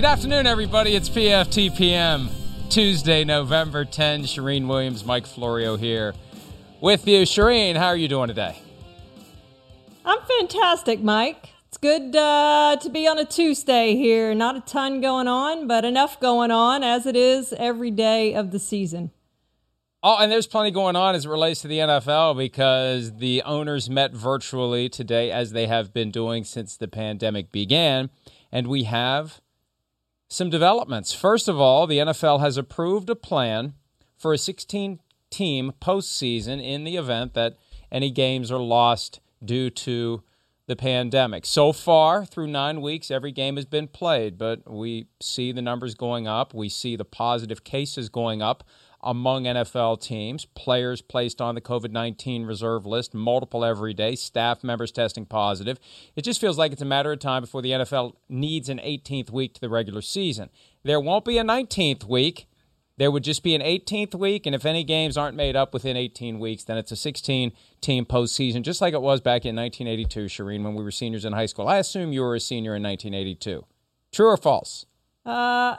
Good 0.00 0.06
afternoon, 0.06 0.46
everybody. 0.46 0.96
It's 0.96 1.10
PFTPM, 1.10 2.30
Tuesday, 2.70 3.22
November 3.22 3.84
10. 3.84 4.22
Charean 4.22 4.66
Williams, 4.66 5.04
Mike 5.04 5.26
Florio 5.26 5.76
here 5.76 6.14
with 6.80 7.06
you. 7.06 7.24
Charean, 7.24 7.76
how 7.76 7.88
are 7.88 7.98
you 7.98 8.08
doing 8.08 8.28
today? 8.28 8.58
I'm 10.02 10.20
fantastic, 10.38 11.02
Mike. 11.02 11.50
It's 11.68 11.76
good 11.76 12.16
uh, 12.16 12.78
to 12.80 12.88
be 12.88 13.06
on 13.06 13.18
a 13.18 13.26
Tuesday 13.26 13.94
here. 13.94 14.34
Not 14.34 14.56
a 14.56 14.60
ton 14.62 15.02
going 15.02 15.28
on, 15.28 15.66
but 15.66 15.84
enough 15.84 16.18
going 16.18 16.50
on 16.50 16.82
as 16.82 17.04
it 17.04 17.14
is 17.14 17.52
every 17.58 17.90
day 17.90 18.32
of 18.34 18.52
the 18.52 18.58
season. 18.58 19.10
Oh, 20.02 20.16
and 20.18 20.32
there's 20.32 20.46
plenty 20.46 20.70
going 20.70 20.96
on 20.96 21.14
as 21.14 21.26
it 21.26 21.28
relates 21.28 21.60
to 21.60 21.68
the 21.68 21.80
NFL 21.80 22.38
because 22.38 23.18
the 23.18 23.42
owners 23.42 23.90
met 23.90 24.14
virtually 24.14 24.88
today, 24.88 25.30
as 25.30 25.52
they 25.52 25.66
have 25.66 25.92
been 25.92 26.10
doing 26.10 26.44
since 26.44 26.74
the 26.74 26.88
pandemic 26.88 27.52
began. 27.52 28.08
And 28.50 28.66
we 28.66 28.84
have 28.84 29.42
some 30.30 30.48
developments. 30.48 31.12
First 31.12 31.48
of 31.48 31.60
all, 31.60 31.86
the 31.86 31.98
NFL 31.98 32.40
has 32.40 32.56
approved 32.56 33.10
a 33.10 33.16
plan 33.16 33.74
for 34.16 34.32
a 34.32 34.38
16 34.38 35.00
team 35.28 35.72
postseason 35.82 36.62
in 36.64 36.84
the 36.84 36.96
event 36.96 37.34
that 37.34 37.56
any 37.90 38.10
games 38.10 38.50
are 38.50 38.60
lost 38.60 39.20
due 39.44 39.70
to 39.70 40.22
the 40.66 40.76
pandemic. 40.76 41.44
So 41.44 41.72
far, 41.72 42.24
through 42.24 42.46
nine 42.46 42.80
weeks, 42.80 43.10
every 43.10 43.32
game 43.32 43.56
has 43.56 43.64
been 43.64 43.88
played, 43.88 44.38
but 44.38 44.70
we 44.70 45.08
see 45.20 45.50
the 45.50 45.62
numbers 45.62 45.96
going 45.96 46.28
up. 46.28 46.54
We 46.54 46.68
see 46.68 46.94
the 46.94 47.04
positive 47.04 47.64
cases 47.64 48.08
going 48.08 48.40
up 48.40 48.62
among 49.02 49.44
NFL 49.44 50.00
teams, 50.00 50.44
players 50.44 51.00
placed 51.00 51.40
on 51.40 51.54
the 51.54 51.60
COVID 51.60 51.90
19 51.90 52.44
reserve 52.44 52.86
list, 52.86 53.14
multiple 53.14 53.64
every 53.64 53.94
day, 53.94 54.14
staff 54.14 54.62
members 54.62 54.92
testing 54.92 55.26
positive. 55.26 55.78
It 56.16 56.22
just 56.22 56.40
feels 56.40 56.58
like 56.58 56.72
it's 56.72 56.82
a 56.82 56.86
matter 56.86 57.12
of 57.12 57.18
time 57.18 57.42
before 57.42 57.62
the 57.62 57.70
NFL 57.70 58.14
needs 58.28 58.68
an 58.68 58.78
18th 58.78 59.30
week 59.30 59.54
to 59.54 59.60
the 59.60 59.68
regular 59.68 60.02
season. 60.02 60.50
There 60.82 61.00
won't 61.00 61.24
be 61.24 61.38
a 61.38 61.44
19th 61.44 62.04
week. 62.04 62.46
There 62.96 63.10
would 63.10 63.24
just 63.24 63.42
be 63.42 63.54
an 63.54 63.62
18th 63.62 64.14
week, 64.14 64.44
and 64.44 64.54
if 64.54 64.66
any 64.66 64.84
games 64.84 65.16
aren't 65.16 65.34
made 65.34 65.56
up 65.56 65.72
within 65.72 65.96
18 65.96 66.38
weeks, 66.38 66.64
then 66.64 66.76
it's 66.76 66.92
a 66.92 66.96
16 66.96 67.52
team 67.80 68.04
postseason, 68.04 68.60
just 68.60 68.82
like 68.82 68.92
it 68.92 69.00
was 69.00 69.22
back 69.22 69.46
in 69.46 69.56
1982, 69.56 70.26
Charean, 70.26 70.62
when 70.64 70.74
we 70.74 70.84
were 70.84 70.90
seniors 70.90 71.24
in 71.24 71.32
high 71.32 71.46
school. 71.46 71.66
I 71.66 71.78
assume 71.78 72.12
you 72.12 72.20
were 72.20 72.34
a 72.34 72.40
senior 72.40 72.76
in 72.76 72.82
1982. 72.82 73.64
True 74.12 74.26
or 74.26 74.36
false? 74.36 74.84
Uh, 75.24 75.76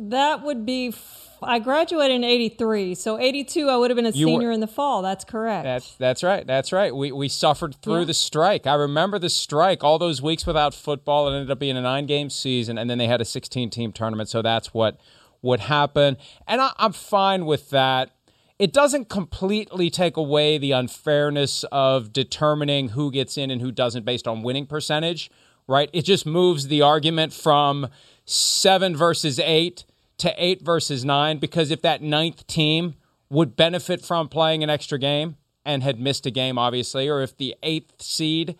that 0.00 0.42
would 0.42 0.64
be. 0.64 0.88
F- 0.88 1.26
I 1.40 1.60
graduated 1.60 2.16
in 2.16 2.24
'83, 2.24 2.94
so 2.94 3.18
'82 3.18 3.68
I 3.68 3.76
would 3.76 3.90
have 3.90 3.96
been 3.96 4.06
a 4.06 4.10
you 4.10 4.26
senior 4.26 4.48
were, 4.48 4.52
in 4.52 4.60
the 4.60 4.66
fall. 4.66 5.02
That's 5.02 5.24
correct. 5.24 5.64
That's 5.64 5.94
that's 5.94 6.22
right. 6.22 6.46
That's 6.46 6.72
right. 6.72 6.94
We 6.94 7.12
we 7.12 7.28
suffered 7.28 7.76
through 7.76 8.00
yeah. 8.00 8.06
the 8.06 8.14
strike. 8.14 8.66
I 8.66 8.74
remember 8.74 9.18
the 9.18 9.30
strike. 9.30 9.84
All 9.84 9.98
those 9.98 10.20
weeks 10.20 10.46
without 10.46 10.74
football. 10.74 11.28
It 11.28 11.34
ended 11.34 11.50
up 11.50 11.58
being 11.58 11.76
a 11.76 11.82
nine 11.82 12.06
game 12.06 12.30
season, 12.30 12.76
and 12.78 12.90
then 12.90 12.98
they 12.98 13.06
had 13.06 13.20
a 13.20 13.24
16 13.24 13.70
team 13.70 13.92
tournament. 13.92 14.28
So 14.28 14.42
that's 14.42 14.74
what 14.74 14.98
would 15.42 15.60
happen, 15.60 16.16
and 16.46 16.60
I, 16.60 16.72
I'm 16.78 16.92
fine 16.92 17.46
with 17.46 17.70
that. 17.70 18.10
It 18.58 18.72
doesn't 18.72 19.08
completely 19.08 19.88
take 19.88 20.16
away 20.16 20.58
the 20.58 20.72
unfairness 20.72 21.64
of 21.70 22.12
determining 22.12 22.88
who 22.88 23.12
gets 23.12 23.38
in 23.38 23.52
and 23.52 23.60
who 23.60 23.70
doesn't 23.70 24.04
based 24.04 24.26
on 24.26 24.42
winning 24.42 24.66
percentage, 24.66 25.30
right? 25.68 25.88
It 25.92 26.02
just 26.02 26.26
moves 26.26 26.66
the 26.66 26.82
argument 26.82 27.32
from 27.32 27.86
seven 28.28 28.94
versus 28.94 29.38
eight 29.38 29.86
to 30.18 30.34
eight 30.36 30.60
versus 30.60 31.04
nine 31.04 31.38
because 31.38 31.70
if 31.70 31.80
that 31.80 32.02
ninth 32.02 32.46
team 32.46 32.94
would 33.30 33.56
benefit 33.56 34.04
from 34.04 34.28
playing 34.28 34.62
an 34.62 34.68
extra 34.68 34.98
game 34.98 35.36
and 35.64 35.82
had 35.82 35.98
missed 35.98 36.26
a 36.26 36.30
game, 36.30 36.58
obviously, 36.58 37.08
or 37.08 37.22
if 37.22 37.36
the 37.36 37.54
eighth 37.62 38.02
seed 38.02 38.56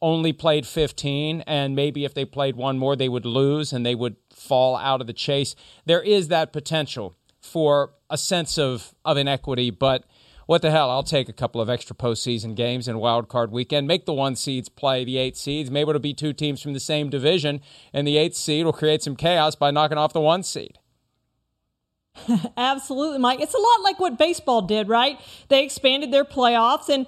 only 0.00 0.32
played 0.32 0.66
15 0.66 1.42
and 1.42 1.74
maybe 1.74 2.04
if 2.04 2.14
they 2.14 2.24
played 2.24 2.54
one 2.54 2.78
more, 2.78 2.94
they 2.94 3.08
would 3.08 3.26
lose 3.26 3.72
and 3.72 3.84
they 3.84 3.94
would 3.96 4.14
fall 4.30 4.76
out 4.76 5.00
of 5.00 5.08
the 5.08 5.12
chase. 5.12 5.56
There 5.84 6.02
is 6.02 6.28
that 6.28 6.52
potential 6.52 7.16
for 7.40 7.90
a 8.08 8.16
sense 8.16 8.56
of, 8.56 8.94
of 9.04 9.16
inequity, 9.16 9.70
but 9.70 10.04
what 10.48 10.62
the 10.62 10.70
hell? 10.70 10.90
I'll 10.90 11.02
take 11.02 11.28
a 11.28 11.34
couple 11.34 11.60
of 11.60 11.68
extra 11.68 11.94
postseason 11.94 12.54
games 12.54 12.88
and 12.88 12.98
wild 12.98 13.28
card 13.28 13.52
weekend. 13.52 13.86
Make 13.86 14.06
the 14.06 14.14
one 14.14 14.34
seeds 14.34 14.70
play 14.70 15.04
the 15.04 15.18
eight 15.18 15.36
seeds. 15.36 15.70
Maybe 15.70 15.90
it'll 15.90 16.00
be 16.00 16.14
two 16.14 16.32
teams 16.32 16.62
from 16.62 16.72
the 16.72 16.80
same 16.80 17.10
division, 17.10 17.60
and 17.92 18.08
the 18.08 18.16
eighth 18.16 18.34
seed 18.34 18.64
will 18.64 18.72
create 18.72 19.02
some 19.02 19.14
chaos 19.14 19.54
by 19.54 19.70
knocking 19.70 19.98
off 19.98 20.14
the 20.14 20.22
one 20.22 20.42
seed. 20.42 20.78
Absolutely, 22.56 23.18
Mike. 23.18 23.42
It's 23.42 23.52
a 23.52 23.58
lot 23.58 23.82
like 23.82 24.00
what 24.00 24.16
baseball 24.16 24.62
did, 24.62 24.88
right? 24.88 25.20
They 25.48 25.62
expanded 25.62 26.14
their 26.14 26.24
playoffs, 26.24 26.88
and 26.88 27.06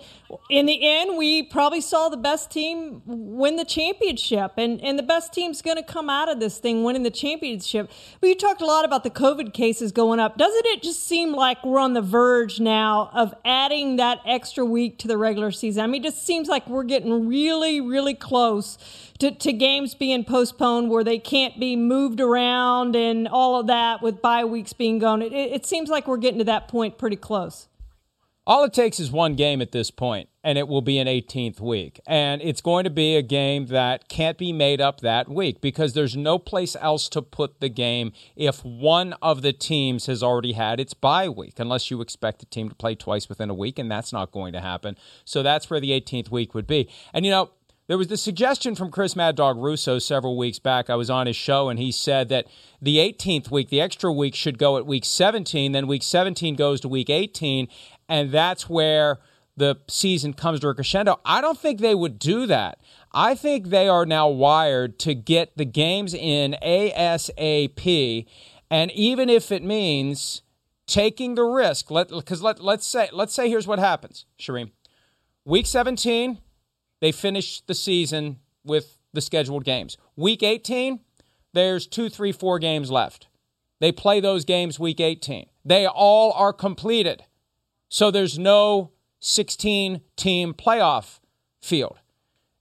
in 0.49 0.67
the 0.67 0.79
end, 0.83 1.17
we 1.17 1.43
probably 1.43 1.81
saw 1.81 2.09
the 2.09 2.17
best 2.17 2.51
team 2.51 3.03
win 3.07 3.57
the 3.57 3.65
championship, 3.65 4.53
and, 4.57 4.81
and 4.83 4.99
the 4.99 5.03
best 5.03 5.33
team's 5.33 5.63
going 5.63 5.77
to 5.77 5.83
come 5.83 6.11
out 6.11 6.29
of 6.29 6.41
this 6.41 6.59
thing 6.59 6.85
winning 6.85 7.03
the 7.03 7.11
championship. 7.11 7.91
But 8.21 8.29
you 8.29 8.35
talked 8.35 8.61
a 8.61 8.67
lot 8.67 8.85
about 8.85 9.05
the 9.05 9.11
COVID 9.11 9.53
cases 9.53 9.93
going 9.93 10.21
up. 10.21 10.37
Doesn't 10.37 10.67
it 10.67 10.83
just 10.83 11.07
seem 11.07 11.33
like 11.33 11.65
we're 11.65 11.79
on 11.79 11.95
the 11.95 12.03
verge 12.03 12.61
now 12.61 13.11
of 13.13 13.35
adding 13.45 13.97
that 13.97 14.21
extra 14.27 14.65
week 14.65 14.99
to 14.99 15.09
the 15.09 15.17
regular 15.17 15.51
season? 15.51 15.85
I 15.85 15.87
mean, 15.87 16.03
it 16.03 16.09
just 16.09 16.25
seems 16.27 16.49
like 16.49 16.69
we're 16.69 16.85
getting 16.85 17.27
really, 17.27 17.81
really 17.81 18.15
close 18.15 18.79
to, 19.19 19.31
to 19.31 19.53
games 19.53 19.95
being 19.95 20.25
postponed 20.25 20.91
where 20.91 21.05
they 21.05 21.19
can't 21.19 21.59
be 21.59 21.77
moved 21.77 22.21
around 22.21 22.97
and 22.97 23.29
all 23.29 23.59
of 23.59 23.67
that 23.69 24.03
with 24.03 24.21
bye 24.21 24.45
weeks 24.45 24.73
being 24.73 24.99
gone. 24.99 25.23
It, 25.23 25.33
it 25.33 25.67
seems 25.67 25.89
like 25.89 26.07
we're 26.07 26.17
getting 26.17 26.39
to 26.39 26.45
that 26.45 26.69
point 26.69 26.99
pretty 26.99 27.17
close. 27.17 27.69
All 28.47 28.65
it 28.65 28.73
takes 28.73 28.99
is 28.99 29.13
one 29.13 29.35
game 29.35 29.61
at 29.61 29.71
this 29.71 29.91
point, 29.91 30.31
and 30.43 30.57
it 30.57 30.67
will 30.67 30.81
be 30.81 30.99
an 30.99 31.07
18th 31.07 31.61
week. 31.61 32.01
And 32.07 32.41
it's 32.41 32.63
going 32.63 32.85
to 32.85 32.91
be 32.91 33.15
a 33.15 33.23
game 33.23 33.67
that 33.67 34.09
can't 34.09 34.39
be 34.39 34.51
made 34.51 34.81
up 34.81 35.01
that 35.01 35.29
week 35.29 35.61
because 35.61 35.93
there's 35.93 36.17
no 36.17 36.39
place 36.39 36.75
else 36.81 37.11
to 37.11 37.21
put 37.21 37.61
the 37.61 37.69
game 37.69 38.13
if 38.37 38.65
one 38.65 39.13
of 39.21 39.43
the 39.43 39.53
teams 39.53 40.07
has 40.07 40.23
already 40.23 40.53
had 40.53 40.81
its 40.81 40.95
bye 40.95 41.29
week, 41.29 41.61
unless 41.61 41.91
you 41.91 42.01
expect 42.01 42.41
the 42.41 42.47
team 42.47 42.71
to 42.71 42.75
play 42.75 42.95
twice 42.95 43.29
within 43.29 43.51
a 43.51 43.55
week, 43.55 43.79
and 43.79 43.91
that's 43.91 44.13
not 44.13 44.33
going 44.33 44.55
to 44.55 44.61
happen. 44.61 44.97
So 45.25 45.43
that's 45.43 45.69
where 45.69 45.81
the 45.81 45.91
18th 45.91 46.31
week 46.31 46.55
would 46.55 46.67
be. 46.67 46.89
And, 47.13 47.27
you 47.27 47.31
know, 47.31 47.51
there 47.91 47.99
was 47.99 48.07
the 48.07 48.17
suggestion 48.17 48.77
from 48.77 48.93
Chris 48.93 49.17
Mad 49.17 49.35
Dog 49.35 49.59
Russo 49.59 49.99
several 49.99 50.39
weeks 50.39 50.61
back. 50.61 50.89
I 50.89 50.95
was 50.95 51.11
on 51.11 51.27
his 51.27 51.35
show, 51.35 51.69
and 51.69 51.77
he 51.77 51.91
said 51.91 52.29
that 52.29 52.47
the 52.81 52.99
18th 52.99 53.51
week, 53.51 53.69
the 53.69 53.81
extra 53.81 54.13
week, 54.13 54.37
should 54.37 54.59
go 54.59 54.77
at 54.77 54.87
week 54.87 55.05
17. 55.05 55.73
Then 55.73 55.89
week 55.89 56.05
17 56.05 56.55
goes 56.55 56.81
to 56.83 56.89
week 56.89 57.11
18, 57.11 57.67
and 58.11 58.33
that's 58.33 58.69
where 58.69 59.21
the 59.57 59.77
season 59.89 60.35
comes 60.35 60.61
to 60.61 60.69
a 60.69 60.75
crescendo. 60.75 61.21
I 61.25 61.41
don't 61.41 61.59
think 61.59 61.81
they 61.81 61.95
would 61.95 62.19
do 62.19 62.47
that. 62.47 62.81
I 63.13 63.35
think 63.35 63.69
they 63.69 63.89
are 63.89 64.05
now 64.05 64.29
wired 64.29 64.99
to 65.01 65.15
get 65.15 65.57
the 65.57 65.65
games 65.65 66.13
in 66.13 66.57
ASAP, 66.63 68.27
and 68.71 68.91
even 68.91 69.29
if 69.29 69.51
it 69.53 69.63
means 69.63 70.43
taking 70.87 71.37
the 71.37 71.45
risk, 71.45 71.89
because 71.89 72.43
let 72.43 72.63
let's 72.63 72.87
say 72.87 73.09
let's 73.13 73.33
say 73.33 73.49
here's 73.49 73.67
what 73.67 73.79
happens, 73.79 74.27
Charean. 74.39 74.73
Week 75.45 75.67
17, 75.67 76.39
they 77.01 77.13
finish 77.13 77.63
the 77.63 77.75
season 77.75 78.39
with 78.65 78.99
the 79.13 79.21
scheduled 79.21 79.65
games. 79.65 79.97
Week 80.17 80.43
18, 80.43 81.01
there's 81.55 81.87
two, 81.87 82.09
three, 82.09 82.33
four 82.33 82.59
games 82.59 82.91
left. 82.91 83.29
They 83.81 83.93
play 83.93 84.21
those 84.21 84.45
games 84.45 84.79
week 84.79 85.01
18. 85.01 85.47
They 85.65 85.87
all 85.87 86.33
are 86.33 86.53
completed. 86.53 87.25
So 87.91 88.11
there's 88.11 88.39
no 88.39 88.93
16 89.19 90.01
team 90.17 90.55
playoff 90.55 91.19
field. 91.61 91.99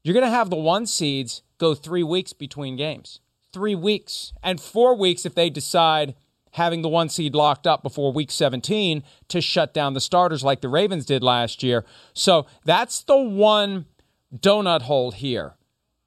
You're 0.03 0.16
going 0.16 0.25
to 0.25 0.29
have 0.29 0.50
the 0.50 0.56
one 0.56 0.88
seeds 0.88 1.44
go 1.59 1.75
three 1.75 2.03
weeks 2.03 2.34
between 2.34 2.75
games. 2.75 3.22
Three 3.53 3.75
weeks. 3.75 4.34
And 4.44 4.59
four 4.59 4.97
weeks 4.97 5.25
if 5.25 5.35
they 5.35 5.50
decide 5.51 6.16
having 6.53 6.81
the 6.81 6.89
one 6.89 7.09
seed 7.09 7.35
locked 7.35 7.68
up 7.68 7.84
before 7.84 8.12
week 8.12 8.31
17 8.31 9.03
to 9.28 9.39
shut 9.39 9.72
down 9.72 9.94
the 9.94 10.01
starters 10.01 10.44
like 10.44 10.62
the 10.62 10.68
Ravens 10.68 11.06
did 11.06 11.23
last 11.23 11.62
year. 11.62 11.85
So 12.13 12.47
that's 12.66 13.03
the 13.03 13.18
one 13.18 13.85
donut 14.35 14.81
hole 14.81 15.12
here. 15.12 15.53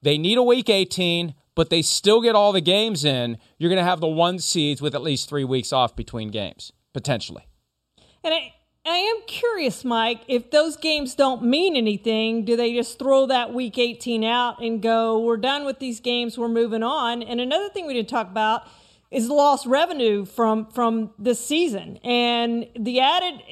They 0.02 0.18
need 0.18 0.36
a 0.36 0.42
week 0.42 0.68
18, 0.68 1.34
but 1.54 1.70
they 1.70 1.80
still 1.80 2.20
get 2.20 2.34
all 2.34 2.50
the 2.50 2.60
games 2.60 3.04
in. 3.04 3.38
You're 3.56 3.70
going 3.70 3.78
to 3.78 3.84
have 3.84 4.00
the 4.00 4.08
one 4.08 4.40
seeds 4.40 4.82
with 4.82 4.96
at 4.96 5.02
least 5.02 5.28
three 5.28 5.44
weeks 5.44 5.72
off 5.72 5.94
between 5.94 6.30
games, 6.30 6.72
potentially. 6.92 7.46
And 8.24 8.34
I, 8.34 8.52
I 8.84 8.96
am 8.96 9.22
curious, 9.28 9.84
Mike, 9.84 10.22
if 10.26 10.50
those 10.50 10.76
games 10.76 11.14
don't 11.14 11.44
mean 11.44 11.76
anything, 11.76 12.44
do 12.44 12.56
they 12.56 12.74
just 12.74 12.98
throw 12.98 13.26
that 13.26 13.54
week 13.54 13.78
18 13.78 14.24
out 14.24 14.60
and 14.60 14.82
go, 14.82 15.20
we're 15.20 15.36
done 15.36 15.64
with 15.64 15.78
these 15.78 16.00
games, 16.00 16.36
we're 16.36 16.48
moving 16.48 16.82
on? 16.82 17.22
And 17.22 17.40
another 17.40 17.68
thing 17.68 17.86
we 17.86 17.94
didn't 17.94 18.08
talk 18.08 18.28
about 18.28 18.66
is 19.12 19.28
lost 19.28 19.66
revenue 19.66 20.24
from 20.24 20.66
from 20.66 21.10
this 21.18 21.44
season. 21.44 21.98
And 21.98 22.66
the 22.76 22.98
added 22.98 23.42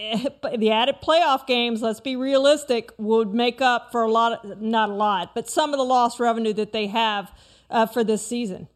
the 0.59 0.71
added 0.73 0.97
playoff 1.03 1.47
games 1.47 1.83
let's 1.83 2.01
be 2.01 2.17
realistic 2.17 2.91
would 2.99 3.33
make 3.33 3.61
up 3.61 3.93
for 3.93 4.03
a 4.03 4.11
lot 4.11 4.45
of, 4.45 4.61
not 4.61 4.89
a 4.89 4.95
lot 4.95 5.35
but 5.35 5.49
some 5.49 5.73
of 5.73 5.79
the 5.79 5.85
lost 5.85 6.19
revenue 6.19 6.55
that 6.55 6.73
they 6.73 6.87
have 6.87 7.31
uh, 7.69 7.87
for 7.87 8.03
this 8.03 8.27
season. 8.27 8.69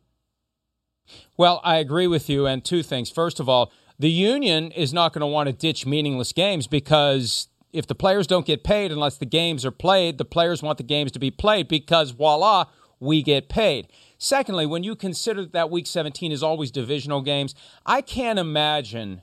Well 1.36 1.60
i 1.64 1.76
agree 1.78 2.06
with 2.06 2.28
you 2.28 2.46
and 2.46 2.64
two 2.64 2.82
things. 2.82 3.10
First 3.10 3.40
of 3.40 3.48
all 3.48 3.72
the 3.98 4.10
union 4.10 4.70
is 4.72 4.92
not 4.92 5.12
going 5.12 5.20
to 5.20 5.26
want 5.26 5.48
to 5.48 5.52
ditch 5.52 5.86
meaningless 5.86 6.32
games 6.32 6.66
because 6.66 7.48
if 7.72 7.86
the 7.86 7.94
players 7.94 8.26
don't 8.26 8.46
get 8.46 8.64
paid 8.64 8.92
unless 8.92 9.18
the 9.18 9.26
games 9.26 9.64
are 9.64 9.70
played, 9.70 10.18
the 10.18 10.24
players 10.24 10.62
want 10.62 10.78
the 10.78 10.84
games 10.84 11.12
to 11.12 11.18
be 11.18 11.30
played 11.30 11.68
because 11.68 12.10
voila, 12.10 12.66
we 13.00 13.22
get 13.22 13.48
paid. 13.48 13.88
Secondly, 14.18 14.64
when 14.64 14.84
you 14.84 14.96
consider 14.96 15.44
that 15.44 15.70
week 15.70 15.86
17 15.86 16.32
is 16.32 16.42
always 16.42 16.70
divisional 16.70 17.20
games, 17.20 17.54
I 17.84 18.00
can't 18.00 18.38
imagine 18.38 19.22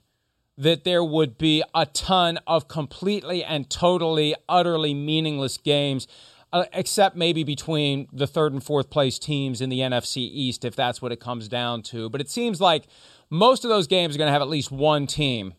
that 0.57 0.83
there 0.83 1.03
would 1.03 1.37
be 1.37 1.63
a 1.73 1.85
ton 1.85 2.39
of 2.45 2.67
completely 2.67 3.43
and 3.43 3.69
totally, 3.69 4.35
utterly 4.47 4.93
meaningless 4.93 5.57
games. 5.57 6.07
Uh, 6.53 6.65
except 6.73 7.15
maybe 7.15 7.45
between 7.45 8.09
the 8.11 8.27
third 8.27 8.51
and 8.51 8.61
fourth 8.61 8.89
place 8.89 9.17
teams 9.17 9.61
in 9.61 9.69
the 9.69 9.79
NFC 9.79 10.17
East, 10.17 10.65
if 10.65 10.75
that's 10.75 11.01
what 11.01 11.13
it 11.13 11.21
comes 11.21 11.47
down 11.47 11.81
to. 11.83 12.09
But 12.09 12.19
it 12.19 12.29
seems 12.29 12.59
like 12.59 12.87
most 13.31 13.63
of 13.65 13.69
those 13.69 13.87
games 13.87 14.13
are 14.13 14.19
going 14.19 14.27
to 14.27 14.33
have 14.33 14.43
at 14.43 14.49
least 14.49 14.71
one 14.71 15.07
team 15.07 15.55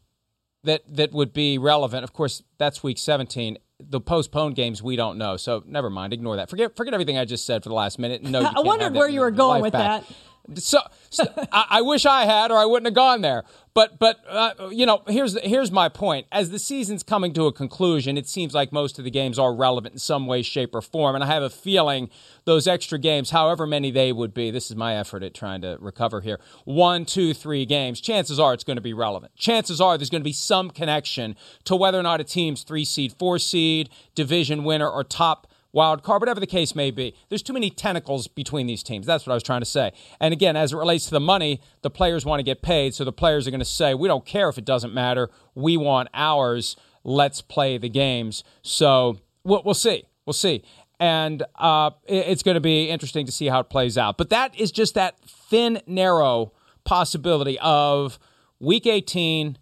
that 0.63 0.83
that 0.95 1.13
would 1.13 1.33
be 1.33 1.59
relevant. 1.59 2.05
Of 2.05 2.13
course, 2.13 2.43
that's 2.59 2.85
week 2.85 2.99
17. 2.99 3.59
The 3.81 4.01
postponed 4.01 4.55
games 4.55 4.81
we 4.81 4.95
don't 4.95 5.19
know, 5.19 5.37
so 5.37 5.65
never 5.67 5.91
mind. 5.91 6.13
Ignore 6.13 6.37
that. 6.37 6.49
Forget 6.49 6.77
forget 6.77 6.95
everything 6.95 7.19
I 7.19 7.25
just 7.25 7.45
said 7.45 7.65
for 7.65 7.69
the 7.69 7.75
last 7.75 7.99
minute. 7.99 8.23
No, 8.23 8.41
I 8.57 8.61
wondered 8.61 8.95
where 8.95 9.09
you 9.09 9.21
were 9.21 9.33
going 9.33 9.61
with 9.61 9.73
back. 9.73 10.07
that. 10.07 10.17
So, 10.57 10.81
so 11.09 11.25
I, 11.53 11.67
I, 11.71 11.83
wish 11.83 12.05
I 12.05 12.25
had, 12.25 12.51
or 12.51 12.59
I 12.59 12.65
wouldn't 12.65 12.87
have 12.87 12.95
gone 12.95 13.21
there. 13.21 13.45
But, 13.75 13.99
but 13.99 14.21
uh, 14.29 14.69
you 14.71 14.85
know, 14.85 15.03
here's 15.07 15.41
here's 15.41 15.71
my 15.71 15.89
point. 15.89 16.27
As 16.31 16.51
the 16.51 16.59
season's 16.59 17.03
coming 17.03 17.33
to 17.35 17.47
a 17.47 17.53
conclusion, 17.53 18.19
it 18.19 18.27
seems 18.29 18.53
like 18.53 18.71
most 18.71 18.99
of 18.99 19.05
the 19.05 19.11
games 19.11 19.39
are 19.39 19.55
relevant 19.55 19.95
in 19.95 19.99
some 19.99 20.27
way, 20.27 20.43
shape, 20.43 20.75
or 20.75 20.83
form. 20.83 21.15
And 21.15 21.25
I 21.25 21.29
have 21.29 21.43
a 21.43 21.49
feeling 21.49 22.11
those 22.45 22.67
extra 22.67 22.99
games, 22.99 23.31
however 23.31 23.67
many 23.67 23.91
they 23.91 24.13
would 24.13 24.35
be, 24.35 24.51
this 24.51 24.71
is 24.71 24.77
my 24.77 24.97
effort 24.97 25.23
at 25.23 25.33
trying 25.33 25.63
to 25.63 25.79
recover 25.81 26.21
here. 26.21 26.39
One, 26.65 27.07
two, 27.07 27.33
three 27.33 27.65
games. 27.65 28.01
Chances 28.01 28.39
are 28.39 28.53
it's 28.53 28.65
going 28.65 28.77
to 28.77 28.83
be 28.83 28.93
relevant. 28.93 29.35
Chances 29.37 29.81
are 29.81 29.97
there's 29.97 30.11
going 30.11 30.23
to 30.23 30.25
be 30.25 30.33
some 30.33 30.71
connection 30.71 31.37
to 31.65 31.77
whether 31.77 31.99
or 31.99 32.03
not 32.03 32.21
a 32.21 32.25
team's 32.25 32.65
three 32.65 32.85
seed, 32.85 33.15
four 33.19 33.39
seed, 33.39 33.89
division 34.15 34.65
winner, 34.65 34.89
or 34.89 35.05
top 35.05 35.47
wild 35.73 36.03
card, 36.03 36.21
whatever 36.21 36.41
the 36.41 36.47
case 36.47 36.75
may 36.75 36.91
be. 36.91 37.15
There's 37.29 37.43
too 37.43 37.53
many 37.53 37.71
tentacles 37.71 38.29
between 38.29 38.67
these 38.67 38.83
teams. 38.83 39.07
That's 39.07 39.27
what 39.27 39.33
I 39.33 39.35
was 39.35 39.43
trying 39.43 39.63
to 39.63 39.67
say. 39.67 39.93
And 40.21 40.33
again, 40.33 40.57
as 40.57 40.73
it 40.73 40.77
relates 40.77 41.07
to 41.07 41.11
the 41.11 41.21
money, 41.21 41.61
the 41.83 41.91
players 41.91 42.25
want 42.25 42.41
to 42.41 42.45
get 42.45 42.63
paid. 42.63 42.95
So 42.95 43.05
the 43.05 43.13
players 43.13 43.47
are 43.47 43.51
going 43.51 43.61
to 43.61 43.65
say, 43.65 43.95
we 43.95 44.09
don't 44.09 44.27
care 44.27 44.49
if 44.49 44.59
it 44.59 44.65
doesn't 44.65 44.93
matter. 44.93 45.31
We 45.55 45.77
want 45.77 46.09
ours. 46.15 46.77
Let's 47.05 47.41
play 47.41 47.79
the 47.79 47.89
games. 47.89 48.45
So 48.63 49.19
we'll, 49.45 49.63
we'll 49.65 49.75
see. 49.75 50.05
We'll 50.27 50.35
see. 50.35 50.63
And 51.01 51.43
uh, 51.57 51.91
it's 52.07 52.43
going 52.43 52.55
to 52.55 52.61
be 52.61 52.89
interesting 52.89 53.27
to 53.27 53.33
see 53.33 53.47
how 53.47 53.61
it 53.61 53.71
plays 53.71 53.99
out. 53.99 54.19
But 54.19 54.31
that 54.31 54.59
is 54.59 54.71
just 54.71 54.95
that 54.95 55.19
thin, 55.27 55.81
narrow 55.87 56.53
possibility 56.85 57.59
of 57.61 58.19
week 58.61 58.87
18, 58.87 59.59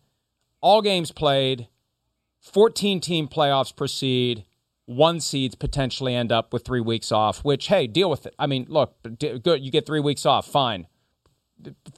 all 0.61 0.83
games 0.83 1.13
played, 1.13 1.69
14 2.41 3.01
team 3.01 3.29
playoffs 3.29 3.75
proceed 3.75 4.45
one 4.91 5.21
seeds 5.21 5.55
potentially 5.55 6.17
end 6.17 6.33
up 6.33 6.53
with 6.53 6.65
three 6.65 6.81
weeks 6.81 7.13
off, 7.13 7.45
which, 7.45 7.69
hey, 7.69 7.87
deal 7.87 8.11
with 8.11 8.27
it. 8.27 8.35
I 8.41 8.49
mean, 8.49 8.67
look, 8.69 8.97
good. 9.19 9.63
You 9.63 9.71
get 9.71 9.87
three 9.87 10.01
weeks 10.01 10.27
off, 10.27 10.47
fine. 10.47 10.89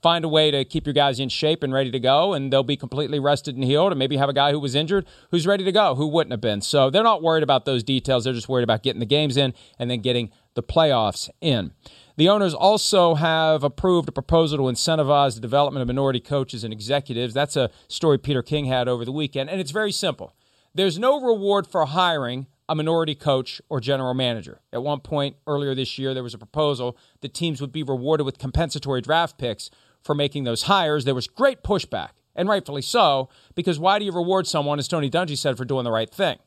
Find 0.03 0.25
a 0.25 0.29
way 0.29 0.51
to 0.51 0.63
keep 0.65 0.87
your 0.87 0.93
guys 0.93 1.19
in 1.19 1.31
shape 1.31 1.63
and 1.63 1.73
ready 1.73 1.91
to 1.91 1.99
go, 1.99 2.35
and 2.35 2.53
they'll 2.53 2.63
be 2.63 2.77
completely 2.77 3.19
rested 3.19 3.55
and 3.55 3.65
healed. 3.65 3.93
And 3.93 3.99
maybe 3.99 4.19
have 4.19 4.29
a 4.29 4.35
guy 4.35 4.51
who 4.51 4.59
was 4.59 4.75
injured 4.75 5.07
who's 5.31 5.47
ready 5.47 5.65
to 5.65 5.73
go, 5.73 5.95
who 5.95 6.07
wouldn't 6.07 6.33
have 6.33 6.43
been. 6.43 6.61
So 6.61 6.91
they're 6.91 7.03
not 7.03 7.23
worried 7.23 7.43
about 7.43 7.65
those 7.65 7.83
details. 7.83 8.25
They're 8.25 8.35
just 8.35 8.49
worried 8.49 8.65
about 8.65 8.83
getting 8.83 9.01
the 9.01 9.07
games 9.07 9.39
in 9.39 9.55
and 9.79 9.91
then 9.91 10.01
getting 10.01 10.31
the 10.55 10.63
playoffs 10.63 11.31
in. 11.41 11.73
The 12.19 12.29
owners 12.29 12.53
also 12.53 13.15
have 13.15 13.65
approved 13.65 14.11
a 14.11 14.13
proposal 14.13 14.59
to 14.59 14.65
incentivize 14.65 15.35
the 15.35 15.41
development 15.41 15.81
of 15.81 15.89
minority 15.89 16.21
coaches 16.21 16.63
and 16.63 16.75
executives. 16.75 17.33
That's 17.33 17.57
a 17.57 17.71
story 17.89 18.19
Peter 18.19 18.43
King 18.43 18.67
had 18.67 18.87
over 18.87 19.07
the 19.07 19.13
weekend, 19.13 19.49
and 19.49 19.63
it's 19.63 19.71
very 19.71 19.93
simple. 19.93 20.35
There's 20.75 20.99
no 20.99 21.21
reward 21.23 21.67
for 21.67 21.87
hiring 21.87 22.49
a 22.73 22.75
minority 22.75 23.15
coach 23.15 23.61
or 23.69 23.81
general 23.81 24.15
manager. 24.15 24.63
At 24.73 24.83
one 24.83 25.01
point 25.01 25.37
earlier 25.47 25.75
this 25.75 25.99
year, 25.99 26.15
there 26.15 26.23
was 26.23 26.33
a 26.33 26.39
proposal 26.39 26.97
that 27.21 27.35
teams 27.35 27.61
would 27.61 27.71
be 27.71 27.83
rewarded 27.83 28.25
with 28.25 28.39
compensatory 28.39 29.03
draft 29.03 29.37
picks 29.37 29.71
for 30.03 30.15
making 30.15 30.45
those 30.45 30.63
hires. 30.63 31.05
There 31.05 31.15
was 31.15 31.27
great 31.27 31.63
pushback, 31.63 32.13
and 32.35 32.49
rightfully 32.49 32.81
so, 32.81 33.29
because 33.55 33.79
why 33.79 33.99
do 33.99 34.07
you 34.07 34.11
reward 34.11 34.47
someone, 34.47 34.79
as 34.79 34.89
Tony 34.89 35.11
Dungy 35.11 35.37
said, 35.37 35.59
for 35.59 35.67
doing 35.67 35.85
the 35.85 35.91
right 35.91 36.11
thing? 36.11 36.39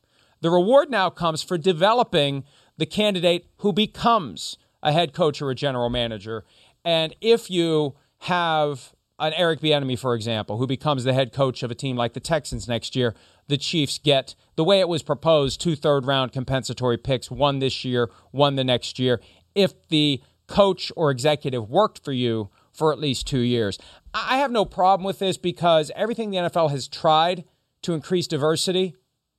The 0.41 0.49
reward 0.49 0.89
now 0.89 1.11
comes 1.11 1.43
for 1.43 1.59
developing 1.59 2.43
the 2.75 2.87
candidate 2.87 3.45
who 3.57 3.71
becomes 3.71 4.57
a 4.81 4.91
head 4.91 5.13
coach 5.13 5.43
or 5.43 5.51
a 5.51 5.55
general 5.55 5.91
manager. 5.91 6.43
And 6.83 7.15
if 7.21 7.51
you 7.51 7.93
have 8.21 8.95
an 9.19 9.33
Eric 9.33 9.61
Bieniemy, 9.61 9.99
for 9.99 10.15
example, 10.15 10.57
who 10.57 10.65
becomes 10.65 11.03
the 11.03 11.13
head 11.13 11.31
coach 11.31 11.61
of 11.61 11.69
a 11.69 11.75
team 11.75 11.95
like 11.95 12.13
the 12.13 12.19
Texans 12.19 12.67
next 12.67 12.95
year, 12.95 13.13
the 13.47 13.57
Chiefs 13.57 13.97
get 13.97 14.35
the 14.55 14.63
way 14.63 14.79
it 14.79 14.87
was 14.87 15.03
proposed 15.03 15.61
two 15.61 15.75
third 15.75 16.05
round 16.05 16.31
compensatory 16.31 16.97
picks, 16.97 17.29
one 17.29 17.59
this 17.59 17.85
year, 17.85 18.09
one 18.31 18.55
the 18.55 18.63
next 18.63 18.99
year, 18.99 19.21
if 19.53 19.73
the 19.89 20.21
coach 20.47 20.91
or 20.95 21.11
executive 21.11 21.69
worked 21.69 22.03
for 22.03 22.11
you 22.11 22.49
for 22.71 22.91
at 22.91 22.99
least 22.99 23.27
two 23.27 23.39
years. 23.39 23.79
I 24.13 24.37
have 24.37 24.51
no 24.51 24.65
problem 24.65 25.05
with 25.05 25.19
this 25.19 25.37
because 25.37 25.91
everything 25.95 26.29
the 26.29 26.37
NFL 26.37 26.71
has 26.71 26.87
tried 26.87 27.45
to 27.83 27.93
increase 27.93 28.27
diversity 28.27 28.95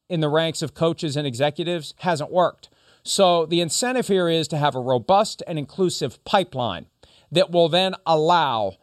in 0.09 0.21
the 0.21 0.29
ranks 0.29 0.63
of 0.63 0.75
coaches 0.75 1.17
and 1.17 1.27
executives 1.27 1.95
hasn't 1.99 2.33
worked. 2.33 2.69
So 3.03 3.47
the 3.47 3.61
incentive 3.61 4.09
here 4.09 4.29
is 4.29 4.49
to 4.49 4.59
have 4.59 4.75
a 4.75 4.81
robust 4.81 5.43
and 5.47 5.59
inclusive 5.59 6.23
pipeline 6.25 6.87
that 7.31 7.51
will 7.51 7.69
then 7.69 7.95
allow 8.05 8.77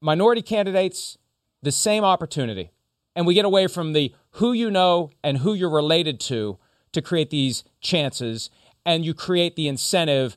minority 0.00 0.42
candidates 0.42 1.18
the 1.62 1.72
same 1.72 2.04
opportunity. 2.04 2.70
And 3.16 3.26
we 3.26 3.34
get 3.34 3.44
away 3.44 3.66
from 3.66 3.92
the 3.92 4.12
who 4.32 4.52
you 4.52 4.70
know 4.70 5.10
and 5.22 5.38
who 5.38 5.54
you're 5.54 5.70
related 5.70 6.18
to 6.20 6.58
to 6.92 7.02
create 7.02 7.30
these 7.30 7.64
chances. 7.80 8.50
And 8.86 9.04
you 9.04 9.14
create 9.14 9.56
the 9.56 9.68
incentive 9.68 10.36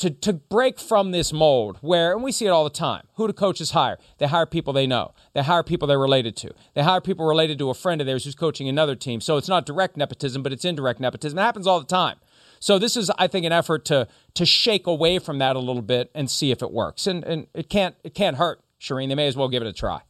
to, 0.00 0.08
to 0.08 0.32
break 0.32 0.78
from 0.78 1.10
this 1.10 1.30
mold 1.30 1.76
where, 1.82 2.12
and 2.12 2.22
we 2.22 2.32
see 2.32 2.46
it 2.46 2.50
all 2.50 2.64
the 2.64 2.70
time, 2.70 3.06
who 3.16 3.26
do 3.26 3.34
coaches 3.34 3.72
hire? 3.72 3.98
They 4.16 4.26
hire 4.26 4.46
people 4.46 4.72
they 4.72 4.86
know. 4.86 5.12
They 5.34 5.42
hire 5.42 5.62
people 5.62 5.86
they're 5.86 5.98
related 5.98 6.36
to. 6.36 6.54
They 6.72 6.82
hire 6.82 7.02
people 7.02 7.26
related 7.26 7.58
to 7.58 7.68
a 7.68 7.74
friend 7.74 8.00
of 8.00 8.06
theirs 8.06 8.24
who's 8.24 8.34
coaching 8.34 8.66
another 8.66 8.96
team. 8.96 9.20
So 9.20 9.36
it's 9.36 9.48
not 9.48 9.66
direct 9.66 9.98
nepotism, 9.98 10.42
but 10.42 10.52
it's 10.52 10.64
indirect 10.64 11.00
nepotism. 11.00 11.38
It 11.38 11.42
happens 11.42 11.66
all 11.66 11.80
the 11.80 11.86
time. 11.86 12.16
So 12.60 12.78
this 12.78 12.96
is, 12.96 13.10
I 13.18 13.26
think, 13.26 13.44
an 13.44 13.52
effort 13.52 13.84
to 13.86 14.08
to 14.34 14.46
shake 14.46 14.86
away 14.86 15.18
from 15.18 15.38
that 15.38 15.56
a 15.56 15.58
little 15.58 15.82
bit 15.82 16.10
and 16.14 16.30
see 16.30 16.50
if 16.50 16.62
it 16.62 16.70
works. 16.70 17.06
And 17.06 17.24
and 17.24 17.46
it 17.54 17.68
can't 17.68 17.94
it 18.04 18.14
can't 18.14 18.36
hurt. 18.36 18.60
Charean, 18.80 19.08
they 19.08 19.14
may 19.14 19.26
as 19.26 19.36
well 19.36 19.48
give 19.48 19.62
it 19.62 19.68
a 19.68 19.72
try. 19.72 20.00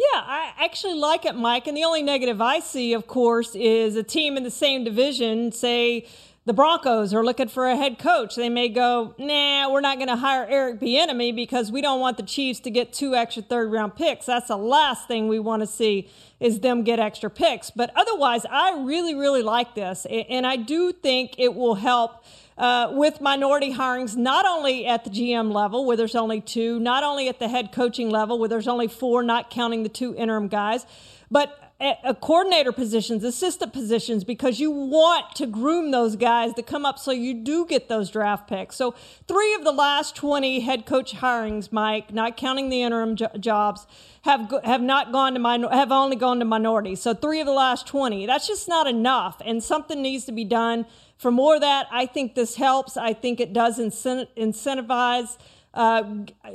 Yeah, 0.00 0.22
I 0.24 0.54
actually 0.58 0.94
like 0.94 1.26
it, 1.26 1.34
Mike. 1.34 1.66
And 1.66 1.76
the 1.76 1.84
only 1.84 2.02
negative 2.02 2.40
I 2.40 2.60
see, 2.60 2.94
of 2.94 3.06
course, 3.06 3.54
is 3.54 3.96
a 3.96 4.02
team 4.02 4.38
in 4.38 4.44
the 4.44 4.50
same 4.50 4.82
division, 4.82 5.52
say 5.52 6.06
the 6.46 6.54
Broncos 6.54 7.12
are 7.12 7.22
looking 7.22 7.48
for 7.48 7.68
a 7.68 7.76
head 7.76 7.98
coach. 7.98 8.34
They 8.34 8.48
may 8.48 8.70
go, 8.70 9.14
nah, 9.18 9.70
we're 9.70 9.82
not 9.82 9.98
going 9.98 10.08
to 10.08 10.16
hire 10.16 10.46
Eric 10.48 10.80
Bieniemy 10.80 11.36
because 11.36 11.70
we 11.70 11.82
don't 11.82 12.00
want 12.00 12.16
the 12.16 12.22
Chiefs 12.22 12.60
to 12.60 12.70
get 12.70 12.94
two 12.94 13.14
extra 13.14 13.42
third 13.42 13.70
round 13.70 13.94
picks. 13.94 14.24
That's 14.24 14.48
the 14.48 14.56
last 14.56 15.06
thing 15.06 15.28
we 15.28 15.38
want 15.38 15.60
to 15.60 15.66
see 15.66 16.08
is 16.40 16.60
them 16.60 16.82
get 16.82 16.98
extra 16.98 17.28
picks. 17.28 17.70
But 17.70 17.92
otherwise, 17.94 18.46
I 18.50 18.80
really, 18.82 19.14
really 19.14 19.42
like 19.42 19.74
this. 19.74 20.06
And 20.06 20.46
I 20.46 20.56
do 20.56 20.92
think 20.92 21.34
it 21.36 21.54
will 21.54 21.74
help– 21.74 22.24
uh, 22.60 22.90
with 22.92 23.22
minority 23.22 23.72
hirings, 23.72 24.18
not 24.18 24.44
only 24.44 24.86
at 24.86 25.02
the 25.04 25.10
GM 25.10 25.50
level, 25.50 25.86
where 25.86 25.96
there's 25.96 26.14
only 26.14 26.42
two, 26.42 26.78
not 26.78 27.02
only 27.02 27.26
at 27.26 27.38
the 27.38 27.48
head 27.48 27.72
coaching 27.72 28.10
level, 28.10 28.38
where 28.38 28.50
there's 28.50 28.68
only 28.68 28.86
four, 28.86 29.22
not 29.22 29.48
counting 29.48 29.82
the 29.82 29.88
two 29.88 30.14
interim 30.14 30.46
guys, 30.46 30.84
but 31.30 31.70
at 31.80 32.20
coordinator 32.20 32.72
positions, 32.72 33.24
assistant 33.24 33.72
positions, 33.72 34.24
because 34.24 34.60
you 34.60 34.70
want 34.70 35.34
to 35.36 35.46
groom 35.46 35.90
those 35.90 36.14
guys 36.14 36.52
to 36.52 36.62
come 36.62 36.84
up 36.84 36.98
so 36.98 37.10
you 37.10 37.32
do 37.32 37.64
get 37.64 37.88
those 37.88 38.10
draft 38.10 38.46
picks. 38.46 38.76
So, 38.76 38.94
three 39.26 39.54
of 39.54 39.64
the 39.64 39.72
last 39.72 40.14
20 40.14 40.60
head 40.60 40.84
coach 40.84 41.14
hirings, 41.14 41.72
Mike, 41.72 42.12
not 42.12 42.36
counting 42.36 42.68
the 42.68 42.82
interim 42.82 43.16
jo- 43.16 43.30
jobs, 43.40 43.86
have 44.24 44.52
have 44.64 44.82
not 44.82 45.10
gone 45.10 45.32
to 45.32 45.40
minor, 45.40 45.70
have 45.70 45.90
only 45.90 46.16
gone 46.16 46.40
to 46.40 46.44
minorities. 46.44 47.00
So, 47.00 47.14
three 47.14 47.40
of 47.40 47.46
the 47.46 47.54
last 47.54 47.86
20. 47.86 48.26
That's 48.26 48.46
just 48.46 48.68
not 48.68 48.86
enough, 48.86 49.40
and 49.42 49.62
something 49.64 50.02
needs 50.02 50.26
to 50.26 50.32
be 50.32 50.44
done 50.44 50.84
for 51.20 51.30
more 51.30 51.56
of 51.56 51.60
that, 51.60 51.86
I 51.90 52.06
think 52.06 52.34
this 52.34 52.54
helps. 52.54 52.96
I 52.96 53.12
think 53.12 53.40
it 53.40 53.52
does 53.52 53.78
incentivize 53.78 55.36
uh, 55.74 56.02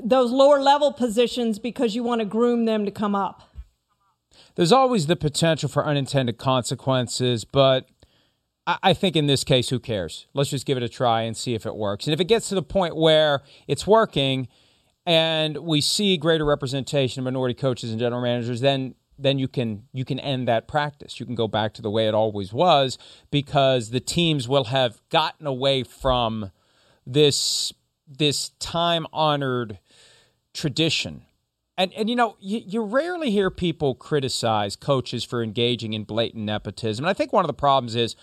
those 0.03 0.31
lower 0.31 0.59
level 0.59 0.91
positions 0.91 1.59
because 1.59 1.93
you 1.93 2.01
want 2.01 2.21
to 2.21 2.25
groom 2.25 2.65
them 2.65 2.83
to 2.85 2.89
come 2.89 3.13
up. 3.13 3.43
There's 4.55 4.71
always 4.71 5.05
the 5.05 5.15
potential 5.15 5.69
for 5.69 5.85
unintended 5.85 6.39
consequences, 6.39 7.45
but 7.45 7.87
I 8.65 8.95
think 8.95 9.15
in 9.15 9.27
this 9.27 9.43
case, 9.43 9.69
who 9.69 9.79
cares? 9.79 10.25
Let's 10.33 10.49
just 10.49 10.65
give 10.65 10.77
it 10.77 10.83
a 10.83 10.89
try 10.89 11.21
and 11.21 11.37
see 11.37 11.53
if 11.53 11.67
it 11.67 11.75
works. 11.75 12.07
And 12.07 12.15
if 12.15 12.19
it 12.19 12.25
gets 12.25 12.49
to 12.49 12.55
the 12.55 12.63
point 12.63 12.95
where 12.95 13.43
it's 13.67 13.85
working 13.85 14.47
and 15.05 15.57
we 15.59 15.79
see 15.79 16.17
greater 16.17 16.43
representation 16.43 17.19
of 17.19 17.25
minority 17.25 17.53
coaches 17.53 17.91
and 17.91 17.99
general 17.99 18.23
managers, 18.23 18.61
then 18.61 18.95
then 19.17 19.39
you 19.39 19.47
can 19.47 19.83
you 19.93 20.05
can 20.05 20.19
end 20.19 20.47
that 20.47 20.67
practice. 20.67 21.19
You 21.19 21.25
can 21.25 21.35
go 21.35 21.47
back 21.47 21.73
to 21.75 21.81
the 21.81 21.91
way 21.91 22.07
it 22.07 22.13
always 22.13 22.51
was 22.53 22.97
because 23.31 23.89
the 23.89 23.99
teams 23.99 24.47
will 24.47 24.65
have 24.65 25.01
gotten 25.09 25.47
away 25.47 25.83
from 25.83 26.51
this 27.05 27.73
this 28.07 28.49
time 28.59 29.07
honored 29.13 29.79
tradition. 30.53 31.23
And 31.77 31.93
and 31.93 32.09
you 32.09 32.15
know 32.15 32.37
you, 32.39 32.61
you 32.65 32.83
rarely 32.83 33.31
hear 33.31 33.49
people 33.49 33.95
criticize 33.95 34.75
coaches 34.75 35.23
for 35.23 35.43
engaging 35.43 35.93
in 35.93 36.03
blatant 36.03 36.43
nepotism. 36.43 37.05
And 37.05 37.09
I 37.09 37.13
think 37.13 37.33
one 37.33 37.43
of 37.43 37.47
the 37.47 37.53
problems 37.53 37.95
is 37.95 38.15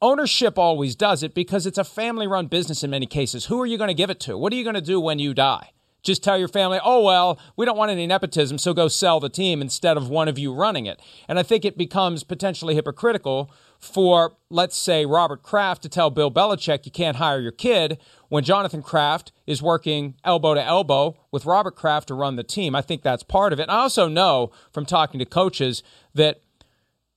Ownership 0.00 0.58
always 0.58 0.94
does 0.94 1.24
it 1.24 1.34
because 1.34 1.66
it's 1.66 1.78
a 1.78 1.82
family 1.82 2.28
run 2.28 2.46
business 2.46 2.84
in 2.84 2.90
many 2.90 3.06
cases. 3.06 3.46
Who 3.46 3.60
are 3.60 3.66
you 3.66 3.76
going 3.76 3.88
to 3.88 3.94
give 3.94 4.10
it 4.10 4.20
to? 4.20 4.38
What 4.38 4.52
are 4.52 4.56
you 4.56 4.62
going 4.62 4.74
to 4.74 4.80
do 4.80 5.00
when 5.00 5.18
you 5.18 5.34
die? 5.34 5.72
Just 6.08 6.24
tell 6.24 6.38
your 6.38 6.48
family, 6.48 6.80
oh, 6.82 7.02
well, 7.02 7.38
we 7.54 7.66
don't 7.66 7.76
want 7.76 7.90
any 7.90 8.06
nepotism, 8.06 8.56
so 8.56 8.72
go 8.72 8.88
sell 8.88 9.20
the 9.20 9.28
team 9.28 9.60
instead 9.60 9.98
of 9.98 10.08
one 10.08 10.26
of 10.26 10.38
you 10.38 10.54
running 10.54 10.86
it. 10.86 10.98
And 11.28 11.38
I 11.38 11.42
think 11.42 11.66
it 11.66 11.76
becomes 11.76 12.24
potentially 12.24 12.74
hypocritical 12.74 13.52
for, 13.78 14.32
let's 14.48 14.74
say, 14.74 15.04
Robert 15.04 15.42
Kraft 15.42 15.82
to 15.82 15.88
tell 15.90 16.08
Bill 16.08 16.30
Belichick 16.30 16.86
you 16.86 16.90
can't 16.90 17.18
hire 17.18 17.40
your 17.40 17.52
kid 17.52 17.98
when 18.30 18.42
Jonathan 18.42 18.82
Kraft 18.82 19.32
is 19.46 19.60
working 19.60 20.14
elbow 20.24 20.54
to 20.54 20.64
elbow 20.64 21.14
with 21.30 21.44
Robert 21.44 21.76
Kraft 21.76 22.08
to 22.08 22.14
run 22.14 22.36
the 22.36 22.42
team. 22.42 22.74
I 22.74 22.80
think 22.80 23.02
that's 23.02 23.22
part 23.22 23.52
of 23.52 23.60
it. 23.60 23.64
And 23.64 23.70
I 23.70 23.80
also 23.80 24.08
know 24.08 24.50
from 24.72 24.86
talking 24.86 25.18
to 25.18 25.26
coaches 25.26 25.82
that 26.14 26.40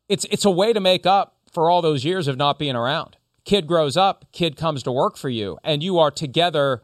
it's 0.10 0.25
it's 0.29 0.43
a 0.43 0.51
way 0.51 0.74
to 0.74 0.81
make 0.81 1.05
up 1.05 1.38
for 1.50 1.69
all 1.69 1.81
those 1.81 2.03
years 2.03 2.27
of 2.27 2.36
not 2.36 2.60
being 2.60 2.75
around. 2.75 3.15
Kid 3.45 3.67
grows 3.67 3.95
up, 3.95 4.25
kid 4.33 4.57
comes 4.57 4.83
to 4.83 4.91
work 4.91 5.15
for 5.15 5.29
you, 5.29 5.57
and 5.63 5.81
you 5.81 5.98
are 5.98 6.12
together 6.12 6.83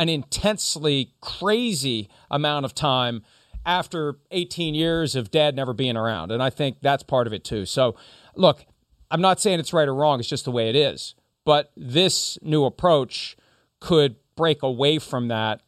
an 0.00 0.08
intensely 0.08 1.12
crazy 1.20 2.08
amount 2.30 2.64
of 2.64 2.74
time 2.74 3.22
after 3.66 4.16
18 4.30 4.74
years 4.74 5.14
of 5.14 5.30
dad 5.30 5.54
never 5.54 5.74
being 5.74 5.94
around. 5.94 6.32
And 6.32 6.42
I 6.42 6.48
think 6.48 6.78
that's 6.80 7.02
part 7.02 7.26
of 7.26 7.34
it 7.34 7.44
too. 7.44 7.66
So, 7.66 7.94
look, 8.34 8.64
I'm 9.10 9.20
not 9.20 9.40
saying 9.40 9.60
it's 9.60 9.74
right 9.74 9.86
or 9.86 9.94
wrong, 9.94 10.18
it's 10.18 10.28
just 10.28 10.46
the 10.46 10.50
way 10.50 10.70
it 10.70 10.74
is. 10.74 11.14
But 11.44 11.70
this 11.76 12.38
new 12.40 12.64
approach 12.64 13.36
could 13.78 14.16
break 14.36 14.62
away 14.62 14.98
from 14.98 15.28
that 15.28 15.60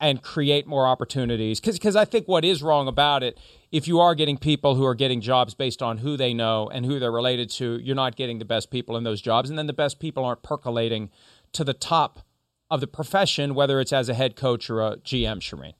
and 0.00 0.20
create 0.20 0.66
more 0.66 0.88
opportunities. 0.88 1.60
Because 1.60 1.94
I 1.94 2.04
think 2.04 2.26
what 2.26 2.44
is 2.44 2.64
wrong 2.64 2.88
about 2.88 3.22
it, 3.22 3.38
if 3.70 3.86
you 3.86 4.00
are 4.00 4.16
getting 4.16 4.36
people 4.36 4.74
who 4.74 4.84
are 4.84 4.96
getting 4.96 5.20
jobs 5.20 5.54
based 5.54 5.80
on 5.80 5.98
who 5.98 6.16
they 6.16 6.34
know 6.34 6.68
and 6.68 6.84
who 6.84 6.98
they're 6.98 7.12
related 7.12 7.50
to, 7.50 7.78
you're 7.78 7.94
not 7.94 8.16
getting 8.16 8.40
the 8.40 8.44
best 8.44 8.72
people 8.72 8.96
in 8.96 9.04
those 9.04 9.20
jobs. 9.20 9.48
And 9.48 9.56
then 9.56 9.68
the 9.68 9.72
best 9.72 10.00
people 10.00 10.24
aren't 10.24 10.42
percolating 10.42 11.10
to 11.52 11.62
the 11.62 11.72
top 11.72 12.25
of 12.70 12.80
the 12.80 12.86
profession, 12.86 13.54
whether 13.54 13.80
it's 13.80 13.92
as 13.92 14.08
a 14.08 14.14
head 14.14 14.36
coach 14.36 14.68
or 14.68 14.80
a 14.80 14.96
GM, 14.96 15.38
Charean. 15.40 15.74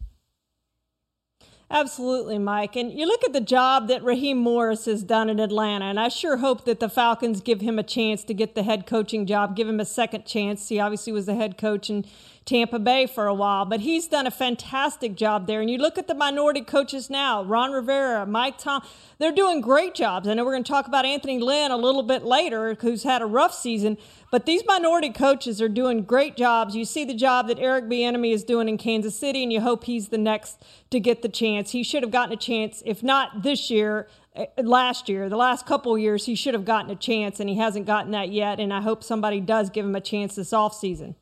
Absolutely, 1.68 2.38
Mike. 2.38 2.76
And 2.76 2.92
you 2.92 3.06
look 3.06 3.24
at 3.24 3.32
the 3.32 3.40
job 3.40 3.88
that 3.88 4.04
Raheem 4.04 4.38
Morris 4.38 4.84
has 4.84 5.02
done 5.02 5.28
in 5.28 5.40
Atlanta, 5.40 5.86
and 5.86 5.98
I 5.98 6.08
sure 6.08 6.36
hope 6.36 6.64
that 6.64 6.78
the 6.78 6.88
Falcons 6.88 7.40
give 7.40 7.60
him 7.60 7.76
a 7.76 7.82
chance 7.82 8.22
to 8.24 8.34
get 8.34 8.54
the 8.54 8.62
head 8.62 8.86
coaching 8.86 9.26
job, 9.26 9.56
give 9.56 9.68
him 9.68 9.80
a 9.80 9.84
second 9.84 10.26
chance. 10.26 10.68
He 10.68 10.78
obviously 10.78 11.12
was 11.12 11.26
the 11.26 11.34
head 11.34 11.58
coach 11.58 11.90
in 11.90 12.04
Tampa 12.44 12.78
Bay 12.78 13.08
for 13.08 13.26
a 13.26 13.34
while, 13.34 13.64
but 13.64 13.80
he's 13.80 14.06
done 14.06 14.28
a 14.28 14.30
fantastic 14.30 15.16
job 15.16 15.48
there. 15.48 15.60
And 15.60 15.68
you 15.68 15.78
look 15.78 15.98
at 15.98 16.06
the 16.06 16.14
minority 16.14 16.60
coaches 16.60 17.10
now, 17.10 17.42
Ron 17.42 17.72
Rivera, 17.72 18.24
Mike 18.26 18.58
Tom, 18.58 18.82
they're 19.18 19.32
doing 19.32 19.60
great 19.60 19.96
jobs. 19.96 20.28
I 20.28 20.34
know 20.34 20.44
we're 20.44 20.52
going 20.52 20.62
to 20.62 20.70
talk 20.70 20.86
about 20.86 21.04
Anthony 21.04 21.40
Lynn 21.40 21.72
a 21.72 21.76
little 21.76 22.04
bit 22.04 22.24
later, 22.24 22.76
who's 22.80 23.02
had 23.02 23.22
a 23.22 23.26
rough 23.26 23.52
season, 23.52 23.98
but 24.36 24.44
these 24.44 24.66
minority 24.66 25.08
coaches 25.08 25.62
are 25.62 25.68
doing 25.68 26.02
great 26.02 26.36
jobs. 26.36 26.76
You 26.76 26.84
see 26.84 27.06
the 27.06 27.14
job 27.14 27.48
that 27.48 27.58
Eric 27.58 27.86
Bieniemy 27.86 28.34
is 28.34 28.44
doing 28.44 28.68
in 28.68 28.76
Kansas 28.76 29.18
City, 29.18 29.42
and 29.42 29.50
you 29.50 29.62
hope 29.62 29.84
he's 29.84 30.08
the 30.08 30.18
next 30.18 30.62
to 30.90 31.00
get 31.00 31.22
the 31.22 31.28
chance. 31.30 31.70
He 31.70 31.82
should 31.82 32.02
have 32.02 32.12
gotten 32.12 32.34
a 32.34 32.36
chance, 32.36 32.82
if 32.84 33.02
not 33.02 33.44
this 33.44 33.70
year, 33.70 34.08
eh, 34.34 34.44
last 34.58 35.08
year, 35.08 35.30
the 35.30 35.38
last 35.38 35.64
couple 35.64 35.96
years, 35.96 36.26
he 36.26 36.34
should 36.34 36.52
have 36.52 36.66
gotten 36.66 36.90
a 36.90 36.96
chance, 36.96 37.40
and 37.40 37.48
he 37.48 37.56
hasn't 37.56 37.86
gotten 37.86 38.10
that 38.10 38.28
yet. 38.28 38.60
And 38.60 38.74
I 38.74 38.82
hope 38.82 39.02
somebody 39.02 39.40
does 39.40 39.70
give 39.70 39.86
him 39.86 39.96
a 39.96 40.02
chance 40.02 40.34
this 40.34 40.50
offseason. 40.50 41.14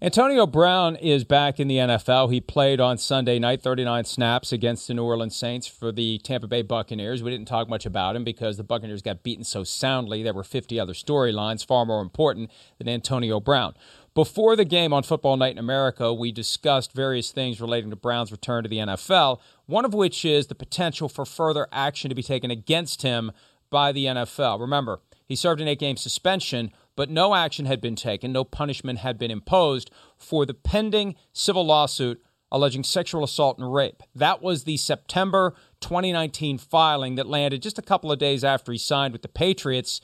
Antonio 0.00 0.46
Brown 0.46 0.94
is 0.94 1.24
back 1.24 1.58
in 1.58 1.66
the 1.66 1.78
NFL. 1.78 2.32
He 2.32 2.40
played 2.40 2.78
on 2.78 2.98
Sunday 2.98 3.40
night, 3.40 3.62
39 3.62 4.04
snaps 4.04 4.52
against 4.52 4.86
the 4.86 4.94
New 4.94 5.02
Orleans 5.02 5.34
Saints 5.34 5.66
for 5.66 5.90
the 5.90 6.18
Tampa 6.18 6.46
Bay 6.46 6.62
Buccaneers. 6.62 7.20
We 7.20 7.32
didn't 7.32 7.48
talk 7.48 7.68
much 7.68 7.84
about 7.84 8.14
him 8.14 8.22
because 8.22 8.56
the 8.56 8.62
Buccaneers 8.62 9.02
got 9.02 9.24
beaten 9.24 9.42
so 9.42 9.64
soundly. 9.64 10.22
There 10.22 10.32
were 10.32 10.44
50 10.44 10.78
other 10.78 10.92
storylines 10.92 11.66
far 11.66 11.84
more 11.84 12.00
important 12.00 12.52
than 12.78 12.88
Antonio 12.88 13.40
Brown. 13.40 13.74
Before 14.14 14.54
the 14.54 14.64
game 14.64 14.92
on 14.92 15.02
Football 15.02 15.36
Night 15.36 15.54
in 15.54 15.58
America, 15.58 16.14
we 16.14 16.30
discussed 16.30 16.92
various 16.92 17.32
things 17.32 17.60
relating 17.60 17.90
to 17.90 17.96
Brown's 17.96 18.30
return 18.30 18.62
to 18.62 18.68
the 18.68 18.78
NFL, 18.78 19.40
one 19.66 19.84
of 19.84 19.94
which 19.94 20.24
is 20.24 20.46
the 20.46 20.54
potential 20.54 21.08
for 21.08 21.24
further 21.24 21.66
action 21.72 22.08
to 22.08 22.14
be 22.14 22.22
taken 22.22 22.52
against 22.52 23.02
him 23.02 23.32
by 23.68 23.90
the 23.90 24.04
NFL. 24.04 24.60
Remember, 24.60 25.00
he 25.26 25.34
served 25.34 25.60
an 25.60 25.66
eight 25.66 25.80
game 25.80 25.96
suspension 25.96 26.70
but 26.98 27.08
no 27.08 27.32
action 27.32 27.64
had 27.64 27.80
been 27.80 27.94
taken, 27.94 28.32
no 28.32 28.42
punishment 28.42 28.98
had 28.98 29.16
been 29.16 29.30
imposed 29.30 29.88
for 30.16 30.44
the 30.44 30.52
pending 30.52 31.14
civil 31.32 31.64
lawsuit 31.64 32.20
alleging 32.50 32.82
sexual 32.82 33.22
assault 33.22 33.56
and 33.56 33.72
rape. 33.72 34.02
That 34.16 34.42
was 34.42 34.64
the 34.64 34.76
September 34.78 35.54
2019 35.80 36.58
filing 36.58 37.14
that 37.14 37.28
landed 37.28 37.62
just 37.62 37.78
a 37.78 37.82
couple 37.82 38.10
of 38.10 38.18
days 38.18 38.42
after 38.42 38.72
he 38.72 38.78
signed 38.78 39.12
with 39.12 39.22
the 39.22 39.28
Patriots 39.28 40.00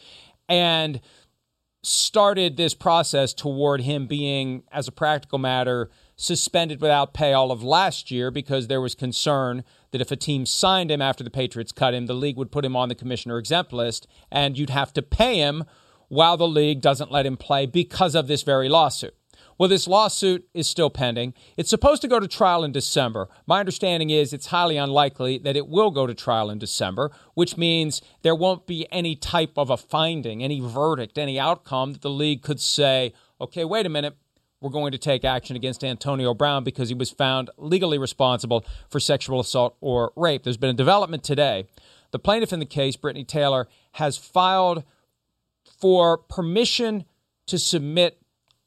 and 0.48 1.00
started 1.82 2.56
this 2.56 2.74
process 2.74 3.34
toward 3.34 3.80
him 3.80 4.06
being, 4.06 4.62
as 4.70 4.86
a 4.86 4.92
practical 4.92 5.40
matter, 5.40 5.90
suspended 6.14 6.80
without 6.80 7.12
pay 7.12 7.32
all 7.32 7.50
of 7.50 7.64
last 7.64 8.12
year 8.12 8.30
because 8.30 8.68
there 8.68 8.80
was 8.80 8.94
concern 8.94 9.64
that 9.90 10.00
if 10.00 10.12
a 10.12 10.16
team 10.16 10.46
signed 10.46 10.92
him 10.92 11.02
after 11.02 11.24
the 11.24 11.30
Patriots 11.30 11.72
cut 11.72 11.92
him, 11.92 12.06
the 12.06 12.14
league 12.14 12.36
would 12.36 12.52
put 12.52 12.64
him 12.64 12.76
on 12.76 12.88
the 12.88 12.94
commissioner 12.94 13.36
exempt 13.36 13.72
list 13.72 14.06
and 14.30 14.56
you'd 14.56 14.70
have 14.70 14.92
to 14.92 15.02
pay 15.02 15.38
him 15.38 15.64
while 16.14 16.36
the 16.36 16.48
league 16.48 16.80
doesn't 16.80 17.12
let 17.12 17.26
him 17.26 17.36
play 17.36 17.66
because 17.66 18.14
of 18.14 18.26
this 18.26 18.42
very 18.42 18.68
lawsuit. 18.68 19.14
Well, 19.58 19.68
this 19.68 19.86
lawsuit 19.86 20.48
is 20.52 20.66
still 20.66 20.90
pending. 20.90 21.34
It's 21.56 21.70
supposed 21.70 22.02
to 22.02 22.08
go 22.08 22.18
to 22.18 22.26
trial 22.26 22.64
in 22.64 22.72
December. 22.72 23.28
My 23.46 23.60
understanding 23.60 24.10
is 24.10 24.32
it's 24.32 24.46
highly 24.46 24.76
unlikely 24.76 25.38
that 25.38 25.56
it 25.56 25.68
will 25.68 25.92
go 25.92 26.06
to 26.06 26.14
trial 26.14 26.50
in 26.50 26.58
December, 26.58 27.12
which 27.34 27.56
means 27.56 28.02
there 28.22 28.34
won't 28.34 28.66
be 28.66 28.86
any 28.90 29.14
type 29.14 29.52
of 29.56 29.70
a 29.70 29.76
finding, 29.76 30.42
any 30.42 30.60
verdict, 30.60 31.18
any 31.18 31.38
outcome 31.38 31.92
that 31.92 32.02
the 32.02 32.10
league 32.10 32.42
could 32.42 32.60
say, 32.60 33.12
okay, 33.40 33.64
wait 33.64 33.86
a 33.86 33.90
minute, 33.90 34.16
we're 34.60 34.70
going 34.70 34.92
to 34.92 34.98
take 34.98 35.24
action 35.24 35.56
against 35.56 35.84
Antonio 35.84 36.34
Brown 36.34 36.64
because 36.64 36.88
he 36.88 36.94
was 36.94 37.10
found 37.10 37.50
legally 37.56 37.98
responsible 37.98 38.64
for 38.88 38.98
sexual 38.98 39.38
assault 39.38 39.76
or 39.80 40.12
rape. 40.16 40.42
There's 40.42 40.56
been 40.56 40.70
a 40.70 40.74
development 40.74 41.22
today. 41.22 41.66
The 42.10 42.18
plaintiff 42.18 42.52
in 42.52 42.60
the 42.60 42.66
case, 42.66 42.96
Brittany 42.96 43.24
Taylor, 43.24 43.68
has 43.92 44.16
filed 44.16 44.84
for 45.84 46.16
permission 46.16 47.04
to 47.44 47.58
submit 47.58 48.18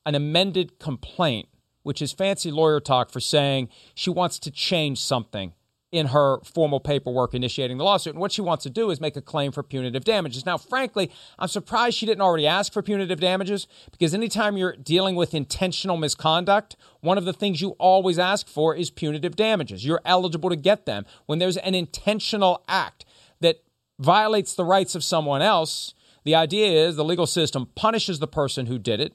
an 0.06 0.14
amended 0.14 0.78
complaint, 0.78 1.50
which 1.82 2.00
is 2.00 2.12
fancy 2.12 2.52
lawyer 2.52 2.80
talk 2.80 3.10
for 3.10 3.20
saying 3.20 3.70
she 3.96 4.12
wants 4.12 4.38
to 4.38 4.52
change 4.52 5.02
something 5.02 5.52
in 5.92 6.06
her 6.10 6.38
formal 6.44 6.80
paperwork 6.80 7.34
initiating 7.34 7.80
the 7.80 7.84
lawsuit. 7.84 8.14
And 8.14 8.22
what 8.22 8.32
she 8.32 8.42
wants 8.42 8.62
to 8.66 8.70
do 8.70 8.92
is 8.92 9.02
make 9.02 9.18
a 9.18 9.22
claim 9.24 9.52
for 9.52 9.64
punitive 9.64 10.04
damages. 10.04 10.46
Now, 10.46 10.60
frankly, 10.60 11.10
I'm 11.40 11.48
surprised 11.48 11.98
she 11.98 12.06
didn't 12.06 12.22
already 12.22 12.46
ask 12.46 12.72
for 12.72 12.84
punitive 12.84 13.20
damages 13.20 13.66
because 13.90 14.14
anytime 14.14 14.56
you're 14.56 14.76
dealing 14.76 15.16
with 15.16 15.34
intentional 15.34 15.98
misconduct, 15.98 16.76
one 17.00 17.18
of 17.18 17.26
the 17.26 17.34
things 17.34 17.62
you 17.62 17.72
always 17.80 18.20
ask 18.20 18.48
for 18.48 18.76
is 18.76 18.92
punitive 18.92 19.36
damages. 19.36 19.84
You're 19.84 20.02
eligible 20.06 20.52
to 20.52 20.56
get 20.56 20.86
them. 20.86 21.08
When 21.26 21.40
there's 21.40 21.58
an 21.58 21.74
intentional 21.74 22.64
act 22.68 23.06
that 23.40 23.64
violates 23.98 24.54
the 24.54 24.66
rights 24.66 24.94
of 24.94 25.04
someone 25.04 25.42
else, 25.42 25.96
the 26.28 26.36
idea 26.36 26.86
is 26.86 26.98
the 26.98 27.06
legal 27.06 27.26
system 27.26 27.70
punishes 27.74 28.20
the 28.20 28.28
person 28.28 28.66
who 28.66 28.78
did 28.78 29.00
it 29.00 29.14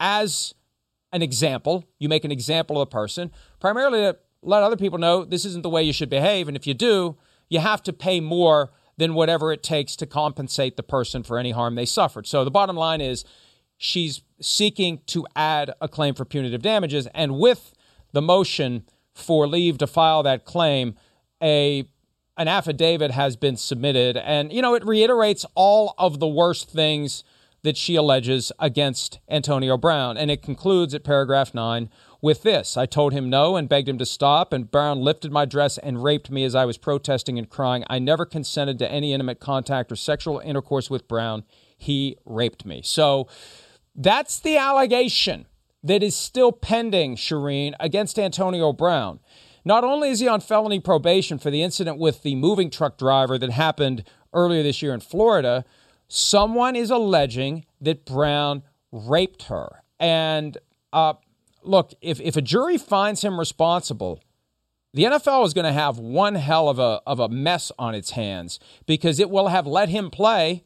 as 0.00 0.54
an 1.12 1.22
example. 1.22 1.84
You 2.00 2.08
make 2.08 2.24
an 2.24 2.32
example 2.32 2.82
of 2.82 2.88
the 2.88 2.92
person, 2.92 3.30
primarily 3.60 4.00
to 4.00 4.18
let 4.42 4.64
other 4.64 4.76
people 4.76 4.98
know 4.98 5.24
this 5.24 5.44
isn't 5.44 5.62
the 5.62 5.70
way 5.70 5.84
you 5.84 5.92
should 5.92 6.10
behave. 6.10 6.48
And 6.48 6.56
if 6.56 6.66
you 6.66 6.74
do, 6.74 7.16
you 7.48 7.60
have 7.60 7.80
to 7.84 7.92
pay 7.92 8.18
more 8.18 8.72
than 8.96 9.14
whatever 9.14 9.52
it 9.52 9.62
takes 9.62 9.94
to 9.96 10.06
compensate 10.06 10.76
the 10.76 10.82
person 10.82 11.22
for 11.22 11.38
any 11.38 11.52
harm 11.52 11.76
they 11.76 11.86
suffered. 11.86 12.26
So 12.26 12.44
the 12.44 12.50
bottom 12.50 12.74
line 12.74 13.00
is 13.00 13.24
she's 13.76 14.22
seeking 14.40 15.00
to 15.06 15.28
add 15.36 15.72
a 15.80 15.86
claim 15.86 16.16
for 16.16 16.24
punitive 16.24 16.62
damages. 16.62 17.06
And 17.14 17.38
with 17.38 17.72
the 18.12 18.20
motion 18.20 18.84
for 19.14 19.46
leave 19.46 19.78
to 19.78 19.86
file 19.86 20.24
that 20.24 20.44
claim, 20.44 20.96
a 21.40 21.88
an 22.38 22.48
affidavit 22.48 23.10
has 23.10 23.36
been 23.36 23.56
submitted, 23.56 24.16
and 24.16 24.52
you 24.52 24.62
know 24.62 24.74
it 24.74 24.86
reiterates 24.86 25.44
all 25.54 25.94
of 25.98 26.20
the 26.20 26.28
worst 26.28 26.70
things 26.70 27.24
that 27.62 27.76
she 27.76 27.96
alleges 27.96 28.52
against 28.60 29.18
Antonio 29.28 29.76
Brown, 29.76 30.16
and 30.16 30.30
it 30.30 30.42
concludes 30.42 30.94
at 30.94 31.02
paragraph 31.02 31.52
nine 31.52 31.90
with 32.22 32.44
this: 32.44 32.76
"I 32.76 32.86
told 32.86 33.12
him 33.12 33.28
no 33.28 33.56
and 33.56 33.68
begged 33.68 33.88
him 33.88 33.98
to 33.98 34.06
stop, 34.06 34.52
and 34.52 34.70
Brown 34.70 35.00
lifted 35.00 35.32
my 35.32 35.44
dress 35.44 35.76
and 35.78 36.02
raped 36.02 36.30
me 36.30 36.44
as 36.44 36.54
I 36.54 36.64
was 36.64 36.78
protesting 36.78 37.36
and 37.38 37.50
crying. 37.50 37.84
I 37.90 37.98
never 37.98 38.24
consented 38.24 38.78
to 38.78 38.90
any 38.90 39.12
intimate 39.12 39.40
contact 39.40 39.90
or 39.90 39.96
sexual 39.96 40.38
intercourse 40.38 40.88
with 40.88 41.08
Brown. 41.08 41.42
He 41.76 42.16
raped 42.24 42.64
me." 42.64 42.80
So 42.84 43.26
that's 43.94 44.38
the 44.38 44.56
allegation 44.56 45.46
that 45.82 46.02
is 46.02 46.16
still 46.16 46.52
pending, 46.52 47.16
Charean, 47.16 47.74
against 47.78 48.18
Antonio 48.18 48.72
Brown. 48.72 49.20
Not 49.68 49.84
only 49.84 50.08
is 50.08 50.20
he 50.20 50.26
on 50.26 50.40
felony 50.40 50.80
probation 50.80 51.38
for 51.38 51.50
the 51.50 51.62
incident 51.62 51.98
with 51.98 52.22
the 52.22 52.34
moving 52.36 52.70
truck 52.70 52.96
driver 52.96 53.36
that 53.36 53.50
happened 53.50 54.02
earlier 54.32 54.62
this 54.62 54.80
year 54.80 54.94
in 54.94 55.00
Florida, 55.00 55.62
someone 56.08 56.74
is 56.74 56.90
alleging 56.90 57.66
that 57.78 58.06
Brown 58.06 58.62
raped 58.90 59.42
her. 59.42 59.82
And 60.00 60.56
uh, 60.90 61.12
look, 61.62 61.92
if, 62.00 62.18
if 62.22 62.34
a 62.34 62.40
jury 62.40 62.78
finds 62.78 63.20
him 63.20 63.38
responsible, 63.38 64.24
the 64.94 65.04
NFL 65.04 65.44
is 65.44 65.52
going 65.52 65.66
to 65.66 65.72
have 65.74 65.98
one 65.98 66.36
hell 66.36 66.70
of 66.70 66.78
a, 66.78 67.02
of 67.06 67.20
a 67.20 67.28
mess 67.28 67.70
on 67.78 67.94
its 67.94 68.12
hands 68.12 68.58
because 68.86 69.20
it 69.20 69.28
will 69.28 69.48
have 69.48 69.66
let 69.66 69.90
him 69.90 70.10
play 70.10 70.64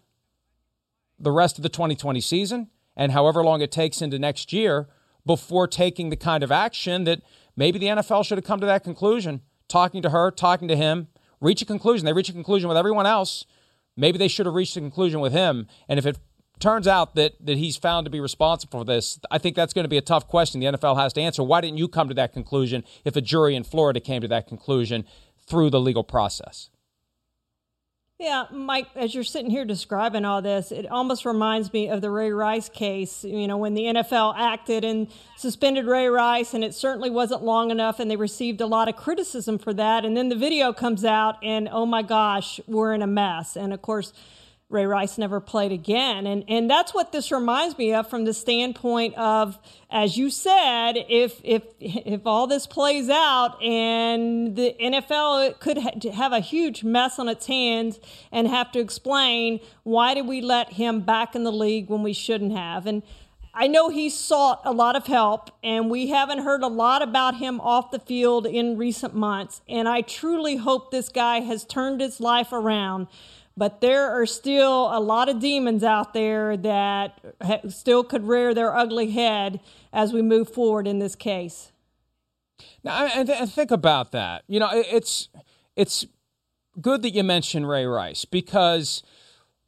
the 1.19 1.33
rest 1.33 1.59
of 1.59 1.65
the 1.65 1.69
2020 1.69 2.21
season 2.21 2.71
and 2.97 3.11
however 3.11 3.43
long 3.43 3.63
it 3.63 3.73
takes 3.73 4.01
into 4.01 4.21
next 4.21 4.53
year 4.53 4.87
before 5.27 5.67
taking 5.67 6.11
the 6.11 6.17
kind 6.17 6.45
of 6.45 6.53
action 6.53 7.03
that 7.03 7.21
maybe 7.57 7.79
the 7.79 7.87
NFL 7.87 8.25
should 8.25 8.39
have 8.39 8.45
come 8.45 8.61
to 8.61 8.67
that 8.67 8.85
conclusion, 8.85 9.43
talking 9.69 10.03
to 10.03 10.11
her, 10.11 10.31
talking 10.31 10.69
to 10.69 10.77
him, 10.77 11.09
reach 11.41 11.63
a 11.63 11.67
conclusion. 11.67 12.07
They 12.07 12.13
reach 12.13 12.29
a 12.29 12.33
conclusion 12.33 12.69
with 12.69 12.77
everyone 12.77 13.07
else. 13.07 13.45
Maybe 13.97 14.19
they 14.19 14.29
should 14.29 14.47
have 14.47 14.55
reached 14.55 14.77
a 14.77 14.81
conclusion 14.81 15.21
with 15.21 15.33
him. 15.33 15.67
And 15.89 15.99
if 15.99 16.07
it 16.07 16.19
turns 16.61 16.87
out 16.87 17.15
that 17.17 17.35
that 17.45 17.59
he's 17.59 17.77
found 17.77 18.07
to 18.07 18.11
be 18.11 18.21
responsible 18.21 18.81
for 18.81 18.85
this, 18.85 19.19
I 19.31 19.39
think 19.39 19.57
that's 19.57 19.73
going 19.73 19.85
to 19.85 19.89
be 19.89 19.99
a 19.99 20.03
tough 20.03 20.29
question 20.29 20.61
the 20.61 20.67
NFL 20.67 20.97
has 20.97 21.13
to 21.15 21.21
answer. 21.21 21.43
Why 21.43 21.61
didn't 21.61 21.79
you 21.79 21.89
come 21.89 22.09
to 22.09 22.15
that 22.15 22.33
conclusion 22.33 22.85
if 23.05 23.17
a 23.17 23.21
jury 23.21 23.55
in 23.55 23.65
Florida 23.65 24.01
came 24.01 24.23
to 24.23 24.29
that 24.29 24.47
conclusion 24.47 25.05
through 25.47 25.71
the 25.71 25.81
legal 25.81 26.05
process? 26.05 26.71
Yeah, 28.23 28.45
Mike, 28.53 28.87
as 28.95 29.17
you're 29.17 29.25
sitting 29.25 29.51
here 29.51 29.65
describing 29.65 30.25
all 30.25 30.41
this, 30.41 30.71
it 30.71 30.89
almost 30.89 31.25
reminds 31.25 31.73
me 31.73 31.89
of 31.89 32.03
the 32.03 32.09
Ray 32.09 32.31
Rice 32.31 32.69
case, 32.69 33.25
you 33.25 33.49
know, 33.49 33.57
when 33.57 33.75
the 33.75 33.83
NFL 33.83 34.37
acted 34.39 34.85
and 34.85 35.09
suspended 35.37 35.87
Ray 35.87 36.07
Rice, 36.07 36.55
and 36.55 36.63
it 36.63 36.73
certainly 36.73 37.11
wasn't 37.11 37.43
long 37.43 37.73
enough, 37.73 37.99
and 37.99 38.09
they 38.09 38.15
received 38.15 38.61
a 38.61 38.67
lot 38.67 38.89
of 38.89 38.95
criticism 38.95 39.59
for 39.59 39.75
that. 39.75 40.05
And 40.05 40.17
then 40.17 40.29
the 40.29 40.37
video 40.37 40.73
comes 40.73 41.05
out, 41.05 41.37
and 41.43 41.69
oh 41.73 41.85
my 41.85 42.03
gosh, 42.03 42.61
we're 42.69 42.95
in 42.95 43.03
a 43.03 43.09
mess. 43.09 43.57
And 43.57 43.73
of 43.73 43.83
course, 43.83 44.13
Ray 44.73 44.87
Rice 44.87 45.19
never 45.19 45.39
played 45.39 45.71
again. 45.71 46.27
And 46.27 46.45
and 46.49 46.69
that's 46.69 46.95
what 46.95 47.13
this 47.13 47.31
reminds 47.31 47.77
me 47.77 47.93
of 47.93 48.09
from 48.09 48.25
the 48.25 48.33
standpoint 48.33 49.15
of, 49.17 49.59
as 49.91 50.17
you 50.17 50.31
said, 50.31 50.95
if 51.09 51.41
if 51.45 51.63
if 51.79 52.27
all 52.27 52.47
this 52.47 52.67
plays 52.67 53.09
out 53.09 53.63
and 53.63 54.57
the 54.57 54.75
NFL 54.81 55.61
could 55.61 55.79
ha- 55.79 56.11
have 56.15 56.33
a 56.33 56.41
huge 56.41 56.83
mess 56.83 57.19
on 57.19 57.29
its 57.29 57.47
hands 57.47 58.01
and 58.33 58.49
have 58.49 58.73
to 58.73 58.81
explain 58.81 59.61
why 59.83 60.15
did 60.15 60.27
we 60.27 60.41
let 60.41 60.73
him 60.73 61.01
back 61.01 61.35
in 61.35 61.45
the 61.45 61.53
league 61.53 61.89
when 61.89 62.03
we 62.03 62.13
shouldn't 62.13 62.53
have. 62.53 62.87
And 62.87 63.03
I 63.55 63.67
know 63.67 63.91
he 63.91 64.09
sought 64.09 64.63
a 64.65 64.73
lot 64.73 64.97
of 64.97 65.07
help, 65.07 65.51
and 65.63 65.91
we 65.91 66.09
haven't 66.09 66.39
heard 66.39 66.63
a 66.63 66.69
lot 66.69 67.03
about 67.03 67.37
him 67.37 67.61
off 67.61 67.91
the 67.91 67.99
field 67.99 68.47
in 68.47 68.79
recent 68.79 69.15
months. 69.15 69.61
And 69.69 69.87
I 69.87 70.01
truly 70.01 70.57
hope 70.57 70.91
this 70.91 71.11
guy 71.11 71.41
has 71.41 71.65
turned 71.65 72.01
his 72.01 72.19
life 72.19 72.51
around 72.51 73.09
but 73.57 73.81
there 73.81 74.11
are 74.11 74.27
still 74.27 74.97
a 74.97 75.01
lot 75.01 75.29
of 75.29 75.41
demons 75.41 75.85
out 75.85 76.15
there 76.15 76.57
that 76.57 77.21
ha- 77.43 77.61
still 77.69 78.05
could 78.05 78.27
rear 78.27 78.55
their 78.55 78.75
ugly 78.75 79.11
head 79.11 79.61
as 79.93 80.13
we 80.13 80.23
move 80.23 80.49
forward 80.49 80.87
in 80.87 80.99
this 80.99 81.15
case. 81.15 81.73
Now, 82.83 82.97
I, 82.97 83.21
I 83.21 83.47
think 83.47 83.71
about 83.71 84.13
that. 84.13 84.45
You 84.49 84.61
know, 84.61 84.71
it, 84.71 84.87
it's 84.91 85.29
it's 85.77 86.07
good 86.81 87.03
that 87.03 87.11
you 87.11 87.23
mentioned 87.23 87.69
Ray 87.69 87.87
Rice 87.87 88.25
because 88.25 89.03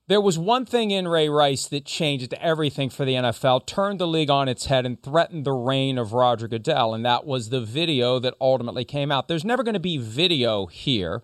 there 0.06 0.20
was 0.20 0.38
one 0.38 0.66
thing 0.66 0.90
in 0.90 1.08
Ray 1.08 1.28
Rice 1.28 1.66
that 1.68 1.84
changed 1.86 2.34
everything 2.34 2.90
for 2.90 3.04
the 3.04 3.14
NFL, 3.14 3.66
turned 3.66 3.98
the 3.98 4.06
league 4.06 4.30
on 4.30 4.48
its 4.48 4.66
head, 4.66 4.84
and 4.84 5.02
threatened 5.02 5.44
the 5.44 5.52
reign 5.52 5.96
of 5.96 6.12
Roger 6.12 6.46
Goodell, 6.46 6.94
and 6.94 7.04
that 7.06 7.24
was 7.24 7.48
the 7.48 7.60
video 7.60 8.18
that 8.18 8.34
ultimately 8.40 8.84
came 8.84 9.10
out. 9.10 9.28
There's 9.28 9.44
never 9.44 9.62
going 9.62 9.74
to 9.74 9.80
be 9.80 9.96
video 9.96 10.66
here, 10.66 11.22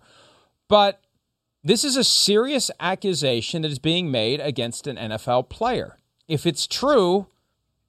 but 0.67 1.01
this 1.63 1.83
is 1.83 1.95
a 1.95 2.03
serious 2.03 2.71
accusation 2.79 3.61
that 3.61 3.71
is 3.71 3.79
being 3.79 4.09
made 4.11 4.39
against 4.39 4.87
an 4.87 4.97
NFL 4.97 5.49
player. 5.49 5.97
If 6.27 6.45
it's 6.45 6.65
true, 6.65 7.27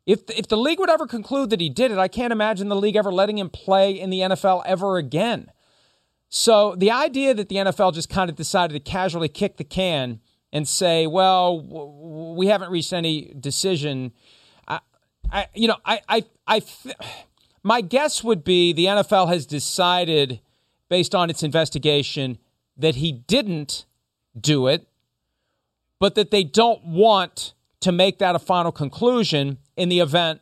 if 0.06 0.28
if 0.30 0.48
the 0.48 0.56
league 0.56 0.78
would 0.78 0.90
ever 0.90 1.06
conclude 1.06 1.50
that 1.50 1.60
he 1.60 1.68
did 1.68 1.90
it, 1.90 1.98
I 1.98 2.08
can't 2.08 2.32
imagine 2.32 2.68
the 2.68 2.76
league 2.76 2.96
ever 2.96 3.12
letting 3.12 3.38
him 3.38 3.48
play 3.48 3.92
in 3.92 4.10
the 4.10 4.20
NFL 4.20 4.62
ever 4.66 4.98
again. 4.98 5.50
So 6.28 6.74
the 6.76 6.90
idea 6.90 7.34
that 7.34 7.48
the 7.48 7.56
NFL 7.56 7.94
just 7.94 8.08
kind 8.08 8.28
of 8.28 8.36
decided 8.36 8.74
to 8.74 8.80
casually 8.80 9.28
kick 9.28 9.58
the 9.58 9.64
can 9.64 10.20
and 10.52 10.66
say, 10.66 11.06
"Well, 11.06 12.34
we 12.36 12.48
haven't 12.48 12.70
reached 12.70 12.92
any 12.92 13.34
decision," 13.38 14.12
I, 14.66 14.80
I 15.30 15.46
you 15.54 15.68
know, 15.68 15.76
I, 15.84 16.00
I, 16.08 16.24
I, 16.46 16.60
th- 16.60 16.96
my 17.62 17.80
guess 17.80 18.24
would 18.24 18.44
be 18.44 18.72
the 18.72 18.86
NFL 18.86 19.28
has 19.28 19.46
decided, 19.46 20.40
based 20.88 21.14
on 21.14 21.30
its 21.30 21.42
investigation, 21.42 22.38
that 22.76 22.96
he 22.96 23.12
didn't 23.12 23.84
do 24.38 24.66
it, 24.66 24.86
but 25.98 26.14
that 26.14 26.30
they 26.30 26.44
don't 26.44 26.84
want 26.84 27.54
to 27.80 27.92
make 27.92 28.18
that 28.18 28.34
a 28.34 28.38
final 28.38 28.72
conclusion 28.72 29.58
in 29.76 29.88
the 29.88 30.00
event 30.00 30.40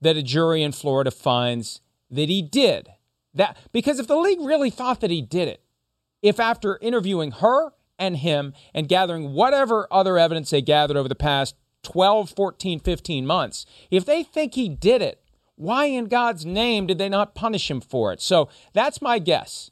that 0.00 0.16
a 0.16 0.22
jury 0.22 0.62
in 0.62 0.72
Florida 0.72 1.10
finds 1.10 1.80
that 2.10 2.28
he 2.28 2.42
did. 2.42 2.88
That 3.34 3.56
because 3.72 3.98
if 3.98 4.06
the 4.06 4.16
league 4.16 4.40
really 4.40 4.70
thought 4.70 5.00
that 5.00 5.10
he 5.10 5.22
did 5.22 5.48
it, 5.48 5.60
if 6.22 6.38
after 6.38 6.78
interviewing 6.80 7.32
her 7.32 7.72
and 7.98 8.18
him 8.18 8.54
and 8.72 8.88
gathering 8.88 9.32
whatever 9.32 9.88
other 9.90 10.18
evidence 10.18 10.50
they 10.50 10.62
gathered 10.62 10.96
over 10.96 11.08
the 11.08 11.14
past 11.14 11.56
12, 11.82 12.30
14, 12.30 12.80
15 12.80 13.26
months, 13.26 13.66
if 13.90 14.04
they 14.04 14.22
think 14.22 14.54
he 14.54 14.68
did 14.68 15.02
it, 15.02 15.20
why 15.56 15.86
in 15.86 16.06
God's 16.06 16.44
name 16.44 16.86
did 16.86 16.98
they 16.98 17.08
not 17.08 17.34
punish 17.34 17.70
him 17.70 17.80
for 17.80 18.12
it? 18.12 18.20
So 18.20 18.48
that's 18.72 19.02
my 19.02 19.18
guess. 19.18 19.70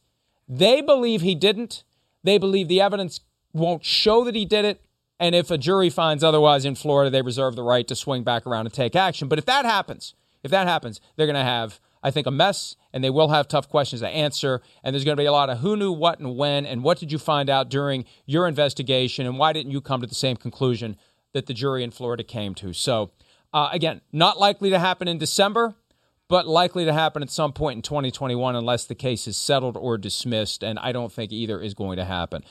They 0.49 0.81
believe 0.81 1.23
he 1.23 1.35
didn't. 1.35 1.85
They 2.25 2.39
believe 2.39 2.69
the 2.69 2.81
evidence 2.81 3.21
won't 3.53 3.85
show 3.85 4.25
that 4.25 4.35
he 4.35 4.45
did 4.45 4.65
it. 4.65 4.81
And 5.21 5.35
if 5.35 5.51
a 5.51 5.59
jury 5.59 5.91
finds 5.91 6.25
otherwise 6.25 6.65
in 6.65 6.75
Florida, 6.75 7.11
they 7.11 7.23
reserve 7.23 7.55
the 7.55 7.63
right 7.63 7.87
to 7.87 7.95
swing 7.95 8.25
back 8.25 8.47
around 8.47 8.67
and 8.67 8.75
take 8.75 8.97
action. 8.97 9.29
But 9.29 9.39
if 9.39 9.45
that 9.47 9.65
happens, 9.65 10.15
if 10.43 10.51
that 10.51 10.67
happens, 10.67 11.01
they're 11.17 11.27
going 11.27 11.35
to 11.35 11.45
have, 11.45 11.79
I 12.03 12.11
think, 12.11 12.27
a 12.27 12.31
mess 12.33 12.77
and 12.93 13.05
they 13.05 13.11
will 13.11 13.29
have 13.29 13.47
tough 13.47 13.69
questions 13.69 14.01
to 14.01 14.09
answer. 14.09 14.61
And 14.83 14.93
there's 14.93 15.05
going 15.05 15.17
to 15.17 15.21
be 15.21 15.27
a 15.27 15.33
lot 15.33 15.51
of 15.51 15.59
who 15.59 15.77
knew 15.77 15.93
what 15.93 16.19
and 16.19 16.37
when 16.37 16.67
and 16.67 16.83
what 16.83 16.99
did 16.99 17.13
you 17.13 17.19
find 17.19 17.49
out 17.49 17.69
during 17.69 18.05
your 18.27 18.49
investigation 18.49 19.27
and 19.27 19.39
why 19.39 19.53
didn't 19.53 19.73
you 19.73 19.81
come 19.81 20.01
to 20.01 20.07
the 20.07 20.15
same 20.15 20.37
conclusion 20.37 20.97
that 21.33 21.47
the 21.47 21.55
jury 21.55 21.83
in 21.83 21.91
Florida 21.91 22.25
came 22.25 22.55
to. 22.57 22.73
So, 22.73 23.11
uh, 23.53 23.69
again, 23.73 24.01
not 24.13 24.39
likely 24.39 24.71
to 24.71 24.79
happen 24.79 25.09
in 25.09 25.19
December 25.19 25.75
but 26.33 26.49
likely 26.49 26.87
to 26.87 26.95
happen 26.95 27.23
at 27.23 27.29
some 27.29 27.53
point 27.53 27.77
in 27.77 27.83
2021 27.83 28.57
unless 28.57 28.87
the 28.87 28.95
case 28.95 29.27
is 29.27 29.37
settled 29.37 29.77
or 29.77 29.99
dismissed. 29.99 30.65
And 30.65 30.79
I 30.79 30.91
don't 30.91 31.13
think 31.13 31.31
either 31.31 31.61
is 31.61 31.75
going 31.75 31.99
to 31.99 32.07
happen. 32.07 32.43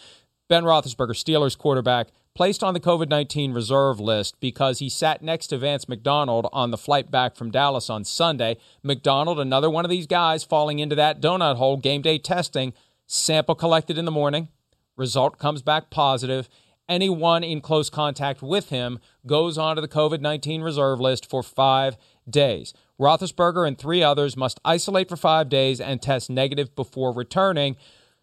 Ben 0.47 0.65
Roethlisberger, 0.65 1.15
Steelers 1.15 1.57
quarterback, 1.57 2.09
placed 2.35 2.63
on 2.63 2.75
the 2.75 2.79
COVID 2.79 3.09
19 3.09 3.53
reserve 3.53 3.99
list 3.99 4.39
because 4.39 4.77
he 4.77 4.87
sat 4.87 5.23
next 5.23 5.47
to 5.47 5.57
Vance 5.57 5.89
McDonald 5.89 6.47
on 6.53 6.69
the 6.69 6.77
flight 6.77 7.09
back 7.09 7.35
from 7.35 7.49
Dallas 7.49 7.89
on 7.89 8.03
Sunday. 8.03 8.57
McDonald, 8.83 9.39
another 9.39 9.67
one 9.67 9.83
of 9.83 9.89
these 9.89 10.05
guys 10.05 10.43
falling 10.43 10.77
into 10.77 10.95
that 10.95 11.19
donut 11.19 11.55
hole, 11.55 11.77
game 11.77 12.03
day 12.03 12.19
testing, 12.19 12.73
sample 13.07 13.55
collected 13.55 13.97
in 13.97 14.05
the 14.05 14.11
morning, 14.11 14.49
result 14.95 15.39
comes 15.39 15.63
back 15.63 15.89
positive. 15.89 16.47
Anyone 16.87 17.43
in 17.43 17.61
close 17.61 17.89
contact 17.89 18.43
with 18.43 18.69
him 18.69 18.99
goes 19.25 19.57
onto 19.57 19.81
the 19.81 19.87
COVID 19.87 20.21
19 20.21 20.61
reserve 20.61 20.99
list 20.99 21.27
for 21.27 21.41
five 21.41 21.97
days. 22.29 22.75
Roethlisberger 23.01 23.67
and 23.67 23.77
three 23.77 24.03
others 24.03 24.37
must 24.37 24.59
isolate 24.63 25.09
for 25.09 25.17
five 25.17 25.49
days 25.49 25.81
and 25.81 25.99
test 25.99 26.29
negative 26.29 26.75
before 26.75 27.11
returning. 27.11 27.75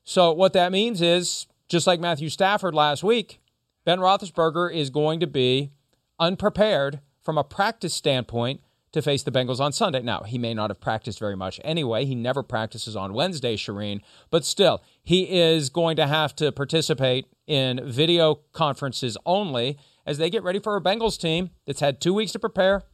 So, 0.05 0.33
what 0.33 0.53
that 0.53 0.71
means 0.71 1.03
is, 1.03 1.47
just 1.69 1.87
like 1.87 1.99
Matthew 1.99 2.29
Stafford 2.29 2.75
last 2.75 3.03
week, 3.03 3.41
Ben 3.85 3.99
Roethlisberger 3.99 4.73
is 4.73 4.91
going 4.91 5.19
to 5.19 5.27
be 5.27 5.73
unprepared 6.21 7.01
from 7.21 7.37
a 7.37 7.45
practice 7.45 7.93
standpoint 7.93 8.61
to 8.93 9.03
face 9.03 9.25
the 9.25 9.33
Bengals 9.33 9.59
on 9.59 9.73
Sunday. 9.73 10.01
Now, 10.01 10.23
he 10.23 10.38
may 10.38 10.55
not 10.55 10.71
have 10.71 10.81
practiced 10.81 11.19
very 11.19 11.37
much 11.37 11.61
anyway. 11.64 12.05
He 12.05 12.14
never 12.14 12.45
practices 12.45 12.95
on 12.95 13.12
Wednesday, 13.12 13.57
Charean, 13.57 14.01
but 14.31 14.45
still, 14.45 14.81
he 15.03 15.41
is 15.41 15.71
going 15.71 15.97
to 15.97 16.07
have 16.07 16.37
to 16.37 16.53
participate 16.53 17.27
in 17.49 17.81
video 17.85 18.37
conferences 18.53 19.19
only 19.27 19.77
as 20.07 20.19
they 20.19 20.31
get 20.31 20.45
ready 20.45 20.61
for 20.61 20.77
a 20.77 20.81
Bengals 20.81 21.19
team 21.19 21.51
that's 21.67 21.81
had 21.81 22.01
two 22.01 22.14
weeks 22.14 22.33
to 22.33 22.38
prepare 22.38 22.85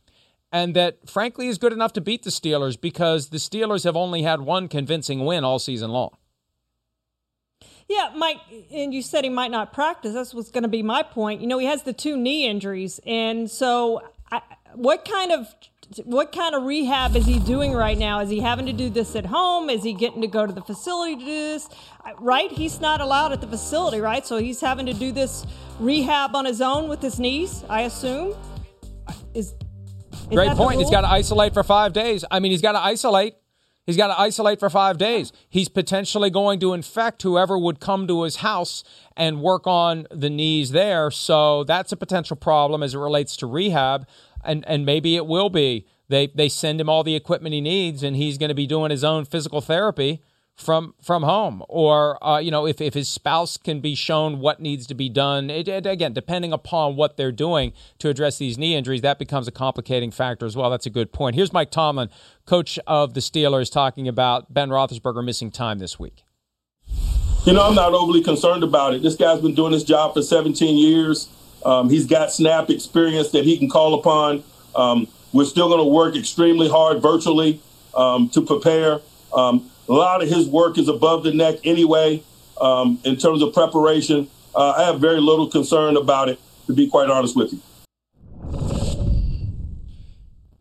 and 0.54 0.76
that 0.76 1.10
frankly 1.10 1.48
is 1.48 1.58
good 1.58 1.72
enough 1.72 1.92
to 1.94 2.00
beat 2.00 2.22
the 2.22 2.30
Steelers 2.30 2.80
because 2.80 3.30
the 3.30 3.38
Steelers 3.38 3.82
have 3.82 3.96
only 3.96 4.22
had 4.22 4.40
one 4.40 4.68
convincing 4.68 5.24
win 5.24 5.42
all 5.42 5.58
season 5.58 5.90
long. 5.90 6.16
Yeah, 7.88 8.12
Mike, 8.16 8.38
and 8.70 8.94
you 8.94 9.02
said 9.02 9.24
he 9.24 9.30
might 9.30 9.50
not 9.50 9.72
practice. 9.72 10.14
That's 10.14 10.32
what's 10.32 10.52
going 10.52 10.62
to 10.62 10.68
be 10.68 10.82
my 10.82 11.02
point. 11.02 11.40
You 11.40 11.48
know, 11.48 11.58
he 11.58 11.66
has 11.66 11.82
the 11.82 11.92
two 11.92 12.16
knee 12.16 12.46
injuries, 12.46 13.00
and 13.04 13.50
so 13.50 14.00
I, 14.30 14.42
what 14.74 15.04
kind 15.04 15.32
of 15.32 15.52
what 16.04 16.32
kind 16.32 16.54
of 16.54 16.62
rehab 16.62 17.16
is 17.16 17.26
he 17.26 17.40
doing 17.40 17.72
right 17.72 17.98
now? 17.98 18.20
Is 18.20 18.30
he 18.30 18.38
having 18.38 18.66
to 18.66 18.72
do 18.72 18.88
this 18.88 19.16
at 19.16 19.26
home? 19.26 19.68
Is 19.68 19.82
he 19.82 19.92
getting 19.92 20.22
to 20.22 20.28
go 20.28 20.46
to 20.46 20.52
the 20.52 20.62
facility 20.62 21.16
to 21.16 21.24
do 21.24 21.26
this? 21.26 21.68
Right? 22.20 22.50
He's 22.50 22.80
not 22.80 23.00
allowed 23.00 23.32
at 23.32 23.40
the 23.40 23.48
facility, 23.48 24.00
right? 24.00 24.24
So 24.24 24.38
he's 24.38 24.60
having 24.60 24.86
to 24.86 24.94
do 24.94 25.10
this 25.10 25.44
rehab 25.80 26.34
on 26.36 26.44
his 26.44 26.60
own 26.60 26.88
with 26.88 27.02
his 27.02 27.18
knees, 27.18 27.64
I 27.68 27.82
assume. 27.82 28.34
Is 29.34 29.54
Great 30.28 30.52
point. 30.52 30.78
He's 30.80 30.90
got 30.90 31.02
to 31.02 31.08
isolate 31.08 31.54
for 31.54 31.62
five 31.62 31.92
days. 31.92 32.24
I 32.30 32.40
mean, 32.40 32.50
he's 32.50 32.62
got 32.62 32.72
to 32.72 32.80
isolate. 32.80 33.34
He's 33.86 33.96
got 33.96 34.08
to 34.08 34.18
isolate 34.18 34.58
for 34.58 34.70
five 34.70 34.96
days. 34.96 35.32
He's 35.48 35.68
potentially 35.68 36.30
going 36.30 36.58
to 36.60 36.72
infect 36.72 37.22
whoever 37.22 37.58
would 37.58 37.80
come 37.80 38.06
to 38.08 38.22
his 38.22 38.36
house 38.36 38.82
and 39.16 39.42
work 39.42 39.66
on 39.66 40.06
the 40.10 40.30
knees 40.30 40.70
there. 40.70 41.10
So 41.10 41.64
that's 41.64 41.92
a 41.92 41.96
potential 41.96 42.36
problem 42.36 42.82
as 42.82 42.94
it 42.94 42.98
relates 42.98 43.36
to 43.38 43.46
rehab. 43.46 44.06
And, 44.42 44.64
and 44.66 44.86
maybe 44.86 45.16
it 45.16 45.26
will 45.26 45.50
be. 45.50 45.86
They, 46.08 46.28
they 46.28 46.48
send 46.48 46.80
him 46.80 46.88
all 46.88 47.02
the 47.02 47.14
equipment 47.14 47.54
he 47.54 47.60
needs 47.60 48.02
and 48.02 48.16
he's 48.16 48.38
going 48.38 48.48
to 48.48 48.54
be 48.54 48.66
doing 48.66 48.90
his 48.90 49.04
own 49.04 49.24
physical 49.24 49.60
therapy 49.60 50.22
from 50.56 50.94
from 51.02 51.24
home 51.24 51.64
or 51.68 52.22
uh, 52.24 52.38
you 52.38 52.50
know 52.50 52.66
if, 52.66 52.80
if 52.80 52.94
his 52.94 53.08
spouse 53.08 53.56
can 53.56 53.80
be 53.80 53.94
shown 53.94 54.38
what 54.38 54.60
needs 54.60 54.86
to 54.86 54.94
be 54.94 55.08
done. 55.08 55.50
It, 55.50 55.66
it, 55.66 55.86
again 55.86 56.12
depending 56.12 56.52
upon 56.52 56.96
what 56.96 57.16
they're 57.16 57.32
doing 57.32 57.72
to 57.98 58.08
address 58.08 58.38
these 58.38 58.56
knee 58.56 58.74
injuries 58.74 59.00
that 59.02 59.18
becomes 59.18 59.48
a 59.48 59.52
complicating 59.52 60.10
factor 60.10 60.46
as 60.46 60.56
well. 60.56 60.70
That's 60.70 60.86
a 60.86 60.90
good 60.90 61.12
point. 61.12 61.34
Here's 61.34 61.52
mike 61.52 61.70
tomlin 61.70 62.08
coach 62.46 62.78
of 62.86 63.14
the 63.14 63.20
steelers 63.20 63.70
talking 63.70 64.06
about 64.06 64.52
ben 64.52 64.68
roethlisberger 64.68 65.24
missing 65.24 65.50
time 65.50 65.78
this 65.78 65.98
week. 65.98 66.24
You 67.44 67.52
know 67.52 67.66
i'm 67.66 67.74
not 67.74 67.92
overly 67.92 68.22
concerned 68.22 68.62
about 68.62 68.94
it. 68.94 69.02
This 69.02 69.16
guy's 69.16 69.40
been 69.40 69.54
doing 69.54 69.72
his 69.72 69.84
job 69.84 70.14
for 70.14 70.22
17 70.22 70.76
years. 70.76 71.28
Um, 71.64 71.90
he's 71.90 72.06
got 72.06 72.32
snap 72.32 72.70
experience 72.70 73.30
that 73.30 73.44
he 73.44 73.58
can 73.58 73.68
call 73.68 73.94
upon. 73.94 74.44
Um, 74.76 75.08
we're 75.32 75.46
still 75.46 75.68
going 75.68 75.80
to 75.80 75.90
work 75.90 76.14
extremely 76.14 76.68
hard 76.68 77.02
virtually 77.02 77.60
um, 77.94 78.28
to 78.30 78.42
prepare. 78.42 79.00
Um, 79.32 79.70
a 79.88 79.92
lot 79.92 80.22
of 80.22 80.28
his 80.28 80.48
work 80.48 80.78
is 80.78 80.88
above 80.88 81.24
the 81.24 81.32
neck 81.32 81.56
anyway, 81.64 82.22
um, 82.60 82.98
in 83.04 83.16
terms 83.16 83.42
of 83.42 83.52
preparation. 83.52 84.28
Uh, 84.54 84.74
I 84.76 84.84
have 84.84 85.00
very 85.00 85.20
little 85.20 85.48
concern 85.48 85.96
about 85.96 86.28
it, 86.28 86.38
to 86.66 86.72
be 86.72 86.88
quite 86.88 87.10
honest 87.10 87.36
with 87.36 87.52
you. 87.52 87.60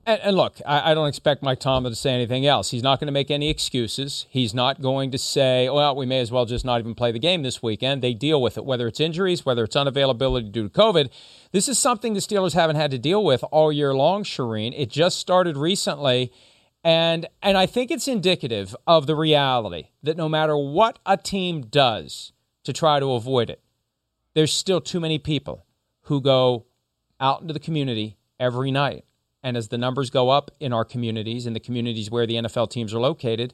And, 0.06 0.20
and, 0.22 0.36
look, 0.36 0.60
I, 0.66 0.92
I, 0.92 0.94
don't 0.94 1.08
expect 1.08 1.44
Mike 1.44 1.62
Tomlin 1.62 1.94
to 1.94 1.96
say 1.96 2.12
anything 2.12 2.46
else. 2.46 2.72
He's 2.72 2.84
not 2.84 3.00
going 3.00 3.06
to 3.06 3.14
make 3.14 3.32
any 3.32 3.50
excuses. 3.50 4.26
He's 4.30 4.54
not 4.54 4.82
going 4.82 5.12
to 5.12 5.18
say, 5.18 5.70
well, 5.70 5.96
we 5.96 6.06
may 6.06 6.20
as 6.20 6.30
well 6.30 6.46
just 6.46 6.66
not 6.66 6.82
even 6.82 6.94
play 6.94 7.14
the 7.14 7.20
game 7.20 7.42
this 7.42 7.64
weekend. 7.64 8.02
They 8.02 8.14
deal 8.14 8.42
with 8.42 8.58
it, 8.58 8.66
whether 8.66 8.86
it's 8.88 9.00
injuries, 9.00 9.46
whether 9.46 9.64
it's 9.64 9.78
unavailability 9.78 10.52
due 10.52 10.68
to 10.68 10.70
COVID. 10.70 11.10
This 11.54 11.70
is 11.70 11.80
something 11.80 12.14
the 12.16 12.20
Steelers 12.20 12.54
haven't 12.54 12.76
had 12.76 12.92
to 12.92 12.98
deal 12.98 13.24
with 13.24 13.46
all 13.50 13.72
year 13.72 13.94
long, 13.96 14.26
Charean. 14.26 14.74
It 14.76 14.90
just 14.90 15.20
started 15.20 15.56
recently. 15.56 16.34
And 16.84 17.28
and 17.42 17.58
I 17.58 17.66
think 17.66 17.92
it's 17.92 18.08
indicative 18.08 18.76
of 18.86 19.08
the 19.08 19.16
reality 19.16 19.88
that 20.02 20.18
no 20.18 20.28
matter 20.28 20.58
what 20.58 21.00
a 21.06 21.16
team 21.16 21.62
does 21.62 22.34
to 22.64 22.74
try 22.74 23.00
to 23.00 23.14
avoid 23.14 23.50
it, 23.50 23.62
there's 24.34 24.52
still 24.52 24.82
too 24.82 25.00
many 25.00 25.18
people 25.18 25.66
who 26.04 26.20
go 26.20 26.66
out 27.20 27.42
into 27.42 27.54
the 27.54 27.60
community 27.60 28.18
every 28.40 28.72
night. 28.72 29.06
And 29.42 29.58
as 29.58 29.70
the 29.70 29.78
numbers 29.78 30.10
go 30.10 30.30
up 30.30 30.52
in 30.60 30.74
our 30.74 30.86
communities, 30.86 31.46
in 31.46 31.54
the 31.54 31.60
communities 31.60 32.10
where 32.10 32.26
the 32.26 32.36
NFL 32.36 32.70
teams 32.70 32.94
are 32.94 33.00
located, 33.00 33.54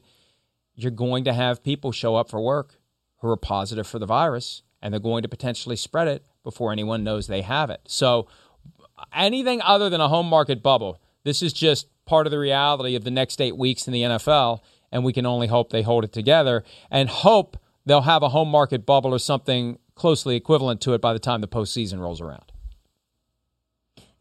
you're 0.74 0.90
going 0.90 1.24
to 1.24 1.32
have 1.32 1.64
people 1.64 1.92
show 1.92 2.16
up 2.16 2.30
for 2.30 2.40
work 2.40 2.78
who 3.18 3.28
are 3.28 3.36
positive 3.36 3.86
for 3.86 3.98
the 3.98 4.06
virus, 4.06 4.62
and 4.80 4.92
they're 4.92 5.00
going 5.00 5.22
to 5.22 5.28
potentially 5.28 5.76
spread 5.76 6.08
it 6.08 6.24
before 6.42 6.72
anyone 6.72 7.04
knows 7.04 7.26
they 7.26 7.42
have 7.42 7.70
it. 7.70 7.80
So, 7.86 8.28
anything 9.14 9.60
other 9.62 9.90
than 9.90 10.00
a 10.00 10.08
home 10.08 10.26
market 10.26 10.62
bubble, 10.62 11.00
this 11.24 11.42
is 11.42 11.52
just 11.52 11.86
part 12.06 12.26
of 12.26 12.30
the 12.30 12.38
reality 12.38 12.94
of 12.94 13.04
the 13.04 13.10
next 13.10 13.40
eight 13.40 13.56
weeks 13.56 13.86
in 13.86 13.92
the 13.92 14.02
NFL, 14.02 14.60
and 14.90 15.04
we 15.04 15.12
can 15.12 15.26
only 15.26 15.46
hope 15.46 15.70
they 15.70 15.82
hold 15.82 16.04
it 16.04 16.12
together 16.12 16.64
and 16.90 17.08
hope 17.08 17.56
they'll 17.86 18.02
have 18.02 18.22
a 18.22 18.30
home 18.30 18.48
market 18.48 18.84
bubble 18.84 19.14
or 19.14 19.18
something 19.18 19.78
closely 19.94 20.36
equivalent 20.36 20.80
to 20.80 20.94
it 20.94 21.00
by 21.00 21.12
the 21.12 21.18
time 21.18 21.40
the 21.40 21.48
postseason 21.48 22.00
rolls 22.00 22.20
around. 22.20 22.49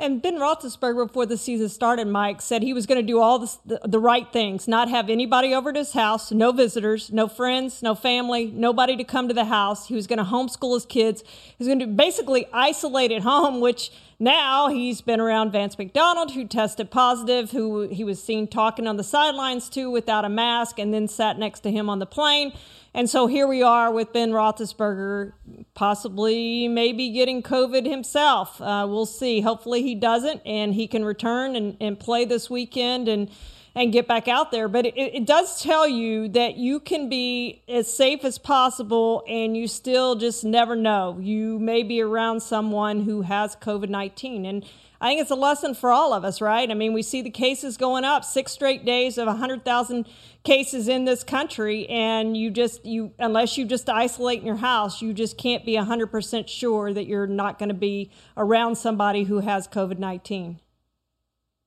And 0.01 0.21
Ben 0.21 0.35
Roethlisberger, 0.35 1.07
before 1.07 1.25
the 1.25 1.35
season 1.35 1.67
started, 1.67 2.07
Mike 2.07 2.41
said 2.41 2.63
he 2.63 2.71
was 2.71 2.85
going 2.85 3.01
to 3.01 3.05
do 3.05 3.19
all 3.19 3.39
the, 3.39 3.81
the, 3.83 3.99
right 3.99 4.31
things, 4.31 4.65
not 4.65 4.87
have 4.87 5.09
anybody 5.09 5.53
over 5.53 5.73
to 5.73 5.79
his 5.79 5.91
house, 5.91 6.31
no 6.31 6.53
visitors, 6.53 7.11
no 7.11 7.27
friends, 7.27 7.83
no 7.83 7.95
family, 7.95 8.45
nobody 8.45 8.95
to 8.95 9.03
come 9.03 9.27
to 9.27 9.33
the 9.33 9.43
house. 9.43 9.89
He 9.89 9.95
was 9.95 10.07
going 10.07 10.19
to 10.19 10.23
homeschool 10.23 10.75
his 10.75 10.85
kids. 10.85 11.21
He 11.21 11.55
was 11.57 11.67
going 11.67 11.79
to 11.79 11.87
basically 11.87 12.47
isolate 12.53 13.11
at 13.11 13.23
home, 13.23 13.59
which 13.59 13.91
now 14.19 14.69
he's 14.69 15.01
been 15.01 15.19
around 15.19 15.51
Vance 15.51 15.77
McDonald, 15.77 16.31
who 16.31 16.45
tested 16.45 16.91
positive, 16.91 17.51
who 17.51 17.89
he 17.89 18.05
was 18.05 18.23
seen 18.23 18.47
talking 18.47 18.87
on 18.87 18.95
the 18.95 19.03
sidelines 19.03 19.67
to 19.71 19.91
without 19.91 20.23
a 20.23 20.29
mask, 20.29 20.79
and 20.79 20.93
then 20.93 21.09
sat 21.09 21.37
next 21.37 21.59
to 21.61 21.71
him 21.71 21.89
on 21.89 21.99
the 21.99 22.05
plane. 22.05 22.53
And 22.99 23.09
so 23.09 23.27
here 23.27 23.47
we 23.47 23.63
are 23.63 23.93
with 23.93 24.11
Ben 24.11 24.31
Roethlisberger, 24.31 25.31
possibly 25.73 26.67
maybe 26.67 27.11
getting 27.11 27.41
COVID 27.41 27.89
himself. 27.89 28.59
Uh, 28.59 28.85
we'll 28.89 29.05
see. 29.05 29.39
Hopefully 29.39 29.83
he 29.83 29.95
doesn't, 29.95 30.41
and 30.45 30.73
he 30.73 30.85
can 30.85 31.05
return 31.05 31.55
and, 31.55 31.77
and 31.79 31.97
play 31.97 32.25
this 32.25 32.49
weekend 32.49 33.07
and 33.07 33.31
and 33.73 33.93
get 33.93 34.05
back 34.05 34.27
out 34.27 34.51
there. 34.51 34.67
But 34.67 34.85
it, 34.85 34.97
it 34.97 35.25
does 35.25 35.61
tell 35.61 35.87
you 35.87 36.27
that 36.27 36.57
you 36.57 36.81
can 36.81 37.07
be 37.07 37.63
as 37.69 37.87
safe 37.87 38.25
as 38.25 38.37
possible, 38.37 39.23
and 39.29 39.55
you 39.55 39.69
still 39.69 40.15
just 40.15 40.43
never 40.43 40.75
know. 40.75 41.19
You 41.21 41.57
may 41.57 41.83
be 41.83 42.01
around 42.01 42.41
someone 42.41 43.03
who 43.03 43.21
has 43.21 43.55
COVID 43.55 43.87
nineteen, 43.87 44.45
and 44.45 44.65
I 45.01 45.09
think 45.09 45.21
it's 45.21 45.31
a 45.31 45.35
lesson 45.35 45.75
for 45.75 45.91
all 45.91 46.13
of 46.13 46.25
us, 46.25 46.41
right? 46.41 46.69
I 46.69 46.73
mean, 46.73 46.91
we 46.91 47.03
see 47.03 47.21
the 47.21 47.29
cases 47.29 47.77
going 47.77 48.03
up, 48.03 48.25
six 48.25 48.51
straight 48.51 48.83
days 48.83 49.17
of 49.17 49.27
100,000 49.27 50.05
cases 50.43 50.89
in 50.89 51.05
this 51.05 51.23
country, 51.23 51.87
and 51.87 52.35
you 52.35 52.51
just, 52.51 52.85
you, 52.85 53.13
unless 53.17 53.57
you 53.57 53.63
just 53.63 53.87
isolate 53.87 54.41
in 54.41 54.45
your 54.45 54.57
house, 54.57 55.01
you 55.01 55.13
just 55.13 55.37
can't 55.37 55.65
be 55.65 55.77
100% 55.77 56.49
sure 56.49 56.91
that 56.91 57.07
you're 57.07 57.27
not 57.27 57.57
going 57.57 57.69
to 57.69 57.75
be 57.75 58.11
around 58.35 58.75
somebody 58.75 59.23
who 59.23 59.39
has 59.39 59.69
COVID 59.69 59.99
19. 59.99 60.59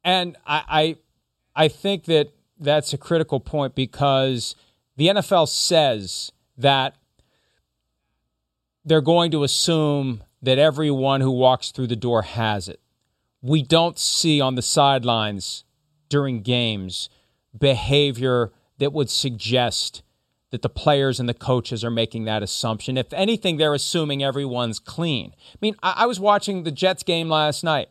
And 0.05 0.37
I, 0.47 0.97
I, 1.57 1.64
I 1.64 1.68
think 1.68 2.05
that 2.05 2.35
that's 2.59 2.92
a 2.92 2.99
critical 2.99 3.40
point 3.40 3.75
because 3.75 4.57
the 4.97 5.07
NFL 5.07 5.49
says 5.49 6.33
that 6.59 6.97
they're 8.85 9.01
going 9.01 9.31
to 9.31 9.42
assume 9.42 10.23
that 10.42 10.59
everyone 10.59 11.23
who 11.23 11.31
walks 11.31 11.71
through 11.71 11.87
the 11.87 11.97
door 11.97 12.23
has 12.23 12.68
it 12.68 12.82
we 13.42 13.62
don't 13.62 13.98
see 13.98 14.40
on 14.40 14.55
the 14.55 14.62
sidelines 14.62 15.64
during 16.09 16.42
games 16.42 17.11
behavior 17.59 18.52
that 18.78 18.92
would 18.92 19.11
suggest 19.11 20.02
that 20.50 20.62
the 20.62 20.68
players 20.68 21.18
and 21.18 21.28
the 21.28 21.35
coaches 21.35 21.83
are 21.83 21.90
making 21.90 22.24
that 22.24 22.42
assumption. 22.42 22.96
If 22.96 23.12
anything, 23.12 23.57
they're 23.57 23.74
assuming 23.74 24.22
everyone's 24.22 24.78
clean. 24.78 25.35
I 25.37 25.57
mean, 25.61 25.74
I, 25.83 25.94
I 25.98 26.07
was 26.07 26.20
watching 26.20 26.62
the 26.62 26.70
Jets 26.70 27.02
game 27.02 27.28
last 27.28 27.64
night, 27.64 27.88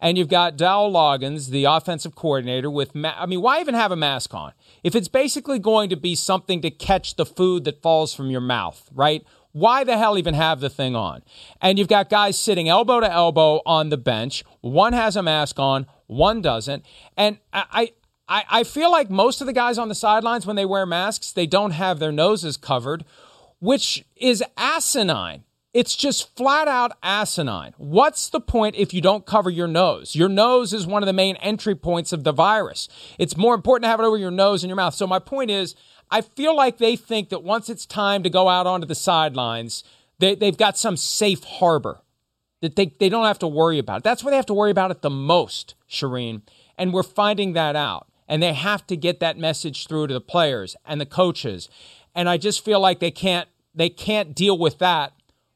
and 0.00 0.16
you've 0.16 0.28
got 0.28 0.56
Dowell 0.56 0.92
Loggins, 0.92 1.50
the 1.50 1.64
offensive 1.64 2.14
coordinator, 2.14 2.70
with 2.70 2.94
ma- 2.94 3.14
I 3.16 3.26
mean, 3.26 3.42
why 3.42 3.60
even 3.60 3.74
have 3.74 3.90
a 3.90 3.96
mask 3.96 4.32
on? 4.32 4.52
If 4.84 4.94
it's 4.94 5.08
basically 5.08 5.58
going 5.58 5.90
to 5.90 5.96
be 5.96 6.14
something 6.14 6.62
to 6.62 6.70
catch 6.70 7.16
the 7.16 7.26
food 7.26 7.64
that 7.64 7.82
falls 7.82 8.14
from 8.14 8.30
your 8.30 8.40
mouth, 8.40 8.88
right? 8.94 9.24
Why 9.54 9.84
the 9.84 9.96
hell 9.96 10.18
even 10.18 10.34
have 10.34 10.58
the 10.58 10.68
thing 10.68 10.96
on? 10.96 11.22
And 11.60 11.78
you've 11.78 11.86
got 11.86 12.10
guys 12.10 12.36
sitting 12.36 12.68
elbow 12.68 12.98
to 12.98 13.10
elbow 13.10 13.62
on 13.64 13.88
the 13.88 13.96
bench. 13.96 14.42
One 14.62 14.92
has 14.92 15.14
a 15.14 15.22
mask 15.22 15.60
on, 15.60 15.86
one 16.08 16.42
doesn't. 16.42 16.84
And 17.16 17.38
I, 17.52 17.92
I, 18.28 18.44
I 18.50 18.64
feel 18.64 18.90
like 18.90 19.10
most 19.10 19.40
of 19.40 19.46
the 19.46 19.52
guys 19.52 19.78
on 19.78 19.88
the 19.88 19.94
sidelines, 19.94 20.44
when 20.44 20.56
they 20.56 20.64
wear 20.66 20.84
masks, 20.86 21.30
they 21.30 21.46
don't 21.46 21.70
have 21.70 22.00
their 22.00 22.10
noses 22.10 22.56
covered, 22.56 23.04
which 23.60 24.04
is 24.16 24.42
asinine. 24.56 25.44
It's 25.72 25.94
just 25.94 26.36
flat 26.36 26.66
out 26.66 26.90
asinine. 27.00 27.74
What's 27.76 28.30
the 28.30 28.40
point 28.40 28.74
if 28.74 28.92
you 28.92 29.00
don't 29.00 29.24
cover 29.24 29.50
your 29.50 29.68
nose? 29.68 30.16
Your 30.16 30.28
nose 30.28 30.72
is 30.72 30.84
one 30.84 31.04
of 31.04 31.06
the 31.06 31.12
main 31.12 31.36
entry 31.36 31.76
points 31.76 32.12
of 32.12 32.24
the 32.24 32.32
virus. 32.32 32.88
It's 33.20 33.36
more 33.36 33.54
important 33.54 33.84
to 33.84 33.88
have 33.88 34.00
it 34.00 34.04
over 34.04 34.16
your 34.16 34.32
nose 34.32 34.64
and 34.64 34.68
your 34.68 34.76
mouth. 34.76 34.94
So, 34.94 35.06
my 35.06 35.20
point 35.20 35.52
is, 35.52 35.76
I 36.10 36.20
feel 36.20 36.54
like 36.54 36.78
they 36.78 36.96
think 36.96 37.30
that 37.30 37.42
once 37.42 37.68
it's 37.68 37.86
time 37.86 38.22
to 38.22 38.30
go 38.30 38.48
out 38.48 38.66
onto 38.66 38.86
the 38.86 38.94
sidelines, 38.94 39.84
they, 40.18 40.34
they've 40.34 40.56
got 40.56 40.78
some 40.78 40.96
safe 40.96 41.42
harbor 41.44 42.00
that 42.60 42.76
they, 42.76 42.86
they 42.98 43.08
don't 43.08 43.26
have 43.26 43.38
to 43.40 43.48
worry 43.48 43.78
about. 43.78 44.04
That's 44.04 44.24
where 44.24 44.30
they 44.30 44.36
have 44.36 44.46
to 44.46 44.54
worry 44.54 44.70
about 44.70 44.90
it 44.90 45.02
the 45.02 45.10
most, 45.10 45.74
Charean. 45.88 46.42
And 46.78 46.92
we're 46.92 47.02
finding 47.02 47.52
that 47.52 47.76
out. 47.76 48.08
And 48.26 48.42
they 48.42 48.54
have 48.54 48.86
to 48.86 48.96
get 48.96 49.20
that 49.20 49.36
message 49.36 49.86
through 49.86 50.06
to 50.06 50.14
the 50.14 50.20
players 50.20 50.76
and 50.86 51.00
the 51.00 51.06
coaches. 51.06 51.68
And 52.14 52.28
I 52.28 52.38
just 52.38 52.64
feel 52.64 52.80
like 52.80 53.00
they 53.00 53.10
can't 53.10 53.48
they 53.74 53.88
can't 53.88 54.34
deal 54.34 54.56
with 54.56 54.78
that 54.78 55.12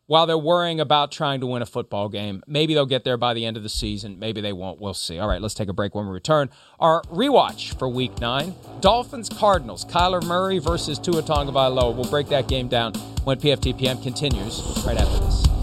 while 0.09 0.27
they're 0.27 0.37
worrying 0.37 0.81
about 0.81 1.13
trying 1.13 1.39
to 1.39 1.47
win 1.47 1.63
a 1.63 1.67
football 1.67 2.09
game. 2.09 2.43
Maybe 2.47 2.75
they'll 2.75 2.87
get 2.87 3.05
there 3.05 3.19
by 3.19 3.35
the 3.35 3.45
end 3.45 3.57
of 3.57 3.63
the 3.63 3.69
season. 3.69 4.19
Maybe 4.19 4.41
they 4.41 4.53
won't. 4.53 4.81
We'll 4.81 4.95
see. 4.95 5.19
All 5.19 5.29
right, 5.29 5.41
let's 5.41 5.55
take 5.55 5.69
a 5.69 5.73
break 5.73 5.95
when 5.95 6.07
we 6.07 6.13
return. 6.13 6.51
Our 6.81 7.03
rewatch 7.03 7.79
for 7.79 7.89
week 7.89 8.19
nine 8.19 8.55
Dolphins 8.81 9.29
Cardinals, 9.29 9.85
Kyler 9.85 10.25
Murray 10.25 10.59
versus 10.59 10.99
Tua 10.99 11.23
Tagovailoa. 11.23 11.95
We'll 11.95 12.11
break 12.11 12.29
that 12.29 12.49
game 12.49 12.69
down 12.69 12.95
when 13.25 13.39
PFTPM 13.39 14.03
continues 14.03 14.83
right 14.85 14.97
after 14.97 15.25
this. 15.25 15.58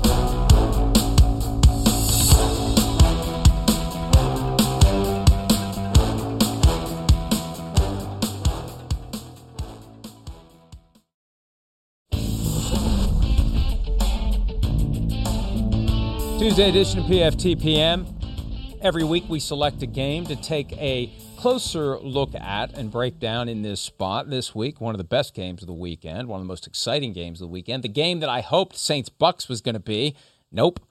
Tuesday 16.46 16.70
edition 16.70 17.00
of 17.00 17.06
PFTPM. 17.08 18.78
Every 18.80 19.04
week 19.04 19.24
we 19.28 19.40
select 19.40 19.82
a 19.82 19.88
game 19.88 20.28
to 20.28 20.36
take 20.36 20.74
a 20.74 21.12
closer 21.38 21.98
look 21.98 22.36
at 22.36 22.78
and 22.78 22.92
break 22.92 23.20
down 23.20 23.50
in 23.50 23.64
this 23.64 23.82
spot. 23.82 24.30
This 24.30 24.54
week, 24.54 24.80
one 24.80 24.94
of 24.94 25.00
the 25.00 25.06
best 25.06 25.34
games 25.34 25.64
of 25.64 25.68
the 25.68 25.74
weekend, 25.74 26.28
one 26.28 26.40
of 26.40 26.46
the 26.46 26.48
most 26.48 26.68
exciting 26.68 27.14
games 27.14 27.42
of 27.42 27.48
the 27.48 27.52
weekend. 27.52 27.84
The 27.84 27.88
game 27.88 28.20
that 28.20 28.30
I 28.30 28.42
hoped 28.42 28.78
Saints 28.78 29.10
Bucks 29.10 29.50
was 29.50 29.60
going 29.60 29.74
to 29.74 29.80
be. 29.80 30.16
Nope. 30.52 30.82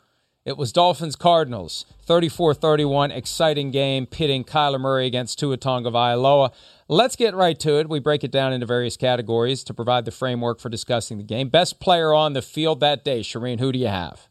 It 0.44 0.56
was 0.56 0.72
Dolphins 0.72 1.14
Cardinals, 1.14 1.86
34 2.02 2.54
31, 2.54 3.12
exciting 3.12 3.70
game 3.70 4.06
pitting 4.06 4.42
Kyler 4.42 4.80
Murray 4.80 5.06
against 5.06 5.38
Tua 5.38 5.56
Tagovailoa. 5.56 6.52
Let's 6.88 7.14
get 7.14 7.32
right 7.32 7.60
to 7.60 7.78
it. 7.78 7.88
We 7.88 8.00
break 8.00 8.24
it 8.24 8.32
down 8.32 8.52
into 8.52 8.66
various 8.66 8.96
categories 8.96 9.62
to 9.62 9.72
provide 9.72 10.04
the 10.04 10.10
framework 10.10 10.58
for 10.58 10.68
discussing 10.68 11.16
the 11.16 11.22
game. 11.22 11.48
Best 11.48 11.78
player 11.78 12.12
on 12.12 12.32
the 12.32 12.42
field 12.42 12.80
that 12.80 13.04
day, 13.04 13.20
Charean, 13.20 13.60
who 13.60 13.70
do 13.70 13.78
you 13.78 13.86
have? 13.86 14.26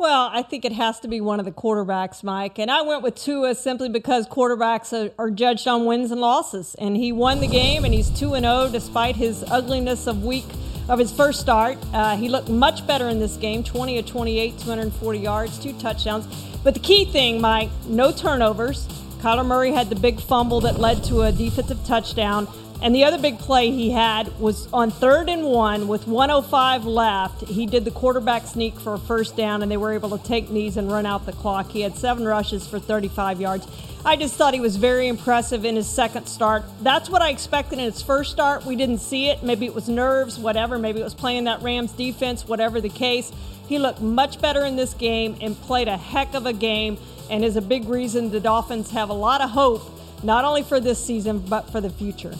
Well, 0.00 0.30
I 0.32 0.42
think 0.42 0.64
it 0.64 0.70
has 0.70 1.00
to 1.00 1.08
be 1.08 1.20
one 1.20 1.40
of 1.40 1.44
the 1.44 1.50
quarterbacks, 1.50 2.22
Mike. 2.22 2.60
And 2.60 2.70
I 2.70 2.82
went 2.82 3.02
with 3.02 3.16
Tua 3.16 3.56
simply 3.56 3.88
because 3.88 4.28
quarterbacks 4.28 4.92
are, 4.92 5.12
are 5.18 5.28
judged 5.28 5.66
on 5.66 5.86
wins 5.86 6.12
and 6.12 6.20
losses. 6.20 6.76
And 6.78 6.96
he 6.96 7.10
won 7.10 7.40
the 7.40 7.48
game, 7.48 7.84
and 7.84 7.92
he's 7.92 8.08
2 8.10 8.30
0 8.38 8.68
despite 8.70 9.16
his 9.16 9.42
ugliness 9.50 10.06
of 10.06 10.22
week 10.22 10.44
of 10.88 11.00
his 11.00 11.10
first 11.10 11.40
start. 11.40 11.78
Uh, 11.92 12.16
he 12.16 12.28
looked 12.28 12.48
much 12.48 12.86
better 12.86 13.08
in 13.08 13.18
this 13.18 13.36
game 13.36 13.64
20 13.64 13.98
of 13.98 14.06
28, 14.06 14.56
240 14.60 15.18
yards, 15.18 15.58
two 15.58 15.72
touchdowns. 15.80 16.28
But 16.62 16.74
the 16.74 16.80
key 16.80 17.04
thing, 17.04 17.40
Mike, 17.40 17.70
no 17.88 18.12
turnovers. 18.12 18.86
Kyler 19.18 19.44
Murray 19.44 19.72
had 19.72 19.90
the 19.90 19.96
big 19.96 20.20
fumble 20.20 20.60
that 20.60 20.78
led 20.78 21.02
to 21.04 21.22
a 21.22 21.32
defensive 21.32 21.84
touchdown. 21.84 22.46
And 22.80 22.94
the 22.94 23.02
other 23.04 23.18
big 23.18 23.40
play 23.40 23.72
he 23.72 23.90
had 23.90 24.38
was 24.38 24.68
on 24.72 24.92
third 24.92 25.28
and 25.28 25.44
one 25.44 25.88
with 25.88 26.06
105 26.06 26.84
left. 26.84 27.42
He 27.48 27.66
did 27.66 27.84
the 27.84 27.90
quarterback 27.90 28.46
sneak 28.46 28.78
for 28.78 28.94
a 28.94 28.98
first 28.98 29.36
down, 29.36 29.62
and 29.62 29.70
they 29.70 29.76
were 29.76 29.92
able 29.92 30.16
to 30.16 30.24
take 30.24 30.48
knees 30.48 30.76
and 30.76 30.90
run 30.90 31.04
out 31.04 31.26
the 31.26 31.32
clock. 31.32 31.70
He 31.70 31.80
had 31.80 31.96
seven 31.96 32.24
rushes 32.24 32.68
for 32.68 32.78
35 32.78 33.40
yards. 33.40 33.66
I 34.04 34.14
just 34.14 34.36
thought 34.36 34.54
he 34.54 34.60
was 34.60 34.76
very 34.76 35.08
impressive 35.08 35.64
in 35.64 35.74
his 35.74 35.88
second 35.88 36.28
start. 36.28 36.62
That's 36.82 37.10
what 37.10 37.20
I 37.20 37.30
expected 37.30 37.80
in 37.80 37.84
his 37.84 38.00
first 38.00 38.30
start. 38.30 38.64
We 38.64 38.76
didn't 38.76 38.98
see 38.98 39.28
it. 39.28 39.42
Maybe 39.42 39.66
it 39.66 39.74
was 39.74 39.88
nerves, 39.88 40.38
whatever. 40.38 40.78
Maybe 40.78 41.00
it 41.00 41.04
was 41.04 41.14
playing 41.14 41.44
that 41.44 41.60
Rams 41.62 41.90
defense, 41.92 42.46
whatever 42.46 42.80
the 42.80 42.88
case. 42.88 43.32
He 43.66 43.80
looked 43.80 44.00
much 44.00 44.40
better 44.40 44.64
in 44.64 44.76
this 44.76 44.94
game 44.94 45.36
and 45.40 45.60
played 45.62 45.88
a 45.88 45.96
heck 45.96 46.34
of 46.34 46.46
a 46.46 46.52
game, 46.52 46.96
and 47.28 47.44
is 47.44 47.56
a 47.56 47.60
big 47.60 47.88
reason 47.88 48.30
the 48.30 48.38
Dolphins 48.38 48.92
have 48.92 49.10
a 49.10 49.14
lot 49.14 49.40
of 49.40 49.50
hope, 49.50 49.82
not 50.22 50.44
only 50.44 50.62
for 50.62 50.78
this 50.78 51.04
season, 51.04 51.40
but 51.40 51.68
for 51.70 51.80
the 51.80 51.90
future. 51.90 52.34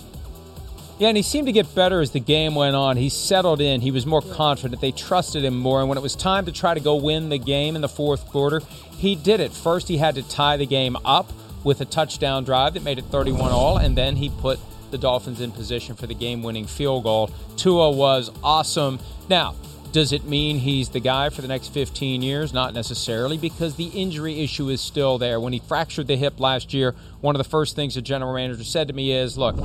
Yeah, 0.98 1.08
and 1.08 1.16
he 1.16 1.22
seemed 1.22 1.46
to 1.46 1.52
get 1.52 1.72
better 1.76 2.00
as 2.00 2.10
the 2.10 2.20
game 2.20 2.56
went 2.56 2.74
on. 2.74 2.96
He 2.96 3.08
settled 3.08 3.60
in. 3.60 3.80
He 3.80 3.92
was 3.92 4.04
more 4.04 4.20
confident. 4.20 4.80
They 4.80 4.90
trusted 4.90 5.44
him 5.44 5.56
more. 5.56 5.78
And 5.78 5.88
when 5.88 5.96
it 5.96 6.00
was 6.00 6.16
time 6.16 6.44
to 6.46 6.52
try 6.52 6.74
to 6.74 6.80
go 6.80 6.96
win 6.96 7.28
the 7.28 7.38
game 7.38 7.76
in 7.76 7.82
the 7.82 7.88
fourth 7.88 8.26
quarter, 8.26 8.60
he 8.96 9.14
did 9.14 9.38
it. 9.38 9.52
First, 9.52 9.86
he 9.86 9.98
had 9.98 10.16
to 10.16 10.28
tie 10.28 10.56
the 10.56 10.66
game 10.66 10.96
up 11.04 11.32
with 11.62 11.80
a 11.80 11.84
touchdown 11.84 12.42
drive 12.42 12.74
that 12.74 12.82
made 12.82 12.98
it 12.98 13.04
31 13.06 13.52
all, 13.52 13.78
and 13.78 13.96
then 13.96 14.16
he 14.16 14.28
put 14.28 14.58
the 14.90 14.98
Dolphins 14.98 15.40
in 15.40 15.52
position 15.52 15.94
for 15.94 16.08
the 16.08 16.14
game 16.14 16.42
winning 16.42 16.66
field 16.66 17.04
goal. 17.04 17.30
Tua 17.56 17.90
was 17.90 18.32
awesome. 18.42 18.98
Now, 19.28 19.54
does 19.92 20.12
it 20.12 20.24
mean 20.24 20.58
he's 20.58 20.90
the 20.90 21.00
guy 21.00 21.30
for 21.30 21.42
the 21.42 21.48
next 21.48 21.68
15 21.68 22.22
years? 22.22 22.52
Not 22.52 22.74
necessarily, 22.74 23.38
because 23.38 23.76
the 23.76 23.86
injury 23.88 24.40
issue 24.40 24.68
is 24.68 24.80
still 24.80 25.18
there. 25.18 25.40
When 25.40 25.52
he 25.52 25.58
fractured 25.60 26.06
the 26.06 26.16
hip 26.16 26.40
last 26.40 26.74
year, 26.74 26.94
one 27.20 27.34
of 27.34 27.38
the 27.38 27.48
first 27.48 27.76
things 27.76 27.94
the 27.94 28.02
general 28.02 28.34
manager 28.34 28.64
said 28.64 28.88
to 28.88 28.94
me 28.94 29.12
is 29.12 29.38
look, 29.38 29.56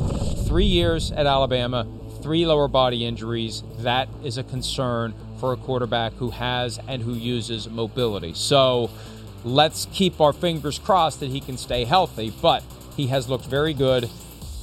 three 0.47 0.65
years 0.65 1.11
at 1.11 1.25
Alabama, 1.25 1.87
three 2.21 2.45
lower 2.45 2.67
body 2.67 3.05
injuries, 3.05 3.63
that 3.79 4.07
is 4.23 4.37
a 4.37 4.43
concern 4.43 5.13
for 5.39 5.53
a 5.53 5.57
quarterback 5.57 6.13
who 6.13 6.29
has 6.29 6.79
and 6.87 7.01
who 7.01 7.13
uses 7.13 7.69
mobility. 7.69 8.33
So 8.33 8.89
let's 9.43 9.87
keep 9.91 10.21
our 10.21 10.33
fingers 10.33 10.79
crossed 10.79 11.19
that 11.19 11.29
he 11.29 11.41
can 11.41 11.57
stay 11.57 11.83
healthy. 11.83 12.31
But 12.41 12.63
he 12.95 13.07
has 13.07 13.27
looked 13.27 13.45
very 13.45 13.73
good 13.73 14.09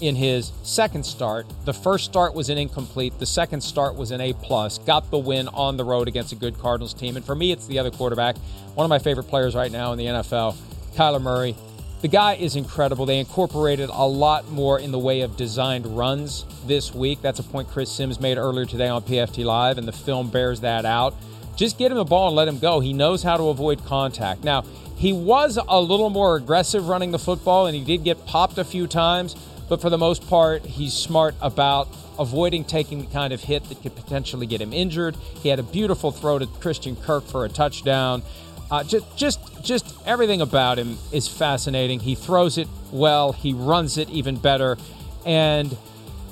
in 0.01 0.17
his 0.17 0.53
second 0.63 1.05
start. 1.05 1.47
The 1.65 1.73
first 1.73 2.05
start 2.05 2.35
was 2.35 2.49
an 2.49 2.59
incomplete. 2.59 3.19
The 3.19 3.27
second 3.27 3.61
start 3.61 3.97
was 3.97 4.11
an 4.11 4.21
A 4.21 4.33
plus. 4.33 4.79
Got 4.79 5.11
the 5.11 5.19
win 5.19 5.49
on 5.49 5.77
the 5.77 5.85
road 5.85 6.09
against 6.09 6.33
a 6.33 6.37
good 6.37 6.59
Cardinals 6.59 6.95
team. 6.95 7.17
And 7.17 7.25
for 7.25 7.35
me, 7.35 7.53
it's 7.53 7.67
the 7.67 7.79
other 7.79 7.91
quarterback. 7.91 8.37
One 8.75 8.85
of 8.85 8.89
my 8.89 8.99
favorite 8.99 9.25
players 9.25 9.55
right 9.55 9.71
now 9.71 9.93
in 9.93 9.99
the 9.99 10.07
NFL, 10.07 10.57
Kyler 10.95 11.21
Murray. 11.21 11.55
The 12.01 12.09
guy 12.09 12.35
is 12.35 12.57
incredible. 12.57 13.05
They 13.05 13.19
incorporated 13.19 13.91
a 13.93 14.07
lot 14.07 14.51
more 14.51 14.81
in 14.81 14.91
the 14.91 14.99
way 14.99 15.21
of 15.21 15.37
designed 15.37 15.87
runs 15.87 16.47
this 16.67 16.95
week. 16.95 17.21
That's 17.21 17.41
a 17.41 17.43
point 17.43 17.69
Chris 17.69 17.93
Sims 17.93 18.19
made 18.19 18.39
earlier 18.39 18.65
today 18.65 18.89
on 18.89 19.03
PFT 19.03 19.45
Live, 19.45 19.77
and 19.77 19.87
the 19.87 19.93
film 19.93 20.31
bears 20.31 20.61
that 20.61 20.87
out. 20.87 21.15
Just 21.57 21.77
get 21.77 21.91
him 21.91 21.99
the 21.99 22.05
ball 22.05 22.29
and 22.29 22.37
let 22.37 22.49
him 22.49 22.59
go. 22.59 22.81
He 22.81 22.95
knows 22.95 23.23
how 23.23 23.37
to 23.37 23.49
avoid 23.49 23.85
contact. 23.85 24.45
Now, 24.45 24.65
he 24.97 25.13
was 25.13 25.59
a 25.69 25.81
little 25.81 26.09
more 26.09 26.37
aggressive 26.37 26.89
running 26.89 27.11
the 27.11 27.19
football, 27.19 27.67
and 27.67 27.77
he 27.77 27.85
did 27.85 28.03
get 28.03 28.25
popped 28.25 28.57
a 28.57 28.65
few 28.65 28.87
times 28.87 29.35
but 29.71 29.81
for 29.81 29.89
the 29.89 29.97
most 29.97 30.29
part, 30.29 30.67
he's 30.67 30.93
smart 30.93 31.37
about 31.41 31.89
avoiding 32.19 32.65
taking 32.65 33.03
the 33.03 33.07
kind 33.07 33.33
of 33.33 33.41
hit 33.41 33.63
that 33.69 33.81
could 33.81 33.95
potentially 33.95 34.45
get 34.45 34.61
him 34.61 34.73
injured. 34.73 35.15
He 35.37 35.49
had 35.49 35.61
a 35.61 35.63
beautiful 35.63 36.11
throw 36.11 36.41
to 36.41 36.47
Christian 36.47 36.97
Kirk 36.97 37.25
for 37.25 37.45
a 37.45 37.49
touchdown. 37.49 38.23
Uh, 38.69 38.83
just, 38.83 39.17
just, 39.17 39.39
just 39.63 39.95
everything 40.05 40.41
about 40.41 40.77
him 40.77 40.99
is 41.13 41.29
fascinating. 41.29 42.01
He 42.01 42.17
throws 42.17 42.59
it 42.59 42.67
well. 42.91 43.31
He 43.31 43.53
runs 43.55 43.97
it 43.97 44.11
even 44.11 44.37
better, 44.37 44.77
and 45.25 45.77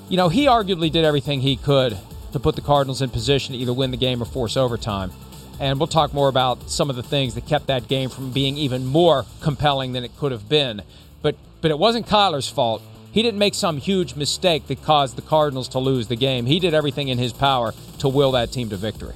you 0.09 0.16
know 0.16 0.29
he 0.29 0.46
arguably 0.46 0.90
did 0.90 1.05
everything 1.05 1.40
he 1.40 1.57
could 1.57 1.96
to 2.33 2.40
put 2.40 2.57
the 2.57 2.61
Cardinals 2.61 3.03
in 3.03 3.11
position 3.11 3.55
to 3.55 3.61
either 3.61 3.72
win 3.72 3.92
the 3.92 3.96
game 3.96 4.20
or 4.20 4.24
force 4.24 4.57
overtime. 4.57 5.12
And 5.61 5.79
we'll 5.79 5.87
talk 5.87 6.12
more 6.12 6.29
about 6.29 6.70
some 6.70 6.90
of 6.90 6.96
the 6.96 7.03
things 7.05 7.37
that 7.37 7.46
kept 7.46 7.68
that 7.68 7.87
game 7.87 8.11
from 8.11 8.33
being 8.33 8.57
even 8.57 8.85
more 8.85 9.27
compelling 9.40 9.92
than 9.92 10.03
it 10.03 10.16
could 10.16 10.33
have 10.33 10.48
been. 10.48 10.83
But, 11.22 11.37
but 11.61 11.70
it 11.72 11.79
wasn't 11.79 12.07
Kyler's 12.07 12.48
fault. 12.48 12.83
He 13.12 13.23
didn't 13.23 13.38
make 13.38 13.55
some 13.55 13.79
huge 13.79 14.14
mistake 14.14 14.66
that 14.66 14.83
caused 14.83 15.16
the 15.16 15.23
Cardinals 15.23 15.68
to 15.68 15.79
lose 15.79 16.09
the 16.09 16.16
game. 16.16 16.47
He 16.47 16.61
did 16.61 16.75
everything 16.75 17.09
in 17.09 17.18
his 17.18 17.33
power 17.33 17.75
to 17.99 18.09
will 18.09 18.33
that 18.33 18.53
team 18.53 18.68
to 18.71 18.77
victory. 18.77 19.14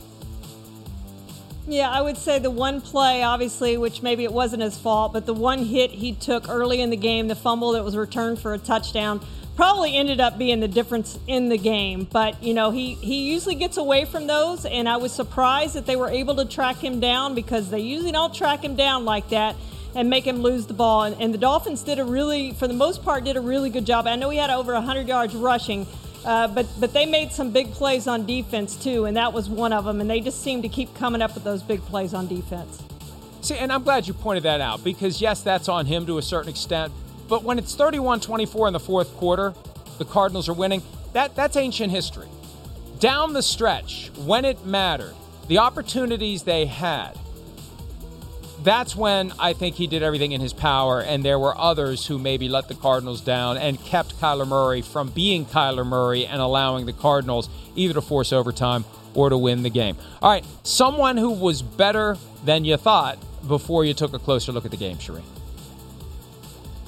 Yeah, 1.68 1.90
I 1.90 2.00
would 2.00 2.16
say 2.16 2.38
the 2.38 2.50
one 2.50 2.80
play, 2.80 3.22
obviously, 3.22 3.76
which 3.76 4.02
maybe 4.02 4.24
it 4.24 4.32
wasn't 4.32 4.62
his 4.62 4.76
fault, 4.76 5.12
but 5.12 5.26
the 5.26 5.34
one 5.34 5.64
hit 5.64 5.90
he 5.90 6.12
took 6.12 6.48
early 6.48 6.80
in 6.80 6.90
the 6.90 6.96
game, 6.96 7.28
the 7.28 7.36
fumble 7.36 7.72
that 7.72 7.84
was 7.84 7.96
returned 7.96 8.40
for 8.40 8.52
a 8.52 8.58
touchdown, 8.58 9.24
probably 9.54 9.96
ended 9.96 10.18
up 10.18 10.38
being 10.38 10.58
the 10.58 10.68
difference 10.68 11.18
in 11.28 11.50
the 11.50 11.58
game. 11.58 12.08
But, 12.10 12.42
you 12.42 12.52
know, 12.52 12.72
he, 12.72 12.94
he 12.94 13.30
usually 13.30 13.54
gets 13.54 13.76
away 13.76 14.06
from 14.06 14.26
those, 14.26 14.64
and 14.64 14.88
I 14.88 14.96
was 14.96 15.12
surprised 15.12 15.74
that 15.74 15.86
they 15.86 15.94
were 15.94 16.08
able 16.08 16.34
to 16.36 16.44
track 16.44 16.78
him 16.78 16.98
down 16.98 17.34
because 17.34 17.70
they 17.70 17.80
usually 17.80 18.12
don't 18.12 18.34
track 18.34 18.64
him 18.64 18.74
down 18.74 19.04
like 19.04 19.28
that 19.28 19.54
and 19.94 20.08
make 20.08 20.26
him 20.26 20.42
lose 20.42 20.66
the 20.66 20.74
ball. 20.74 21.04
And, 21.04 21.20
and, 21.20 21.32
the 21.34 21.38
Dolphins 21.38 21.82
did 21.82 21.98
a 21.98 22.04
really, 22.04 22.52
for 22.52 22.66
the 22.66 22.74
most 22.74 23.04
part, 23.04 23.24
did 23.24 23.36
a 23.36 23.40
really 23.40 23.70
good 23.70 23.84
job. 23.84 24.06
I 24.06 24.16
know 24.16 24.30
he 24.30 24.38
had 24.38 24.50
over 24.50 24.72
100 24.72 25.06
yards 25.06 25.34
rushing, 25.34 25.86
uh, 26.24 26.48
but 26.48 26.66
but 26.78 26.92
they 26.92 27.04
made 27.04 27.32
some 27.32 27.50
big 27.50 27.72
plays 27.72 28.06
on 28.06 28.26
defense 28.26 28.76
too, 28.76 29.06
and 29.06 29.16
that 29.16 29.32
was 29.32 29.48
one 29.48 29.72
of 29.72 29.84
them. 29.84 30.00
And 30.00 30.08
they 30.08 30.20
just 30.20 30.42
seemed 30.42 30.62
to 30.62 30.68
keep 30.68 30.94
coming 30.94 31.20
up 31.20 31.34
with 31.34 31.44
those 31.44 31.62
big 31.62 31.82
plays 31.82 32.14
on 32.14 32.26
defense. 32.26 32.82
See, 33.40 33.56
and 33.56 33.72
I'm 33.72 33.82
glad 33.82 34.06
you 34.06 34.14
pointed 34.14 34.44
that 34.44 34.60
out 34.60 34.84
because 34.84 35.20
yes, 35.20 35.42
that's 35.42 35.68
on 35.68 35.86
him 35.86 36.06
to 36.06 36.18
a 36.18 36.22
certain 36.22 36.48
extent. 36.48 36.92
But 37.28 37.42
when 37.42 37.58
it's 37.58 37.74
31-24 37.74 38.68
in 38.68 38.72
the 38.72 38.80
fourth 38.80 39.16
quarter, 39.16 39.54
the 39.98 40.04
Cardinals 40.04 40.48
are 40.48 40.52
winning. 40.52 40.82
That 41.12 41.34
that's 41.34 41.56
ancient 41.56 41.90
history. 41.90 42.28
Down 43.00 43.32
the 43.32 43.42
stretch, 43.42 44.12
when 44.24 44.44
it 44.44 44.64
mattered, 44.64 45.14
the 45.48 45.58
opportunities 45.58 46.44
they 46.44 46.66
had 46.66 47.18
that's 48.62 48.94
when 48.94 49.32
I 49.38 49.52
think 49.52 49.76
he 49.76 49.86
did 49.86 50.02
everything 50.02 50.32
in 50.32 50.40
his 50.40 50.52
power, 50.52 51.00
and 51.00 51.24
there 51.24 51.38
were 51.38 51.56
others 51.58 52.06
who 52.06 52.18
maybe 52.18 52.48
let 52.48 52.68
the 52.68 52.74
Cardinals 52.74 53.20
down 53.20 53.56
and 53.56 53.82
kept 53.82 54.20
Kyler 54.20 54.46
Murray 54.46 54.82
from 54.82 55.10
being 55.10 55.46
Kyler 55.46 55.86
Murray 55.86 56.26
and 56.26 56.40
allowing 56.40 56.86
the 56.86 56.92
Cardinals 56.92 57.48
either 57.74 57.94
to 57.94 58.00
force 58.00 58.32
overtime 58.32 58.84
or 59.14 59.28
to 59.30 59.36
win 59.36 59.62
the 59.62 59.70
game. 59.70 59.96
All 60.20 60.30
right, 60.30 60.44
someone 60.62 61.16
who 61.16 61.30
was 61.30 61.62
better 61.62 62.16
than 62.44 62.64
you 62.64 62.76
thought 62.76 63.18
before 63.46 63.84
you 63.84 63.94
took 63.94 64.14
a 64.14 64.18
closer 64.18 64.52
look 64.52 64.64
at 64.64 64.70
the 64.70 64.76
game, 64.76 64.96
Charean. 64.96 65.22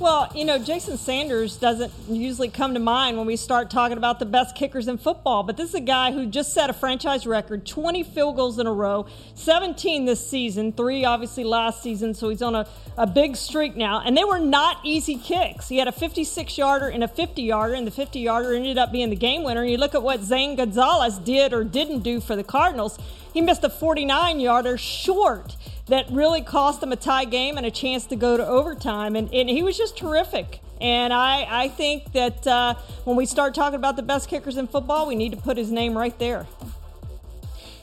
Well, 0.00 0.28
you 0.34 0.44
know, 0.44 0.58
Jason 0.58 0.98
Sanders 0.98 1.56
doesn't 1.56 1.92
usually 2.08 2.48
come 2.48 2.74
to 2.74 2.80
mind 2.80 3.16
when 3.16 3.26
we 3.26 3.36
start 3.36 3.70
talking 3.70 3.96
about 3.96 4.18
the 4.18 4.26
best 4.26 4.56
kickers 4.56 4.88
in 4.88 4.98
football, 4.98 5.44
but 5.44 5.56
this 5.56 5.68
is 5.68 5.74
a 5.76 5.80
guy 5.80 6.10
who 6.10 6.26
just 6.26 6.52
set 6.52 6.68
a 6.68 6.72
franchise 6.72 7.28
record 7.28 7.64
20 7.64 8.02
field 8.02 8.34
goals 8.34 8.58
in 8.58 8.66
a 8.66 8.72
row, 8.72 9.06
17 9.36 10.04
this 10.04 10.28
season, 10.28 10.72
three 10.72 11.04
obviously 11.04 11.44
last 11.44 11.80
season, 11.80 12.12
so 12.12 12.28
he's 12.28 12.42
on 12.42 12.56
a, 12.56 12.66
a 12.96 13.06
big 13.06 13.36
streak 13.36 13.76
now. 13.76 14.00
And 14.04 14.16
they 14.16 14.24
were 14.24 14.40
not 14.40 14.78
easy 14.82 15.16
kicks. 15.16 15.68
He 15.68 15.78
had 15.78 15.86
a 15.86 15.92
56 15.92 16.58
yarder 16.58 16.88
and 16.88 17.04
a 17.04 17.08
50 17.08 17.42
yarder, 17.42 17.74
and 17.74 17.86
the 17.86 17.92
50 17.92 18.18
yarder 18.18 18.52
ended 18.52 18.78
up 18.78 18.90
being 18.90 19.10
the 19.10 19.16
game 19.16 19.44
winner. 19.44 19.62
And 19.62 19.70
you 19.70 19.78
look 19.78 19.94
at 19.94 20.02
what 20.02 20.22
Zane 20.22 20.56
Gonzalez 20.56 21.18
did 21.18 21.52
or 21.52 21.62
didn't 21.62 22.00
do 22.00 22.20
for 22.20 22.34
the 22.34 22.42
Cardinals, 22.42 22.98
he 23.32 23.40
missed 23.40 23.62
a 23.62 23.70
49 23.70 24.40
yarder 24.40 24.76
short 24.76 25.54
that 25.86 26.06
really 26.10 26.42
cost 26.42 26.80
them 26.80 26.92
a 26.92 26.96
tie 26.96 27.24
game 27.24 27.56
and 27.56 27.66
a 27.66 27.70
chance 27.70 28.06
to 28.06 28.16
go 28.16 28.36
to 28.36 28.46
overtime. 28.46 29.16
And, 29.16 29.32
and 29.34 29.48
he 29.48 29.62
was 29.62 29.76
just 29.76 29.96
terrific. 29.96 30.60
And 30.80 31.12
I, 31.12 31.46
I 31.48 31.68
think 31.68 32.12
that 32.12 32.46
uh, 32.46 32.74
when 33.04 33.16
we 33.16 33.26
start 33.26 33.54
talking 33.54 33.76
about 33.76 33.96
the 33.96 34.02
best 34.02 34.28
kickers 34.28 34.56
in 34.56 34.66
football, 34.66 35.06
we 35.06 35.14
need 35.14 35.32
to 35.32 35.38
put 35.38 35.56
his 35.56 35.70
name 35.70 35.96
right 35.96 36.18
there. 36.18 36.46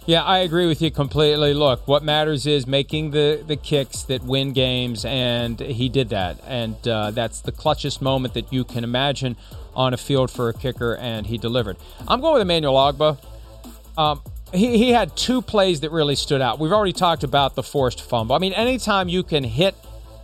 Yeah, 0.08 0.24
I 0.24 0.40
agree 0.40 0.66
with 0.66 0.82
you 0.82 0.90
completely. 0.90 1.54
Look, 1.54 1.88
what 1.88 2.04
matters 2.04 2.48
is 2.48 2.66
making 2.66 3.12
the, 3.12 3.44
the 3.46 3.56
kicks 3.56 4.02
that 4.04 4.24
win 4.24 4.52
games, 4.52 5.06
and 5.06 5.60
he 5.60 5.90
did 5.90 6.10
that. 6.10 6.40
And 6.48 6.76
uh, 6.88 7.12
that's 7.12 7.42
the 7.42 7.52
clutchest 7.52 8.02
moment 8.02 8.34
that 8.34 8.52
you 8.52 8.64
can 8.64 8.84
imagine 8.84 9.38
on 9.76 9.94
a 9.94 9.98
field 9.98 10.32
for 10.32 10.50
a 10.50 10.54
kicker, 10.54 10.96
and 10.96 11.28
he 11.28 11.38
delivered. 11.38 11.78
I'm 12.08 12.20
going 12.20 12.34
with 12.34 12.42
Emmanuel 12.42 12.74
Ogbah. 12.74 13.24
Um, 13.96 14.22
he, 14.54 14.78
he 14.78 14.90
had 14.92 15.16
two 15.16 15.42
plays 15.42 15.82
that 15.82 15.92
really 15.92 16.16
stood 16.16 16.42
out. 16.42 16.60
We've 16.60 16.72
already 16.72 16.94
talked 16.94 17.24
about 17.24 17.56
the 17.56 17.64
forced 17.64 18.02
fumble. 18.02 18.36
I 18.36 18.40
mean, 18.40 18.54
anytime 18.54 19.10
you 19.10 19.24
can 19.24 19.44
hit 19.44 19.76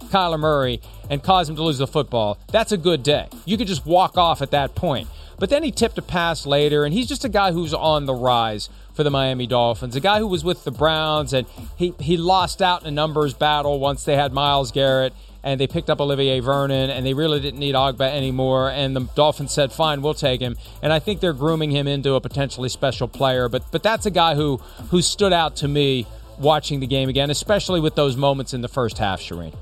Kyler 0.06 0.40
Murray 0.40 0.82
and 1.10 1.22
cause 1.24 1.50
him 1.50 1.56
to 1.56 1.64
lose 1.64 1.78
the 1.78 1.88
football, 1.88 2.38
that's 2.52 2.72
a 2.72 2.78
good 2.78 3.04
day. 3.04 3.28
You 3.46 3.58
could 3.58 3.68
just 3.68 3.86
walk 3.86 4.18
off 4.18 4.42
at 4.42 4.52
that 4.52 4.76
point. 4.76 5.08
But 5.40 5.50
then 5.50 5.64
he 5.64 5.72
tipped 5.72 5.98
a 5.98 6.02
pass 6.02 6.46
later, 6.46 6.84
and 6.84 6.94
he's 6.94 7.08
just 7.08 7.24
a 7.24 7.30
guy 7.30 7.52
who's 7.52 7.74
on 7.74 8.06
the 8.06 8.14
rise 8.14 8.70
for 8.94 9.04
the 9.04 9.12
Miami 9.12 9.46
Dolphins. 9.46 9.96
A 9.96 10.00
guy 10.00 10.18
who 10.18 10.28
was 10.28 10.44
with 10.44 10.64
the 10.64 10.72
Browns, 10.72 11.32
and 11.32 11.46
he, 11.76 11.94
he 12.00 12.18
lost 12.18 12.62
out 12.62 12.82
in 12.82 12.88
a 12.88 12.92
numbers 12.92 13.36
battle 13.36 13.80
once 13.80 14.04
they 14.04 14.16
had 14.16 14.34
Myles 14.34 14.72
Garrett 14.72 15.14
and 15.48 15.60
they 15.62 15.68
picked 15.68 15.90
up 15.90 16.02
Olivier 16.02 16.42
Vernon, 16.42 16.90
and 16.90 17.06
they 17.06 17.14
really 17.14 17.40
didn't 17.40 17.60
need 17.60 17.74
Ogbah 17.74 18.02
anymore. 18.02 18.70
And 18.70 18.94
the 18.96 19.02
Dolphins 19.16 19.54
said, 19.54 19.72
"Fine, 19.72 20.02
we'll 20.02 20.14
take 20.14 20.42
him." 20.42 20.58
And 20.82 20.92
I 20.92 21.00
think 21.00 21.22
they're 21.22 21.32
grooming 21.34 21.72
him 21.72 21.88
into 21.88 22.16
a 22.16 22.22
potentially 22.22 22.70
special 22.70 23.08
player. 23.08 23.48
But 23.48 23.64
but 23.72 23.82
that's 23.82 24.06
a 24.06 24.12
guy 24.12 24.36
who 24.36 24.58
who 24.90 25.02
stood 25.02 25.32
out 25.32 25.56
to 25.58 25.68
me 25.68 26.06
watching 26.38 26.82
the 26.82 26.88
game 26.88 27.08
again, 27.08 27.30
especially 27.30 27.80
with 27.80 27.96
those 27.96 28.18
moments 28.18 28.54
in 28.54 28.62
the 28.62 28.68
first 28.68 28.98
half, 28.98 29.22
Charean. 29.22 29.54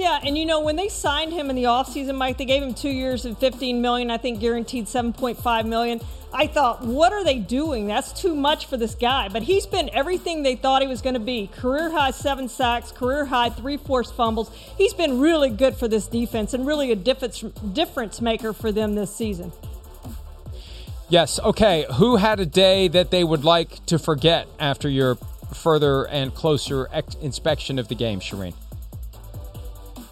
Yeah, 0.00 0.18
and 0.24 0.38
you 0.38 0.46
know 0.46 0.60
when 0.60 0.76
they 0.76 0.88
signed 0.88 1.34
him 1.34 1.50
in 1.50 1.56
the 1.56 1.64
offseason, 1.64 2.16
Mike, 2.16 2.38
they 2.38 2.46
gave 2.46 2.62
him 2.62 2.72
two 2.72 2.88
years 2.88 3.26
and 3.26 3.36
15 3.36 3.82
million. 3.82 4.10
I 4.10 4.16
think 4.16 4.40
guaranteed 4.40 4.86
7.5 4.86 5.66
million. 5.66 6.00
I 6.32 6.46
thought, 6.46 6.82
what 6.82 7.12
are 7.12 7.22
they 7.22 7.38
doing? 7.38 7.86
That's 7.86 8.10
too 8.18 8.34
much 8.34 8.64
for 8.64 8.78
this 8.78 8.94
guy. 8.94 9.28
But 9.28 9.42
he's 9.42 9.66
been 9.66 9.90
everything 9.92 10.42
they 10.42 10.56
thought 10.56 10.80
he 10.80 10.88
was 10.88 11.02
going 11.02 11.14
to 11.14 11.20
be. 11.20 11.48
Career 11.48 11.90
high 11.90 12.12
seven 12.12 12.48
sacks, 12.48 12.92
career 12.92 13.26
high 13.26 13.50
three 13.50 13.76
forced 13.76 14.14
fumbles. 14.14 14.50
He's 14.78 14.94
been 14.94 15.20
really 15.20 15.50
good 15.50 15.76
for 15.76 15.86
this 15.86 16.06
defense 16.06 16.54
and 16.54 16.66
really 16.66 16.90
a 16.92 16.96
difference 16.96 17.42
difference 17.74 18.22
maker 18.22 18.54
for 18.54 18.72
them 18.72 18.94
this 18.94 19.14
season. 19.14 19.52
Yes. 21.10 21.38
Okay. 21.40 21.84
Who 21.96 22.16
had 22.16 22.40
a 22.40 22.46
day 22.46 22.88
that 22.88 23.10
they 23.10 23.22
would 23.22 23.44
like 23.44 23.84
to 23.84 23.98
forget 23.98 24.48
after 24.58 24.88
your 24.88 25.16
further 25.52 26.04
and 26.04 26.34
closer 26.34 26.88
ex- 26.90 27.16
inspection 27.16 27.78
of 27.78 27.88
the 27.88 27.94
game, 27.94 28.20
Charean? 28.20 28.54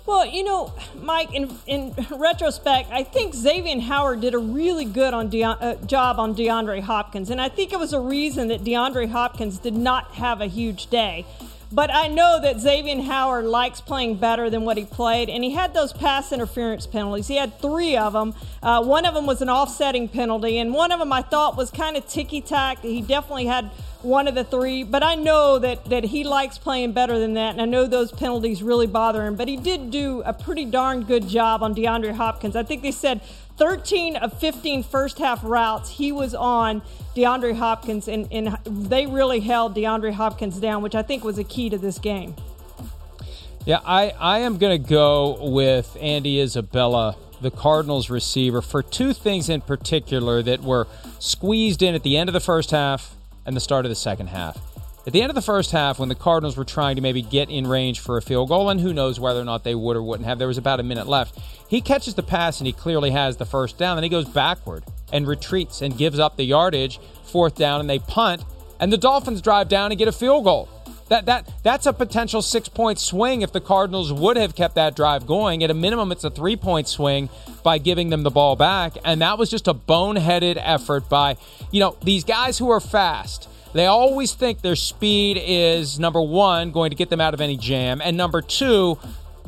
Well, 0.08 0.24
you 0.24 0.42
know, 0.42 0.72
Mike, 1.02 1.34
in, 1.34 1.54
in 1.66 1.94
retrospect, 2.10 2.90
I 2.90 3.02
think 3.04 3.34
Xavien 3.34 3.82
Howard 3.82 4.22
did 4.22 4.32
a 4.32 4.38
really 4.38 4.86
good 4.86 5.12
on 5.12 5.28
De- 5.28 5.44
uh, 5.44 5.74
job 5.84 6.18
on 6.18 6.34
DeAndre 6.34 6.80
Hopkins. 6.80 7.28
And 7.28 7.38
I 7.38 7.50
think 7.50 7.74
it 7.74 7.78
was 7.78 7.92
a 7.92 8.00
reason 8.00 8.48
that 8.48 8.64
DeAndre 8.64 9.10
Hopkins 9.10 9.58
did 9.58 9.74
not 9.74 10.12
have 10.12 10.40
a 10.40 10.46
huge 10.46 10.86
day. 10.86 11.26
But 11.70 11.94
I 11.94 12.08
know 12.08 12.40
that 12.40 12.56
Xavien 12.56 13.04
Howard 13.04 13.44
likes 13.44 13.82
playing 13.82 14.16
better 14.16 14.48
than 14.48 14.64
what 14.64 14.78
he 14.78 14.86
played, 14.86 15.28
and 15.28 15.44
he 15.44 15.50
had 15.50 15.74
those 15.74 15.92
pass 15.92 16.32
interference 16.32 16.86
penalties. 16.86 17.28
He 17.28 17.36
had 17.36 17.60
three 17.60 17.94
of 17.94 18.14
them. 18.14 18.34
Uh, 18.62 18.82
one 18.82 19.04
of 19.04 19.14
them 19.14 19.26
was 19.26 19.42
an 19.42 19.50
offsetting 19.50 20.08
penalty, 20.08 20.58
and 20.58 20.72
one 20.72 20.92
of 20.92 20.98
them 20.98 21.12
I 21.12 21.20
thought 21.20 21.58
was 21.58 21.70
kind 21.70 21.96
of 21.96 22.08
ticky 22.08 22.40
tack. 22.40 22.80
He 22.80 23.02
definitely 23.02 23.46
had 23.46 23.70
one 24.00 24.28
of 24.28 24.34
the 24.34 24.44
three, 24.44 24.82
but 24.82 25.02
I 25.02 25.14
know 25.14 25.58
that, 25.58 25.84
that 25.86 26.04
he 26.04 26.24
likes 26.24 26.56
playing 26.56 26.92
better 26.92 27.18
than 27.18 27.34
that, 27.34 27.52
and 27.52 27.60
I 27.60 27.66
know 27.66 27.86
those 27.86 28.12
penalties 28.12 28.62
really 28.62 28.86
bother 28.86 29.26
him. 29.26 29.36
But 29.36 29.48
he 29.48 29.56
did 29.56 29.90
do 29.90 30.22
a 30.24 30.32
pretty 30.32 30.64
darn 30.64 31.02
good 31.02 31.28
job 31.28 31.62
on 31.62 31.74
DeAndre 31.74 32.14
Hopkins. 32.14 32.56
I 32.56 32.62
think 32.62 32.82
they 32.82 32.92
said 32.92 33.20
13 33.58 34.16
of 34.16 34.38
15 34.38 34.84
first 34.84 35.18
half 35.18 35.42
routes 35.42 35.90
he 35.90 36.12
was 36.12 36.34
on 36.34 36.80
DeAndre 37.14 37.56
Hopkins, 37.56 38.08
and, 38.08 38.28
and 38.32 38.56
they 38.64 39.06
really 39.06 39.40
held 39.40 39.74
DeAndre 39.74 40.12
Hopkins 40.12 40.58
down, 40.60 40.82
which 40.82 40.94
I 40.94 41.02
think 41.02 41.24
was 41.24 41.38
a 41.38 41.44
key 41.44 41.68
to 41.70 41.78
this 41.78 41.98
game. 41.98 42.36
Yeah, 43.66 43.80
I, 43.84 44.10
I 44.18 44.38
am 44.40 44.58
going 44.58 44.80
to 44.80 44.88
go 44.88 45.50
with 45.50 45.96
Andy 46.00 46.40
Isabella, 46.40 47.16
the 47.40 47.50
Cardinals 47.50 48.08
receiver, 48.08 48.62
for 48.62 48.82
two 48.82 49.12
things 49.12 49.48
in 49.48 49.60
particular 49.60 50.42
that 50.42 50.62
were 50.62 50.86
squeezed 51.18 51.82
in 51.82 51.94
at 51.94 52.02
the 52.02 52.16
end 52.16 52.28
of 52.28 52.32
the 52.32 52.40
first 52.40 52.70
half 52.70 53.14
and 53.44 53.56
the 53.56 53.60
start 53.60 53.84
of 53.84 53.90
the 53.90 53.96
second 53.96 54.28
half. 54.28 54.58
At 55.08 55.14
the 55.14 55.22
end 55.22 55.30
of 55.30 55.34
the 55.34 55.40
first 55.40 55.70
half, 55.70 55.98
when 55.98 56.10
the 56.10 56.14
Cardinals 56.14 56.58
were 56.58 56.66
trying 56.66 56.96
to 56.96 57.00
maybe 57.00 57.22
get 57.22 57.48
in 57.48 57.66
range 57.66 58.00
for 58.00 58.18
a 58.18 58.20
field 58.20 58.50
goal, 58.50 58.68
and 58.68 58.78
who 58.78 58.92
knows 58.92 59.18
whether 59.18 59.40
or 59.40 59.44
not 59.46 59.64
they 59.64 59.74
would 59.74 59.96
or 59.96 60.02
wouldn't 60.02 60.28
have, 60.28 60.38
there 60.38 60.46
was 60.46 60.58
about 60.58 60.80
a 60.80 60.82
minute 60.82 61.06
left. 61.06 61.38
He 61.66 61.80
catches 61.80 62.12
the 62.12 62.22
pass 62.22 62.60
and 62.60 62.66
he 62.66 62.74
clearly 62.74 63.10
has 63.12 63.38
the 63.38 63.46
first 63.46 63.78
down. 63.78 63.96
Then 63.96 64.02
he 64.02 64.10
goes 64.10 64.28
backward 64.28 64.84
and 65.10 65.26
retreats 65.26 65.80
and 65.80 65.96
gives 65.96 66.18
up 66.18 66.36
the 66.36 66.44
yardage, 66.44 67.00
fourth 67.24 67.54
down, 67.54 67.80
and 67.80 67.88
they 67.88 68.00
punt. 68.00 68.44
And 68.80 68.92
the 68.92 68.98
Dolphins 68.98 69.40
drive 69.40 69.70
down 69.70 69.92
and 69.92 69.98
get 69.98 70.08
a 70.08 70.12
field 70.12 70.44
goal. 70.44 70.68
That 71.08 71.24
that 71.24 71.50
that's 71.62 71.86
a 71.86 71.94
potential 71.94 72.42
six 72.42 72.68
point 72.68 72.98
swing 72.98 73.40
if 73.40 73.50
the 73.50 73.62
Cardinals 73.62 74.12
would 74.12 74.36
have 74.36 74.54
kept 74.54 74.74
that 74.74 74.94
drive 74.94 75.26
going. 75.26 75.64
At 75.64 75.70
a 75.70 75.74
minimum, 75.74 76.12
it's 76.12 76.24
a 76.24 76.30
three 76.30 76.56
point 76.56 76.86
swing 76.86 77.30
by 77.62 77.78
giving 77.78 78.10
them 78.10 78.24
the 78.24 78.30
ball 78.30 78.56
back, 78.56 78.98
and 79.06 79.22
that 79.22 79.38
was 79.38 79.48
just 79.48 79.68
a 79.68 79.72
boneheaded 79.74 80.60
effort 80.62 81.08
by 81.08 81.38
you 81.70 81.80
know 81.80 81.96
these 82.02 82.24
guys 82.24 82.58
who 82.58 82.68
are 82.68 82.80
fast. 82.80 83.48
They 83.72 83.86
always 83.86 84.32
think 84.32 84.62
their 84.62 84.76
speed 84.76 85.40
is 85.40 85.98
number 85.98 86.20
one 86.22 86.70
going 86.70 86.90
to 86.90 86.96
get 86.96 87.10
them 87.10 87.20
out 87.20 87.34
of 87.34 87.40
any 87.40 87.56
jam, 87.56 88.00
and 88.02 88.16
number 88.16 88.40
two, 88.40 88.98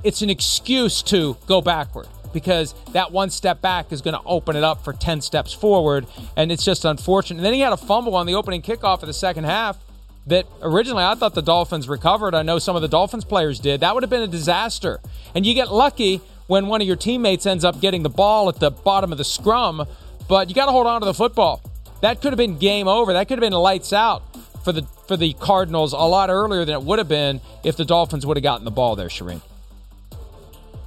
it's 0.05 0.23
an 0.23 0.31
excuse 0.31 1.03
to 1.03 1.37
go 1.47 1.61
backward 1.61 2.07
because 2.33 2.75
that 2.93 3.13
one 3.13 3.31
step 3.31 3.61
back 3.61 3.93
is 3.93 4.03
going 4.03 4.15
to 4.15 4.23
open 4.25 4.57
it 4.57 4.65
up 4.65 4.85
for 4.85 4.93
10 4.93 5.21
steps 5.21 5.53
forward. 5.53 6.07
And 6.37 6.53
it's 6.53 6.65
just 6.65 6.85
unfortunate. 6.85 7.39
And 7.39 7.45
then 7.45 7.55
he 7.55 7.61
had 7.61 7.73
a 7.73 7.77
fumble 7.77 8.15
on 8.15 8.27
the 8.27 8.35
opening 8.35 8.63
kickoff 8.63 9.03
of 9.03 9.07
the 9.07 9.13
second 9.13 9.45
half 9.45 9.79
that 10.27 10.47
originally 10.63 11.03
I 11.03 11.15
thought 11.15 11.35
the 11.35 11.43
Dolphins 11.43 11.89
recovered. 11.89 12.35
I 12.35 12.43
know 12.43 12.59
some 12.59 12.77
of 12.77 12.83
the 12.83 12.89
Dolphins 12.89 13.25
players 13.25 13.59
did. 13.59 13.81
That 13.81 13.95
would 13.95 14.03
have 14.03 14.11
been 14.11 14.23
a 14.23 14.29
disaster. 14.29 15.01
And 15.35 15.45
you 15.45 15.55
get 15.55 15.73
lucky 15.73 16.21
when 16.47 16.67
one 16.67 16.81
of 16.81 16.87
your 16.87 16.97
teammates 16.97 17.47
ends 17.47 17.65
up 17.65 17.81
getting 17.81 18.03
the 18.03 18.11
ball 18.11 18.49
at 18.49 18.61
the 18.61 18.71
bottom 18.71 19.13
of 19.13 19.19
the 19.19 19.25
scrum, 19.25 19.87
but 20.29 20.49
you 20.49 20.55
got 20.55 20.67
to 20.67 20.73
hold 20.73 20.87
on 20.87 21.01
to 21.01 21.05
the 21.05 21.15
football. 21.15 21.63
That 22.01 22.21
could 22.21 22.33
have 22.33 22.39
been 22.39 22.59
game 22.59 22.89
over. 22.89 23.13
That 23.13 23.29
could 23.29 23.39
have 23.39 23.43
been 23.43 23.53
lights 23.53 23.93
out 23.93 24.23
for 24.65 24.73
the 24.73 24.83
for 25.07 25.17
the 25.17 25.33
Cardinals 25.35 25.93
a 25.93 25.97
lot 25.97 26.31
earlier 26.31 26.65
than 26.65 26.75
it 26.75 26.83
would 26.83 26.99
have 26.99 27.09
been 27.09 27.41
if 27.65 27.77
the 27.77 27.85
Dolphins 27.85 28.25
would 28.25 28.37
have 28.37 28.43
gotten 28.43 28.65
the 28.65 28.71
ball 28.71 28.97
there, 28.97 29.09
Charean. 29.09 29.43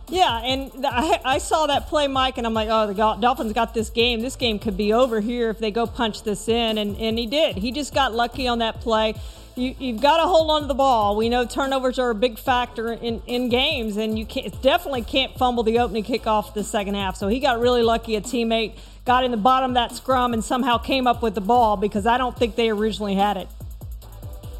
Yeah, 0.09 0.41
and 0.43 0.85
I, 0.85 1.19
I, 1.25 1.37
saw 1.39 1.65
that 1.67 1.87
play, 1.87 2.07
Mike, 2.07 2.37
and 2.37 2.45
I'm 2.45 2.53
like, 2.53 2.67
oh, 2.69 2.87
the 2.87 2.93
Dolphins 2.93 3.53
got 3.53 3.73
this 3.73 3.89
game. 3.89 4.21
This 4.21 4.35
game 4.35 4.59
could 4.59 4.77
be 4.77 4.93
over 4.93 5.21
here 5.21 5.49
if 5.49 5.59
they 5.59 5.71
go 5.71 5.87
punch 5.87 6.23
this 6.23 6.47
in, 6.47 6.77
and, 6.77 6.95
and 6.97 7.17
he 7.17 7.25
did. 7.25 7.55
He 7.55 7.71
just 7.71 7.95
got 7.95 8.13
lucky 8.13 8.47
on 8.47 8.59
that 8.59 8.79
play. 8.79 9.15
You, 9.55 9.73
you've 9.79 10.01
got 10.01 10.17
to 10.17 10.23
hold 10.23 10.51
on 10.51 10.61
to 10.61 10.67
the 10.67 10.73
ball. 10.73 11.15
We 11.15 11.29
know 11.29 11.45
turnovers 11.45 11.99
are 11.99 12.09
a 12.09 12.15
big 12.15 12.37
factor 12.37 12.91
in, 12.93 13.23
in 13.25 13.49
games, 13.49 13.97
and 13.97 14.19
you 14.19 14.25
can't, 14.25 14.61
definitely 14.61 15.03
can't 15.03 15.35
fumble 15.37 15.63
the 15.63 15.79
opening 15.79 16.03
kickoff 16.03 16.53
the 16.53 16.63
second 16.63 16.95
half. 16.95 17.15
So 17.15 17.27
he 17.27 17.39
got 17.39 17.59
really 17.59 17.81
lucky. 17.81 18.15
A 18.15 18.21
teammate 18.21 18.75
got 19.05 19.23
in 19.23 19.31
the 19.31 19.37
bottom 19.37 19.71
of 19.71 19.75
that 19.75 19.95
scrum 19.95 20.33
and 20.33 20.43
somehow 20.43 20.77
came 20.77 21.07
up 21.07 21.21
with 21.21 21.35
the 21.35 21.41
ball 21.41 21.77
because 21.77 22.05
I 22.05 22.17
don't 22.17 22.37
think 22.37 22.55
they 22.55 22.69
originally 22.69 23.15
had 23.15 23.37
it. 23.37 23.47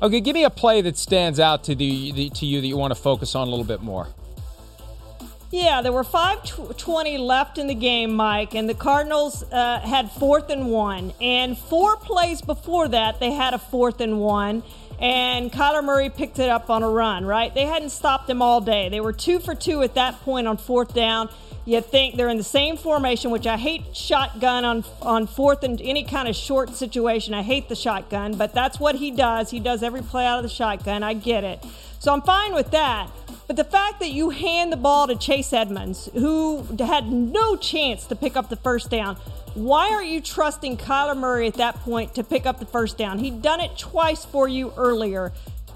Okay, 0.02 0.20
give 0.20 0.34
me 0.34 0.44
a 0.44 0.50
play 0.50 0.82
that 0.82 0.98
stands 0.98 1.40
out 1.40 1.64
to 1.66 1.76
the, 1.76 2.12
the 2.12 2.30
to 2.32 2.46
you 2.46 2.60
that 2.60 2.68
you 2.68 2.76
want 2.76 2.94
to 2.94 3.00
focus 3.00 3.36
on 3.36 3.48
a 3.48 3.50
little 3.50 3.66
bit 3.66 3.82
more. 3.82 4.08
Yeah, 5.50 5.82
there 5.82 5.92
were 5.92 6.04
5:20 6.04 7.20
left 7.20 7.60
in 7.60 7.68
the 7.68 7.76
game, 7.76 8.16
Mike, 8.16 8.56
and 8.56 8.68
the 8.68 8.74
Cardinals 8.74 9.44
uh, 9.44 9.80
had 9.82 10.12
fourth 10.12 10.50
and 10.50 10.72
one. 10.72 11.14
And 11.22 11.58
four 11.58 11.96
plays 11.96 12.42
before 12.42 12.88
that, 12.88 13.20
they 13.20 13.32
had 13.32 13.54
a 13.54 13.60
fourth 13.60 14.02
and 14.02 14.20
one, 14.20 14.64
and 15.00 15.52
Kyler 15.54 15.84
Murray 15.84 16.10
picked 16.10 16.40
it 16.40 16.50
up 16.50 16.72
on 16.72 16.82
a 16.82 16.90
run. 16.90 17.24
Right? 17.24 17.54
They 17.54 17.66
hadn't 17.66 17.92
stopped 17.92 18.30
him 18.30 18.42
all 18.42 18.62
day. 18.62 18.90
They 18.90 19.00
were 19.00 19.14
two 19.14 19.40
for 19.40 19.54
two 19.54 19.84
at 19.84 19.94
that 19.94 20.20
point 20.22 20.48
on 20.48 20.58
fourth 20.58 20.96
down. 20.96 21.30
You 21.66 21.80
think 21.80 22.16
they're 22.16 22.30
in 22.30 22.38
the 22.38 22.44
same 22.44 22.76
formation, 22.76 23.32
which 23.32 23.48
I 23.48 23.58
hate 23.58 23.96
shotgun 23.96 24.66
on 24.66 24.84
on 25.02 25.28
fourth 25.28 25.64
and 25.64 25.80
any 25.82 26.04
kind 26.04 26.28
of 26.28 26.36
short 26.36 26.76
situation. 26.76 27.34
I 27.34 27.42
hate 27.42 27.70
the 27.70 27.76
shotgun, 27.76 28.36
but 28.36 28.54
that's 28.54 28.80
what 28.80 28.96
he 28.96 29.12
does. 29.12 29.50
He 29.50 29.62
does 29.62 29.82
every 29.82 30.02
play 30.02 30.26
out 30.26 30.40
of 30.40 30.44
the 30.44 30.50
shotgun. 30.50 31.04
I 31.04 31.14
get 31.14 31.44
it. 31.44 31.64
So 32.00 32.12
I'm 32.12 32.22
fine 32.22 32.54
with 32.54 32.72
that. 32.72 33.10
But 33.48 33.56
the 33.56 33.64
fact 33.64 34.00
that 34.00 34.12
you 34.12 34.30
hand 34.30 34.74
the 34.74 34.78
ball 34.78 35.08
to 35.08 35.16
Chase 35.16 35.54
Edmonds, 35.54 36.10
who 36.14 36.64
had 36.80 37.12
no 37.12 37.56
chance 37.56 38.06
to 38.08 38.16
pick 38.16 38.36
up 38.36 38.50
the 38.50 38.56
first 38.58 38.90
down, 38.90 39.16
why 39.54 39.90
aren't 39.90 40.08
you 40.08 40.20
trusting 40.20 40.78
Kyler 40.78 41.16
Murray 41.16 41.48
at 41.48 41.56
that 41.56 41.76
point 41.76 42.16
to 42.16 42.24
pick 42.24 42.46
up 42.46 42.60
the 42.60 42.66
first 42.66 42.98
down? 42.98 43.20
He'd 43.20 43.42
done 43.42 43.60
it 43.60 43.78
twice 43.78 44.26
for 44.26 44.48
you 44.48 44.74
earlier. 44.76 45.32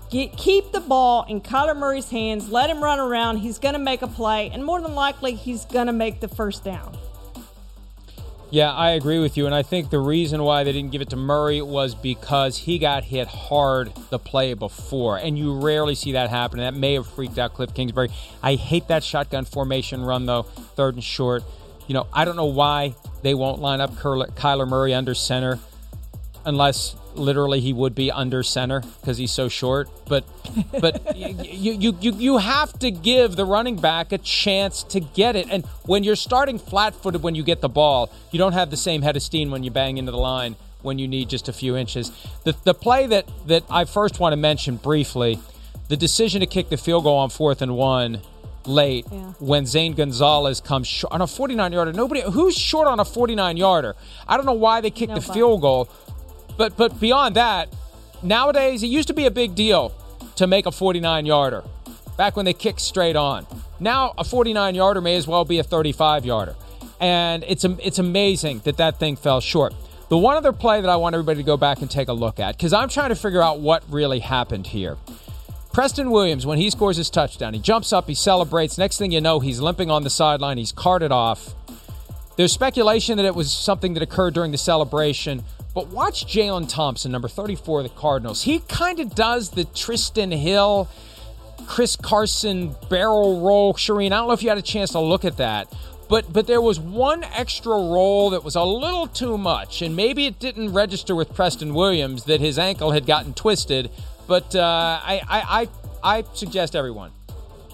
Get, 0.10 0.38
keep 0.38 0.72
the 0.72 0.80
ball 0.80 1.26
in 1.28 1.42
Kyler 1.42 1.76
Murray's 1.76 2.10
hands, 2.10 2.50
let 2.50 2.70
him 2.70 2.82
run 2.82 3.00
around. 3.00 3.38
He's 3.38 3.60
going 3.60 3.74
to 3.74 3.80
make 3.80 4.02
a 4.02 4.08
play, 4.08 4.50
and 4.50 4.64
more 4.64 4.80
than 4.80 4.96
likely, 4.96 5.36
he's 5.36 5.66
going 5.66 5.88
to 5.88 5.94
make 5.94 6.22
the 6.22 6.30
first 6.30 6.64
down. 6.64 6.98
Yeah, 8.50 8.72
I 8.72 8.92
agree 8.92 9.20
with 9.20 9.36
you. 9.36 9.46
And 9.46 9.54
I 9.54 9.62
think 9.62 9.90
the 9.90 10.00
reason 10.00 10.42
why 10.42 10.64
they 10.64 10.72
didn't 10.72 10.92
give 10.92 11.02
it 11.02 11.10
to 11.10 11.18
Murray 11.18 11.62
was 11.62 11.94
because 11.94 12.58
he 12.58 12.80
got 12.80 13.04
hit 13.04 13.28
hard 13.28 13.94
the 14.10 14.20
play 14.20 14.54
before. 14.54 15.18
And 15.18 15.38
you 15.38 15.60
rarely 15.60 15.96
see 15.96 16.14
that 16.14 16.30
happen. 16.30 16.60
That 16.60 16.74
may 16.74 16.94
have 16.94 17.06
freaked 17.08 17.38
out 17.38 17.54
Cliff 17.54 17.74
Kingsbury. 17.74 18.10
I 18.42 18.56
hate 18.56 18.88
that 18.88 19.04
shotgun 19.04 19.44
formation 19.44 20.02
run, 20.02 20.26
though, 20.26 20.44
third 20.44 20.94
and 20.94 21.04
short. 21.04 21.44
You 21.88 21.94
know, 21.94 22.08
I 22.14 22.24
don't 22.24 22.38
know 22.38 22.46
why 22.46 22.96
they 23.22 23.34
won't 23.34 23.60
line 23.60 23.82
up 23.82 23.92
Kyler 23.96 24.68
Murray 24.68 24.94
under 24.94 25.14
center 25.14 25.60
unless 26.48 26.96
literally 27.14 27.60
he 27.60 27.74
would 27.74 27.94
be 27.94 28.12
under 28.12 28.42
center 28.42 28.80
because 29.02 29.18
he's 29.18 29.32
so 29.32 29.50
short. 29.50 29.90
But 30.08 30.26
but 30.80 31.16
you, 31.18 31.74
you 31.74 31.98
you 32.00 32.12
you 32.14 32.38
have 32.38 32.74
to 32.80 32.90
give 32.90 33.36
the 33.36 33.46
running 33.46 33.76
back 33.76 34.12
a 34.12 34.18
chance 34.18 34.84
to 34.84 35.00
get 35.00 35.36
it. 35.36 35.48
And 35.52 35.66
when 35.86 36.04
you're 36.04 36.16
starting 36.16 36.58
flat 36.58 36.96
footed 36.96 37.22
when 37.22 37.36
you 37.36 37.44
get 37.44 37.62
the 37.62 37.70
ball, 37.70 38.12
you 38.32 38.40
don't 38.40 38.54
have 38.54 38.72
the 38.72 38.78
same 38.78 39.02
head 39.02 39.16
of 39.16 39.22
steam 39.22 39.52
when 39.52 39.64
you 39.64 39.70
bang 39.72 39.98
into 39.98 40.12
the 40.12 40.18
line 40.18 40.56
when 40.82 41.00
you 41.00 41.08
need 41.08 41.30
just 41.30 41.50
a 41.50 41.54
few 41.54 41.76
inches. 41.76 42.12
The, 42.44 42.56
the 42.64 42.74
play 42.74 43.08
that, 43.08 43.28
that 43.48 43.64
I 43.70 43.86
first 43.86 44.20
want 44.20 44.34
to 44.34 44.38
mention 44.38 44.78
briefly, 44.78 45.40
the 45.90 45.98
decision 45.98 46.42
to 46.42 46.48
kick 46.48 46.70
the 46.70 46.78
field 46.78 47.04
goal 47.04 47.18
on 47.18 47.30
fourth 47.30 47.62
and 47.62 47.76
one 47.76 48.22
late 48.68 49.06
yeah. 49.12 49.34
when 49.40 49.66
Zane 49.66 49.94
Gonzalez 49.94 50.62
comes 50.62 50.88
short 50.88 51.14
on 51.14 51.22
a 51.22 51.28
49 51.28 51.72
yarder. 51.72 51.94
Nobody 51.94 52.22
who's 52.22 52.58
short 52.58 52.88
on 52.88 53.00
a 53.00 53.06
49 53.06 53.58
yarder. 53.58 53.96
I 54.28 54.38
don't 54.38 54.46
know 54.46 54.54
why 54.54 54.82
they 54.82 54.92
kicked 54.92 55.10
Nobody. 55.10 55.26
the 55.26 55.34
field 55.34 55.62
goal, 55.62 55.90
but 56.58 56.76
but 56.76 57.00
beyond 57.00 57.36
that, 57.36 57.74
nowadays 58.24 58.84
it 58.84 58.88
used 58.88 59.08
to 59.08 59.14
be 59.14 59.26
a 59.26 59.32
big 59.32 59.56
deal 59.56 59.94
to 60.36 60.48
make 60.48 60.66
a 60.66 60.72
49 60.72 61.26
yarder. 61.26 61.64
Back 62.18 62.36
when 62.36 62.46
they 62.46 62.54
kicked 62.54 62.82
straight 62.82 63.16
on. 63.16 63.46
Now 63.80 64.14
a 64.18 64.24
49 64.24 64.76
yarder 64.76 65.02
may 65.02 65.16
as 65.16 65.28
well 65.28 65.46
be 65.46 65.60
a 65.60 65.64
35 65.64 66.26
yarder, 66.26 66.56
and 67.00 67.44
it's 67.48 67.64
it's 67.64 68.00
amazing 68.00 68.62
that 68.66 68.78
that 68.78 69.00
thing 69.00 69.16
fell 69.16 69.40
short. 69.40 69.74
The 70.10 70.18
one 70.18 70.38
other 70.38 70.54
play 70.54 70.80
that 70.80 70.90
I 70.90 70.96
want 70.96 71.16
everybody 71.16 71.38
to 71.38 71.44
go 71.44 71.58
back 71.58 71.82
and 71.82 71.92
take 71.92 72.08
a 72.08 72.14
look 72.14 72.40
at, 72.40 72.58
because 72.58 72.72
I'm 72.72 72.88
trying 72.88 73.10
to 73.10 73.16
figure 73.16 73.42
out 73.42 73.60
what 73.60 73.84
really 73.90 74.20
happened 74.20 74.66
here. 74.68 74.98
Preston 75.74 76.10
Williams, 76.10 76.46
when 76.46 76.58
he 76.58 76.70
scores 76.70 76.98
his 76.98 77.10
touchdown, 77.10 77.54
he 77.54 77.60
jumps 77.60 77.94
up, 77.94 78.08
he 78.08 78.16
celebrates. 78.16 78.78
Next 78.78 78.98
thing 78.98 79.12
you 79.12 79.22
know, 79.22 79.40
he's 79.40 79.60
limping 79.60 79.92
on 79.92 80.04
the 80.04 80.10
sideline, 80.10 80.58
he's 80.58 80.72
carted 80.72 81.12
off. 81.12 81.54
There's 82.38 82.54
speculation 82.54 83.18
that 83.18 83.26
it 83.26 83.36
was 83.36 83.52
something 83.52 83.94
that 83.96 84.02
occurred 84.02 84.34
during 84.34 84.52
the 84.52 84.58
celebration, 84.58 85.44
but 85.78 85.90
watch 85.90 86.26
Jalen 86.26 86.68
Thompson, 86.68 87.12
number 87.12 87.28
34 87.28 87.82
of 87.82 87.84
the 87.84 87.90
Cardinals. 87.90 88.42
He 88.42 88.62
kind 88.62 89.00
of 89.00 89.14
does 89.14 89.52
the 89.52 89.64
Tristan 89.64 90.32
Hill, 90.32 90.90
Chris 91.68 91.96
Carson 91.96 92.76
barrel 92.90 93.42
roll. 93.42 93.76
Charean, 93.76 94.08
I 94.08 94.18
don't 94.18 94.28
know 94.28 94.34
if 94.34 94.42
you 94.42 94.50
had 94.50 94.58
a 94.58 94.64
chance 94.64 94.94
to 94.94 95.00
look 95.00 95.24
at 95.24 95.38
that, 95.38 95.72
but 96.10 96.34
but 96.34 96.48
there 96.48 96.62
was 96.62 96.80
one 96.80 97.24
extra 97.26 97.74
roll 97.74 98.32
that 98.32 98.44
was 98.44 98.56
a 98.56 98.64
little 98.64 99.06
too 99.06 99.38
much, 99.38 99.84
and 99.84 99.96
maybe 99.96 100.26
it 100.26 100.40
didn't 100.40 100.74
register 100.74 101.14
with 101.14 101.36
Preston 101.36 101.76
Williams 101.76 102.24
that 102.24 102.42
his 102.42 102.58
ankle 102.58 102.90
had 102.90 103.06
gotten 103.06 103.36
twisted. 103.36 103.92
But 104.26 104.56
uh, 104.56 104.60
I, 104.60 105.22
I, 105.30 105.68
I, 106.04 106.18
I 106.18 106.24
suggest 106.34 106.76
everyone, 106.76 107.12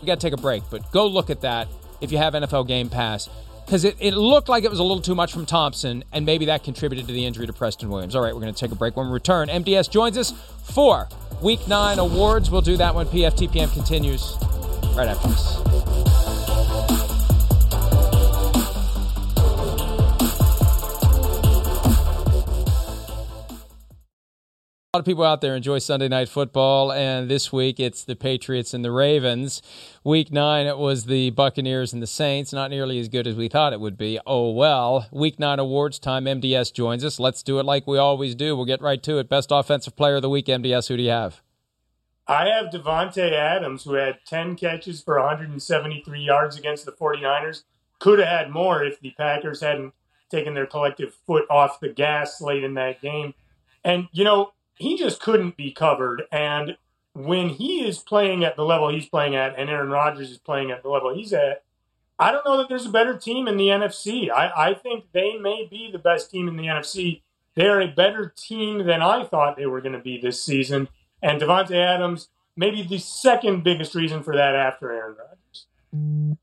we 0.01 0.08
got 0.08 0.20
to 0.20 0.28
take 0.28 0.38
a 0.38 0.41
break, 0.41 0.64
but 0.70 0.91
go 0.91 1.08
look 1.08 1.30
at 1.30 1.39
that 1.39 1.70
if 2.01 2.12
you 2.12 2.18
have 2.18 2.34
NFL 2.34 2.68
Game 2.68 2.89
Pass. 2.89 3.30
Because 3.66 3.86
it, 3.86 3.95
it 3.99 4.14
looked 4.14 4.49
like 4.49 4.64
it 4.64 4.70
was 4.70 4.80
a 4.80 4.84
little 4.84 5.01
too 5.01 5.16
much 5.16 5.32
from 5.32 5.45
Thompson, 5.45 6.03
and 6.11 6.26
maybe 6.26 6.45
that 6.45 6.64
contributed 6.64 7.07
to 7.07 7.14
the 7.14 7.26
injury 7.26 7.47
to 7.47 7.53
Preston 7.53 7.89
Williams. 7.89 8.16
All 8.16 8.22
right, 8.22 8.34
we're 8.34 8.41
going 8.41 8.53
to 8.53 8.59
take 8.59 8.72
a 8.72 8.76
break. 8.76 8.95
When 8.95 9.07
we 9.07 9.14
return, 9.14 9.47
MDS 9.47 9.89
joins 9.89 10.18
us 10.18 10.32
for 10.64 11.07
Week 11.41 11.68
9 11.68 11.99
awards. 11.99 12.51
We'll 12.51 12.61
do 12.61 12.78
that 12.78 12.93
when 12.93 13.05
PFTPM 13.07 13.74
continues 13.74 14.36
right 14.95 15.07
after 15.07 15.28
this. 15.30 16.23
A 24.94 24.98
lot 24.98 25.00
of 25.00 25.06
people 25.08 25.24
out 25.24 25.41
there 25.41 25.56
enjoy 25.56 25.80
Sunday 25.80 26.08
night 26.08 26.30
football, 26.30 26.91
and 26.91 27.28
this 27.28 27.52
week 27.52 27.80
it's 27.80 28.04
the 28.04 28.16
Patriots 28.16 28.76
and 28.76 28.86
the 28.86 28.91
Ravens. 28.91 29.60
Week 30.04 30.32
nine, 30.32 30.68
it 30.68 30.78
was 30.78 31.06
the 31.06 31.32
Buccaneers 31.32 31.94
and 31.94 32.02
the 32.04 32.06
Saints. 32.06 32.54
Not 32.54 32.70
nearly 32.70 33.00
as 33.00 33.10
good 33.10 33.26
as 33.26 33.36
we 33.36 33.48
thought 33.48 33.74
it 33.74 33.80
would 33.80 33.98
be. 33.98 34.20
Oh 34.28 34.52
well. 34.52 35.08
Week 35.12 35.39
nine 35.39 35.58
awards 35.58 35.98
time. 35.98 36.26
MDS 36.26 36.72
joins 36.72 37.04
us. 37.04 37.20
Let's 37.20 37.41
do 37.41 37.58
it 37.58 37.66
like 37.66 37.88
we 37.88 37.98
always 37.98 38.36
do. 38.36 38.56
We'll 38.56 38.68
get 38.68 38.84
right 38.84 39.02
to 39.02 39.18
it. 39.18 39.30
Best 39.30 39.50
offensive 39.52 39.96
player 39.96 40.18
of 40.18 40.22
the 40.22 40.30
week, 40.30 40.46
MDS. 40.46 40.89
Who 40.89 40.98
do 40.98 41.02
you 41.02 41.10
have? 41.10 41.41
I 42.28 42.50
have 42.50 42.68
Davante 42.68 43.32
Adams, 43.32 43.86
who 43.86 43.96
had 43.96 44.20
10 44.28 44.56
catches 44.58 45.02
for 45.02 45.20
173 45.20 46.22
yards 46.22 46.56
against 46.56 46.86
the 46.86 46.91
49ers. 46.91 47.64
Could 47.98 48.20
have 48.20 48.28
had 48.28 48.52
more 48.52 48.84
if 48.84 49.00
the 49.00 49.10
Packers 49.18 49.62
hadn't 49.62 49.96
taken 50.30 50.54
their 50.54 50.68
collective 50.68 51.16
foot 51.26 51.46
off 51.50 51.80
the 51.80 51.89
gas 51.89 52.39
late 52.41 52.64
in 52.64 52.76
that 52.76 53.02
game. 53.02 53.34
And, 53.84 54.08
you 54.12 54.24
know, 54.24 54.52
he 54.76 54.98
just 54.98 55.22
couldn't 55.22 55.58
be 55.58 55.72
covered. 55.72 56.24
And 56.32 56.78
when 57.14 57.50
he 57.50 57.86
is 57.88 58.00
playing 58.00 58.44
at 58.44 58.56
the 58.56 58.66
level 58.66 58.90
he's 58.90 59.08
playing 59.08 59.36
at, 59.36 59.58
and 59.58 59.70
Aaron 59.70 59.90
Rodgers 59.90 60.32
is 60.32 60.38
playing 60.38 60.72
at 60.72 60.84
the 60.84 60.90
level 60.90 61.14
he's 61.14 61.34
at, 61.34 61.64
I 62.20 62.32
don't 62.32 62.46
know 62.46 62.58
that 62.58 62.70
there's 62.70 62.86
a 62.86 62.92
better 62.92 63.18
team 63.18 63.48
in 63.48 63.58
the 63.58 63.68
NFC. 63.68 64.30
I, 64.32 64.70
I 64.70 64.74
think 64.74 65.06
they 65.14 65.38
may 65.38 65.68
be 65.70 65.90
the 65.92 66.00
best 66.00 66.32
team 66.32 66.48
in 66.48 66.58
the 66.58 66.66
NFC. 66.66 67.22
They're 67.56 67.82
a 67.82 67.88
better 67.88 68.34
team 68.36 68.86
than 68.86 69.02
I 69.02 69.26
thought 69.26 69.58
they 69.58 69.66
were 69.66 69.82
going 69.82 69.94
to 69.94 70.00
be 70.00 70.20
this 70.20 70.42
season. 70.42 70.90
And 71.22 71.42
Davante 71.42 71.76
Adams, 71.76 72.30
maybe 72.56 72.82
the 72.84 73.00
second 73.00 73.64
biggest 73.64 73.96
reason 73.96 74.24
for 74.24 74.36
that 74.36 74.56
after 74.56 74.92
Aaron 74.92 75.16
Rodgers. 75.18 76.38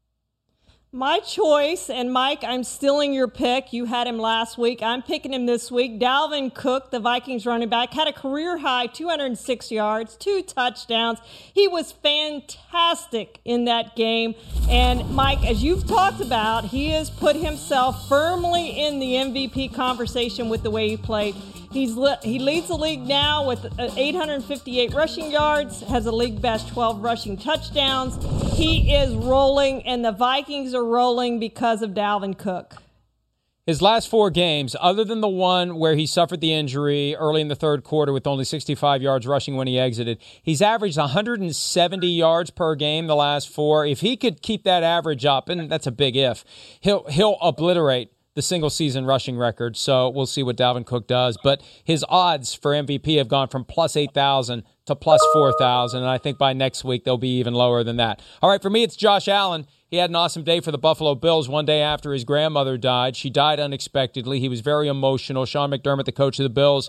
My 0.92 1.20
choice, 1.20 1.88
and 1.88 2.12
Mike, 2.12 2.42
I'm 2.42 2.64
stealing 2.64 3.14
your 3.14 3.28
pick. 3.28 3.72
You 3.72 3.84
had 3.84 4.08
him 4.08 4.18
last 4.18 4.58
week. 4.58 4.82
I'm 4.82 5.02
picking 5.02 5.32
him 5.32 5.46
this 5.46 5.70
week. 5.70 6.00
Dalvin 6.00 6.52
Cook, 6.52 6.90
the 6.90 6.98
Vikings 6.98 7.46
running 7.46 7.68
back, 7.68 7.92
had 7.92 8.08
a 8.08 8.12
career 8.12 8.58
high 8.58 8.88
206 8.88 9.70
yards, 9.70 10.16
two 10.16 10.42
touchdowns. 10.42 11.20
He 11.54 11.68
was 11.68 11.92
fantastic 11.92 13.38
in 13.44 13.66
that 13.66 13.94
game. 13.94 14.34
And 14.68 15.08
Mike, 15.14 15.46
as 15.46 15.62
you've 15.62 15.86
talked 15.86 16.20
about, 16.20 16.64
he 16.64 16.88
has 16.88 17.08
put 17.08 17.36
himself 17.36 18.08
firmly 18.08 18.70
in 18.70 18.98
the 18.98 19.12
MVP 19.12 19.72
conversation 19.72 20.48
with 20.48 20.64
the 20.64 20.72
way 20.72 20.88
he 20.88 20.96
played. 20.96 21.36
He's 21.72 21.96
he 22.24 22.40
leads 22.40 22.66
the 22.66 22.76
league 22.76 23.06
now 23.06 23.46
with 23.46 23.64
uh, 23.78 23.90
858 23.96 24.92
rushing 24.92 25.30
yards, 25.30 25.82
has 25.82 26.06
a 26.06 26.12
league 26.12 26.42
best 26.42 26.68
12 26.68 27.00
rushing 27.00 27.36
touchdowns. 27.36 28.18
He 28.56 28.92
is 28.92 29.14
rolling, 29.14 29.86
and 29.86 30.04
the 30.04 30.10
Vikings 30.10 30.74
are 30.74 30.84
rolling 30.84 31.38
because 31.38 31.82
of 31.82 31.90
Dalvin 31.90 32.36
Cook. 32.36 32.74
His 33.66 33.80
last 33.80 34.08
four 34.08 34.30
games, 34.30 34.74
other 34.80 35.04
than 35.04 35.20
the 35.20 35.28
one 35.28 35.76
where 35.76 35.94
he 35.94 36.06
suffered 36.06 36.40
the 36.40 36.52
injury 36.52 37.14
early 37.14 37.40
in 37.40 37.46
the 37.46 37.54
third 37.54 37.84
quarter 37.84 38.12
with 38.12 38.26
only 38.26 38.44
65 38.44 39.00
yards 39.00 39.28
rushing 39.28 39.54
when 39.54 39.68
he 39.68 39.78
exited, 39.78 40.18
he's 40.42 40.60
averaged 40.60 40.98
170 40.98 42.06
yards 42.08 42.50
per 42.50 42.74
game 42.74 43.06
the 43.06 43.14
last 43.14 43.48
four. 43.48 43.86
If 43.86 44.00
he 44.00 44.16
could 44.16 44.42
keep 44.42 44.64
that 44.64 44.82
average 44.82 45.24
up, 45.24 45.48
and 45.48 45.70
that's 45.70 45.86
a 45.86 45.92
big 45.92 46.16
if, 46.16 46.44
he'll 46.80 47.04
he'll 47.10 47.38
obliterate 47.40 48.10
the 48.40 48.46
single 48.46 48.70
season 48.70 49.04
rushing 49.04 49.36
record. 49.36 49.76
So 49.76 50.08
we'll 50.08 50.24
see 50.24 50.42
what 50.42 50.56
Dalvin 50.56 50.86
Cook 50.86 51.06
does. 51.06 51.36
But 51.44 51.62
his 51.84 52.02
odds 52.08 52.54
for 52.54 52.72
MVP 52.72 53.18
have 53.18 53.28
gone 53.28 53.48
from 53.48 53.66
plus 53.66 53.96
8,000 53.96 54.62
to 54.86 54.96
plus 54.96 55.20
4,000. 55.34 56.00
And 56.00 56.08
I 56.08 56.16
think 56.16 56.38
by 56.38 56.54
next 56.54 56.82
week, 56.82 57.04
they'll 57.04 57.18
be 57.18 57.38
even 57.38 57.52
lower 57.52 57.84
than 57.84 57.98
that. 57.98 58.22
All 58.40 58.48
right, 58.48 58.62
for 58.62 58.70
me, 58.70 58.82
it's 58.82 58.96
Josh 58.96 59.28
Allen. 59.28 59.66
He 59.88 59.98
had 59.98 60.08
an 60.08 60.16
awesome 60.16 60.42
day 60.42 60.60
for 60.60 60.70
the 60.72 60.78
Buffalo 60.78 61.14
Bills 61.14 61.50
one 61.50 61.66
day 61.66 61.82
after 61.82 62.14
his 62.14 62.24
grandmother 62.24 62.78
died. 62.78 63.14
She 63.14 63.28
died 63.28 63.60
unexpectedly. 63.60 64.40
He 64.40 64.48
was 64.48 64.62
very 64.62 64.88
emotional. 64.88 65.44
Sean 65.44 65.70
McDermott, 65.70 66.06
the 66.06 66.12
coach 66.12 66.38
of 66.38 66.44
the 66.44 66.48
Bills, 66.48 66.88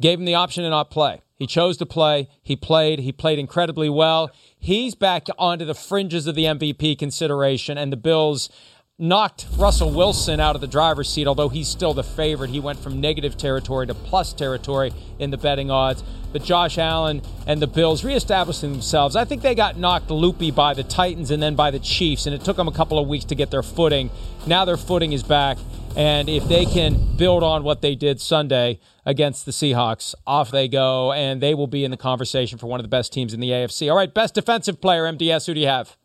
gave 0.00 0.20
him 0.20 0.26
the 0.26 0.36
option 0.36 0.62
to 0.62 0.70
not 0.70 0.90
play. 0.90 1.22
He 1.36 1.48
chose 1.48 1.76
to 1.78 1.86
play. 1.86 2.28
He 2.40 2.54
played. 2.54 3.00
He 3.00 3.10
played 3.10 3.40
incredibly 3.40 3.88
well. 3.88 4.30
He's 4.56 4.94
back 4.94 5.26
onto 5.38 5.64
the 5.64 5.74
fringes 5.74 6.28
of 6.28 6.36
the 6.36 6.44
MVP 6.44 6.96
consideration, 6.98 7.76
and 7.76 7.92
the 7.92 7.96
Bills 7.96 8.48
knocked 8.96 9.46
Russell 9.56 9.90
Wilson 9.90 10.38
out 10.38 10.54
of 10.54 10.60
the 10.60 10.68
driver's 10.68 11.10
seat, 11.10 11.26
although 11.26 11.48
he's 11.48 11.66
still 11.66 11.94
the 11.94 12.04
favorite. 12.04 12.50
He 12.50 12.60
went 12.60 12.78
from 12.78 13.00
negative 13.00 13.36
territory 13.36 13.88
to 13.88 13.94
plus 13.94 14.32
territory 14.32 14.92
in 15.18 15.30
the 15.30 15.36
betting 15.36 15.68
odds. 15.68 16.04
But 16.32 16.44
Josh 16.44 16.78
Allen 16.78 17.22
and 17.46 17.60
the 17.60 17.66
Bills 17.66 18.04
reestablishing 18.04 18.70
themselves. 18.70 19.16
I 19.16 19.24
think 19.24 19.42
they 19.42 19.56
got 19.56 19.76
knocked 19.76 20.10
loopy 20.10 20.52
by 20.52 20.74
the 20.74 20.84
Titans 20.84 21.32
and 21.32 21.42
then 21.42 21.56
by 21.56 21.72
the 21.72 21.80
Chiefs, 21.80 22.26
and 22.26 22.34
it 22.34 22.44
took 22.44 22.56
them 22.56 22.68
a 22.68 22.72
couple 22.72 22.98
of 22.98 23.08
weeks 23.08 23.24
to 23.26 23.34
get 23.34 23.50
their 23.50 23.62
footing. 23.64 24.10
Now 24.46 24.64
their 24.64 24.76
footing 24.76 25.12
is 25.12 25.24
back. 25.24 25.58
And 25.96 26.28
if 26.28 26.48
they 26.48 26.64
can 26.64 27.16
build 27.16 27.44
on 27.44 27.62
what 27.62 27.80
they 27.80 27.94
did 27.94 28.20
Sunday 28.20 28.80
against 29.06 29.44
the 29.46 29.52
Seahawks, 29.52 30.14
off 30.26 30.50
they 30.50 30.66
go, 30.66 31.12
and 31.12 31.40
they 31.40 31.54
will 31.54 31.68
be 31.68 31.84
in 31.84 31.92
the 31.92 31.96
conversation 31.96 32.58
for 32.58 32.66
one 32.66 32.80
of 32.80 32.84
the 32.84 32.88
best 32.88 33.12
teams 33.12 33.32
in 33.32 33.38
the 33.38 33.50
AFC. 33.50 33.88
All 33.88 33.96
right, 33.96 34.12
best 34.12 34.34
defensive 34.34 34.80
player, 34.80 35.04
MDS, 35.04 35.46
who 35.46 35.54
do 35.54 35.60
you 35.60 35.68
have? 35.68 35.96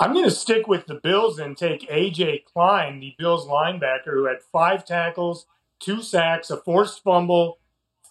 I'm 0.00 0.14
going 0.14 0.24
to 0.24 0.30
stick 0.30 0.66
with 0.66 0.86
the 0.86 0.94
Bills 0.94 1.38
and 1.38 1.54
take 1.54 1.86
AJ 1.90 2.46
Klein, 2.46 3.00
the 3.00 3.14
Bills 3.18 3.46
linebacker, 3.46 4.14
who 4.14 4.24
had 4.24 4.40
five 4.40 4.86
tackles, 4.86 5.44
two 5.78 6.00
sacks, 6.00 6.48
a 6.48 6.56
forced 6.56 7.04
fumble, 7.04 7.58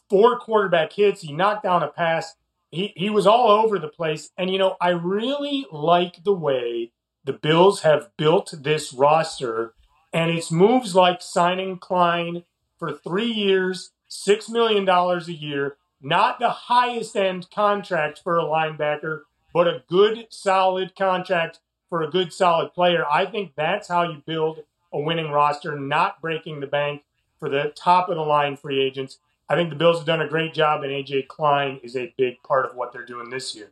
four 0.08 0.38
quarterback 0.38 0.94
hits. 0.94 1.22
He 1.22 1.34
knocked 1.34 1.64
down 1.64 1.82
a 1.82 1.88
pass. 1.88 2.36
He, 2.70 2.94
he 2.96 3.10
was 3.10 3.26
all 3.26 3.50
over 3.50 3.80
the 3.80 3.88
place. 3.88 4.30
And, 4.38 4.52
you 4.52 4.60
know, 4.60 4.78
I 4.80 4.90
really 4.90 5.66
like 5.72 6.24
the 6.24 6.34
way 6.34 6.92
the 7.24 7.34
Bills 7.34 7.82
have 7.82 8.16
built 8.18 8.54
this 8.56 8.94
roster. 8.94 9.74
And 10.14 10.30
it's 10.30 10.52
moves 10.52 10.94
like 10.94 11.24
signing 11.24 11.80
Klein 11.80 12.44
for 12.78 12.94
three 12.94 13.32
years, 13.32 13.94
$6 14.12 14.48
million 14.52 14.88
a 14.88 15.32
year, 15.32 15.78
not 16.00 16.38
the 16.38 16.52
highest 16.52 17.16
end 17.16 17.50
contract 17.50 18.22
for 18.24 18.38
a 18.38 18.44
linebacker, 18.44 19.22
but 19.52 19.68
a 19.68 19.84
good, 19.90 20.28
solid 20.30 20.96
contract 20.96 21.60
for 21.90 22.04
a 22.04 22.10
good, 22.10 22.32
solid 22.32 22.74
player. 22.74 23.06
I 23.12 23.26
think 23.26 23.54
that's 23.56 23.88
how 23.88 24.04
you 24.04 24.22
build 24.26 24.64
a 24.94 25.00
winning 25.00 25.32
roster, 25.32 25.78
not 25.78 26.22
breaking 26.22 26.60
the 26.60 26.68
bank 26.68 27.04
for 27.40 27.50
the 27.50 27.74
top 27.76 28.10
of 28.10 28.16
the 28.16 28.22
line 28.22 28.56
free 28.56 28.82
agents. 28.82 29.18
I 29.48 29.56
think 29.56 29.70
the 29.70 29.76
Bills 29.76 29.98
have 29.98 30.06
done 30.06 30.22
a 30.22 30.28
great 30.28 30.54
job, 30.54 30.84
and 30.84 30.92
AJ 30.92 31.28
Klein 31.28 31.80
is 31.82 31.96
a 31.96 32.14
big 32.18 32.42
part 32.44 32.66
of 32.66 32.76
what 32.76 32.94
they're 32.94 33.06
doing 33.06 33.30
this 33.30 33.56
year. 33.56 33.72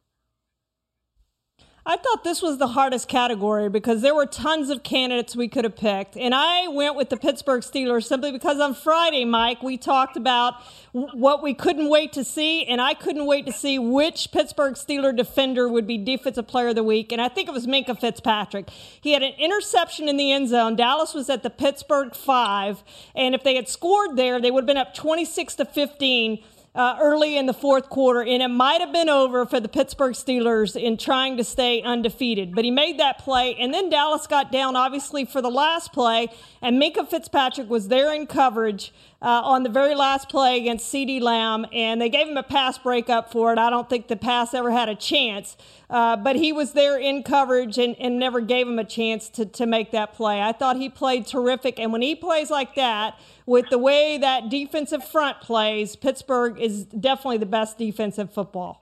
I 1.89 1.95
thought 1.95 2.25
this 2.25 2.41
was 2.41 2.57
the 2.57 2.67
hardest 2.67 3.07
category 3.07 3.69
because 3.69 4.01
there 4.01 4.13
were 4.13 4.25
tons 4.25 4.69
of 4.69 4.83
candidates 4.83 5.38
we 5.38 5.47
could 5.47 5.63
have 5.63 5.77
picked. 5.77 6.17
And 6.17 6.35
I 6.35 6.67
went 6.67 6.97
with 6.97 7.07
the 7.07 7.15
Pittsburgh 7.15 7.61
Steelers 7.61 8.03
simply 8.03 8.33
because 8.33 8.59
on 8.59 8.73
Friday, 8.73 9.23
Mike, 9.23 9.63
we 9.63 9.77
talked 9.77 10.17
about 10.17 10.55
what 10.91 11.41
we 11.41 11.53
couldn't 11.53 11.88
wait 11.88 12.11
to 12.11 12.25
see. 12.25 12.65
And 12.65 12.81
I 12.81 12.93
couldn't 12.93 13.25
wait 13.25 13.45
to 13.45 13.53
see 13.53 13.79
which 13.79 14.33
Pittsburgh 14.33 14.73
Steeler 14.73 15.15
defender 15.15 15.69
would 15.69 15.88
be 15.88 15.97
Defensive 15.97 16.45
Player 16.45 16.67
of 16.67 16.75
the 16.75 16.83
Week. 16.83 17.13
And 17.13 17.21
I 17.21 17.29
think 17.29 17.47
it 17.47 17.53
was 17.53 17.65
Minkah 17.65 17.97
Fitzpatrick. 17.97 18.69
He 18.99 19.13
had 19.13 19.23
an 19.23 19.35
interception 19.39 20.09
in 20.09 20.17
the 20.17 20.29
end 20.29 20.49
zone. 20.49 20.75
Dallas 20.75 21.13
was 21.13 21.29
at 21.29 21.41
the 21.41 21.49
Pittsburgh 21.49 22.13
five. 22.13 22.83
And 23.15 23.33
if 23.33 23.45
they 23.45 23.55
had 23.55 23.69
scored 23.69 24.17
there, 24.17 24.41
they 24.41 24.51
would 24.51 24.63
have 24.63 24.67
been 24.67 24.75
up 24.75 24.93
26 24.93 25.55
to 25.55 25.63
15 25.63 26.43
uh, 26.78 26.95
early 27.01 27.36
in 27.36 27.47
the 27.47 27.53
fourth 27.53 27.89
quarter, 27.89 28.21
and 28.21 28.43
it 28.43 28.49
might 28.49 28.82
have 28.82 28.93
been 28.93 29.09
over 29.09 29.47
for 29.47 29.59
the 29.59 29.67
Pittsburgh 29.67 30.13
Steelers 30.13 30.80
in 30.80 30.95
trying 30.95 31.36
to 31.38 31.43
stay 31.43 31.82
undefeated. 31.82 32.53
But 32.53 32.65
he 32.65 32.71
made 32.71 32.99
that 32.99 33.17
play, 33.17 33.55
and 33.55 33.73
then 33.73 33.89
Dallas 33.89 34.28
got 34.28 34.51
down, 34.51 34.75
obviously, 34.75 35.25
for 35.25 35.41
the 35.41 35.49
last 35.49 35.91
play, 35.91 36.28
and 36.61 36.80
Minkah 36.80 37.09
Fitzpatrick 37.09 37.67
was 37.67 37.88
there 37.88 38.13
in 38.13 38.28
coverage 38.28 38.93
uh, 39.22 39.41
on 39.43 39.63
the 39.63 39.70
very 39.70 39.95
last 39.95 40.30
play 40.30 40.57
against 40.57 40.93
CeeDee 40.93 41.22
Lamb, 41.22 41.65
and 41.72 41.99
they 41.99 42.09
gave 42.09 42.28
him 42.28 42.38
a 42.38 42.43
pass 42.43 42.78
breakup 42.78 43.32
for 43.32 43.51
it. 43.51 43.57
I 43.57 43.70
don't 43.70 43.89
think 43.89 44.07
the 44.07 44.15
pass 44.15 44.53
ever 44.53 44.72
had 44.72 44.89
a 44.89 44.95
chance, 44.95 45.57
uh, 45.89 46.18
but 46.18 46.36
he 46.36 46.51
was 46.51 46.74
there 46.74 46.99
in 46.99 47.24
coverage 47.24 47.78
and, 47.78 47.95
and 47.99 48.20
never 48.20 48.41
gave 48.41 48.68
him 48.68 48.78
a 48.78 48.84
chance 48.84 49.30
to, 49.30 49.45
to 49.45 49.65
make 49.65 49.91
that 49.91 50.13
play. 50.13 50.41
I 50.41 50.51
thought 50.51 50.78
he 50.78 50.89
played 50.89 51.26
terrific, 51.26 51.80
and 51.80 51.91
when 51.91 52.01
he 52.01 52.15
plays 52.15 52.49
like 52.49 52.76
that, 52.76 53.20
with 53.45 53.70
the 53.70 53.78
way 53.78 54.18
that 54.18 54.49
defensive 54.49 55.03
front 55.03 55.41
plays, 55.41 55.95
Pittsburgh 55.95 56.59
is 56.59 56.84
definitely 56.86 57.38
the 57.38 57.45
best 57.45 57.78
defensive 57.78 58.32
football. 58.32 58.80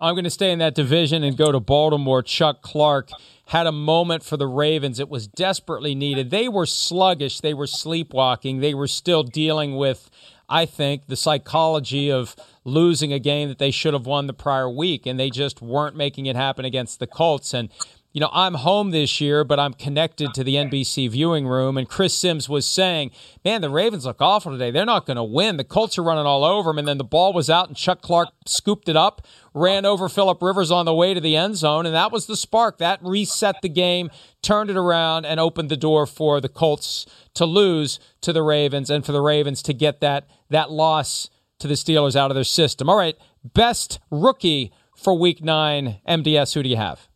I'm 0.00 0.14
going 0.14 0.24
to 0.24 0.30
stay 0.30 0.50
in 0.50 0.58
that 0.60 0.74
division 0.74 1.22
and 1.22 1.36
go 1.36 1.52
to 1.52 1.60
Baltimore. 1.60 2.22
Chuck 2.22 2.62
Clark 2.62 3.10
had 3.46 3.66
a 3.66 3.72
moment 3.72 4.22
for 4.22 4.36
the 4.36 4.46
Ravens. 4.46 4.98
It 4.98 5.10
was 5.10 5.26
desperately 5.26 5.94
needed. 5.94 6.30
They 6.30 6.48
were 6.48 6.66
sluggish, 6.66 7.40
they 7.40 7.52
were 7.52 7.66
sleepwalking, 7.66 8.60
they 8.60 8.74
were 8.74 8.86
still 8.86 9.22
dealing 9.22 9.76
with, 9.76 10.08
I 10.48 10.64
think, 10.64 11.06
the 11.06 11.16
psychology 11.16 12.10
of 12.10 12.34
losing 12.64 13.12
a 13.12 13.18
game 13.18 13.48
that 13.48 13.58
they 13.58 13.70
should 13.70 13.92
have 13.92 14.06
won 14.06 14.26
the 14.26 14.32
prior 14.32 14.70
week, 14.70 15.04
and 15.04 15.18
they 15.18 15.30
just 15.30 15.60
weren't 15.60 15.96
making 15.96 16.26
it 16.26 16.36
happen 16.36 16.64
against 16.64 16.98
the 16.98 17.06
Colts. 17.06 17.52
And 17.52 17.68
you 18.12 18.20
know, 18.20 18.30
I'm 18.32 18.54
home 18.54 18.90
this 18.90 19.20
year, 19.20 19.44
but 19.44 19.60
I'm 19.60 19.72
connected 19.72 20.34
to 20.34 20.42
the 20.42 20.56
NBC 20.56 21.08
viewing 21.08 21.46
room. 21.46 21.76
And 21.76 21.88
Chris 21.88 22.12
Sims 22.12 22.48
was 22.48 22.66
saying, 22.66 23.12
man, 23.44 23.60
the 23.60 23.70
Ravens 23.70 24.04
look 24.04 24.20
awful 24.20 24.50
today. 24.50 24.72
They're 24.72 24.84
not 24.84 25.06
going 25.06 25.16
to 25.16 25.22
win. 25.22 25.58
The 25.58 25.64
Colts 25.64 25.96
are 25.96 26.02
running 26.02 26.26
all 26.26 26.44
over 26.44 26.70
them. 26.70 26.78
And 26.78 26.88
then 26.88 26.98
the 26.98 27.04
ball 27.04 27.32
was 27.32 27.48
out, 27.48 27.68
and 27.68 27.76
Chuck 27.76 28.02
Clark 28.02 28.30
scooped 28.46 28.88
it 28.88 28.96
up, 28.96 29.26
ran 29.54 29.86
over 29.86 30.08
Philip 30.08 30.42
Rivers 30.42 30.72
on 30.72 30.86
the 30.86 30.94
way 30.94 31.14
to 31.14 31.20
the 31.20 31.36
end 31.36 31.56
zone. 31.56 31.86
And 31.86 31.94
that 31.94 32.10
was 32.10 32.26
the 32.26 32.36
spark. 32.36 32.78
That 32.78 32.98
reset 33.00 33.62
the 33.62 33.68
game, 33.68 34.10
turned 34.42 34.70
it 34.70 34.76
around, 34.76 35.24
and 35.24 35.38
opened 35.38 35.68
the 35.68 35.76
door 35.76 36.04
for 36.04 36.40
the 36.40 36.48
Colts 36.48 37.06
to 37.34 37.46
lose 37.46 38.00
to 38.22 38.32
the 38.32 38.42
Ravens 38.42 38.90
and 38.90 39.06
for 39.06 39.12
the 39.12 39.20
Ravens 39.20 39.62
to 39.62 39.72
get 39.72 40.00
that, 40.00 40.28
that 40.48 40.72
loss 40.72 41.30
to 41.60 41.68
the 41.68 41.74
Steelers 41.74 42.16
out 42.16 42.32
of 42.32 42.34
their 42.34 42.42
system. 42.42 42.88
All 42.88 42.96
right, 42.96 43.16
best 43.44 44.00
rookie 44.10 44.72
for 44.96 45.14
week 45.14 45.44
nine. 45.44 46.00
MDS, 46.08 46.54
who 46.54 46.64
do 46.64 46.68
you 46.68 46.76
have? 46.76 47.09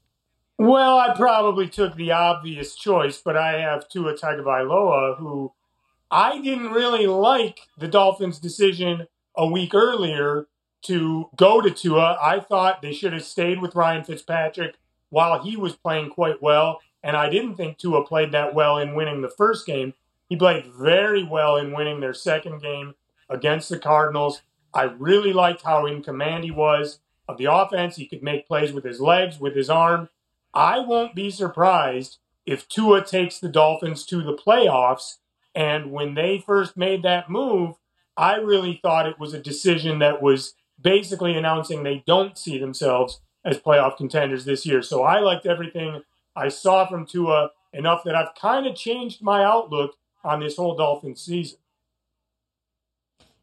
Well, 0.58 0.98
I 0.98 1.14
probably 1.16 1.68
took 1.68 1.96
the 1.96 2.12
obvious 2.12 2.76
choice, 2.76 3.20
but 3.20 3.36
I 3.36 3.60
have 3.60 3.88
Tua 3.88 4.14
Tagovailoa, 4.14 5.18
who 5.18 5.52
I 6.10 6.40
didn't 6.40 6.70
really 6.70 7.06
like 7.06 7.60
the 7.76 7.88
Dolphins' 7.88 8.38
decision 8.38 9.08
a 9.36 9.48
week 9.48 9.74
earlier 9.74 10.46
to 10.82 11.28
go 11.34 11.60
to 11.60 11.70
Tua. 11.70 12.16
I 12.22 12.38
thought 12.38 12.82
they 12.82 12.92
should 12.92 13.12
have 13.12 13.24
stayed 13.24 13.60
with 13.60 13.74
Ryan 13.74 14.04
Fitzpatrick 14.04 14.76
while 15.10 15.42
he 15.42 15.56
was 15.56 15.74
playing 15.74 16.10
quite 16.10 16.40
well, 16.40 16.80
and 17.02 17.16
I 17.16 17.28
didn't 17.30 17.56
think 17.56 17.78
Tua 17.78 18.06
played 18.06 18.30
that 18.32 18.54
well 18.54 18.78
in 18.78 18.94
winning 18.94 19.22
the 19.22 19.28
first 19.28 19.66
game. 19.66 19.94
He 20.28 20.36
played 20.36 20.66
very 20.66 21.24
well 21.24 21.56
in 21.56 21.72
winning 21.72 21.98
their 21.98 22.14
second 22.14 22.62
game 22.62 22.94
against 23.28 23.70
the 23.70 23.78
Cardinals. 23.78 24.42
I 24.72 24.84
really 24.84 25.32
liked 25.32 25.62
how 25.62 25.86
in 25.86 26.02
command 26.02 26.44
he 26.44 26.50
was 26.52 27.00
of 27.28 27.38
the 27.38 27.52
offense. 27.52 27.96
He 27.96 28.06
could 28.06 28.22
make 28.22 28.46
plays 28.46 28.72
with 28.72 28.84
his 28.84 29.00
legs, 29.00 29.40
with 29.40 29.56
his 29.56 29.68
arm. 29.68 30.08
I 30.54 30.78
won't 30.78 31.14
be 31.14 31.30
surprised 31.30 32.18
if 32.46 32.68
Tua 32.68 33.04
takes 33.04 33.38
the 33.38 33.48
Dolphins 33.48 34.04
to 34.06 34.22
the 34.22 34.36
playoffs. 34.36 35.16
And 35.54 35.92
when 35.92 36.14
they 36.14 36.42
first 36.44 36.76
made 36.76 37.02
that 37.02 37.30
move, 37.30 37.76
I 38.16 38.36
really 38.36 38.78
thought 38.82 39.06
it 39.06 39.18
was 39.18 39.34
a 39.34 39.40
decision 39.40 39.98
that 39.98 40.22
was 40.22 40.54
basically 40.80 41.36
announcing 41.36 41.82
they 41.82 42.04
don't 42.06 42.38
see 42.38 42.58
themselves 42.58 43.20
as 43.44 43.58
playoff 43.58 43.96
contenders 43.96 44.44
this 44.44 44.64
year. 44.64 44.82
So 44.82 45.02
I 45.02 45.20
liked 45.20 45.46
everything 45.46 46.02
I 46.36 46.48
saw 46.48 46.86
from 46.86 47.06
Tua 47.06 47.50
enough 47.72 48.02
that 48.04 48.14
I've 48.14 48.34
kind 48.40 48.66
of 48.66 48.76
changed 48.76 49.22
my 49.22 49.44
outlook 49.44 49.96
on 50.22 50.40
this 50.40 50.56
whole 50.56 50.76
Dolphins 50.76 51.22
season. 51.22 51.58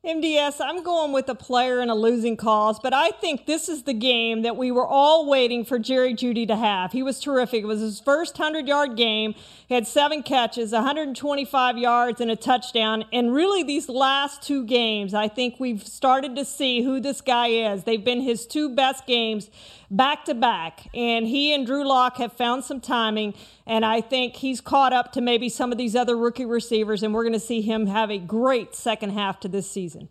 MDS, 0.03 0.55
I'm 0.59 0.81
going 0.81 1.11
with 1.11 1.29
a 1.29 1.35
player 1.35 1.79
in 1.79 1.91
a 1.91 1.93
losing 1.93 2.35
cause, 2.35 2.79
but 2.79 2.91
I 2.91 3.11
think 3.11 3.45
this 3.45 3.69
is 3.69 3.83
the 3.83 3.93
game 3.93 4.41
that 4.41 4.57
we 4.57 4.71
were 4.71 4.87
all 4.87 5.29
waiting 5.29 5.63
for 5.63 5.77
Jerry 5.77 6.15
Jeudy 6.15 6.47
to 6.47 6.55
have. 6.55 6.91
He 6.91 7.03
was 7.03 7.19
terrific. 7.19 7.61
It 7.61 7.67
was 7.67 7.81
his 7.81 7.99
first 7.99 8.39
100 8.39 8.67
yard 8.67 8.97
game. 8.97 9.35
He 9.67 9.75
had 9.75 9.85
seven 9.85 10.23
catches, 10.23 10.71
125 10.71 11.77
yards, 11.77 12.19
and 12.19 12.31
a 12.31 12.35
touchdown. 12.35 13.05
And 13.13 13.31
really, 13.31 13.61
these 13.61 13.89
last 13.89 14.41
two 14.41 14.65
games, 14.65 15.13
I 15.13 15.27
think 15.27 15.59
we've 15.59 15.85
started 15.85 16.35
to 16.35 16.45
see 16.45 16.81
who 16.81 16.99
this 16.99 17.21
guy 17.21 17.49
is. 17.49 17.83
They've 17.83 18.03
been 18.03 18.21
his 18.21 18.47
two 18.47 18.73
best 18.73 19.05
games 19.05 19.51
back 19.91 20.25
to 20.25 20.33
back. 20.33 20.87
And 20.95 21.27
he 21.27 21.53
and 21.53 21.67
Drew 21.67 21.87
Lock 21.87 22.17
have 22.17 22.33
found 22.33 22.63
some 22.63 22.79
timing. 22.79 23.35
And 23.67 23.85
I 23.85 24.01
think 24.01 24.37
he's 24.37 24.61
caught 24.61 24.93
up 24.93 25.11
to 25.11 25.21
maybe 25.21 25.49
some 25.49 25.71
of 25.71 25.77
these 25.77 25.95
other 25.95 26.17
rookie 26.17 26.45
receivers. 26.45 27.03
And 27.03 27.13
we're 27.13 27.23
going 27.23 27.33
to 27.33 27.39
see 27.39 27.61
him 27.61 27.85
have 27.87 28.09
a 28.09 28.17
great 28.17 28.73
second 28.73 29.11
half 29.11 29.39
to 29.41 29.47
this 29.47 29.69
season. 29.69 30.09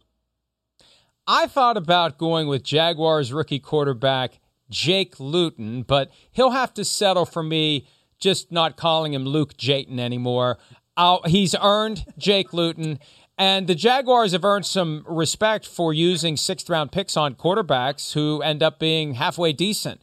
I 1.27 1.47
thought 1.47 1.77
about 1.77 2.19
going 2.19 2.47
with 2.47 2.63
Jaguars 2.63 3.33
rookie 3.33 3.59
quarterback 3.59 4.39
Jake 4.69 5.19
Luton, 5.19 5.83
but 5.83 6.11
he'll 6.31 6.51
have 6.51 6.73
to 6.75 6.85
settle 6.85 7.27
for 7.27 7.43
me 7.43 7.87
just 8.19 8.53
not 8.53 8.77
calling 8.77 9.15
him 9.15 9.25
Luke 9.25 9.57
Jayton 9.57 9.99
anymore. 9.99 10.59
I'll, 10.97 11.23
he's 11.25 11.55
earned 11.61 12.05
Jake 12.19 12.53
Luton. 12.53 12.99
And 13.41 13.67
the 13.67 13.75
Jaguars 13.75 14.33
have 14.33 14.45
earned 14.45 14.67
some 14.67 15.03
respect 15.09 15.67
for 15.67 15.95
using 15.95 16.37
sixth 16.37 16.69
round 16.69 16.93
picks 16.93 17.17
on 17.17 17.35
quarterbacks 17.35 18.13
who 18.13 18.43
end 18.43 18.63
up 18.63 18.79
being 18.79 19.15
halfway 19.15 19.55
decent 19.55 20.03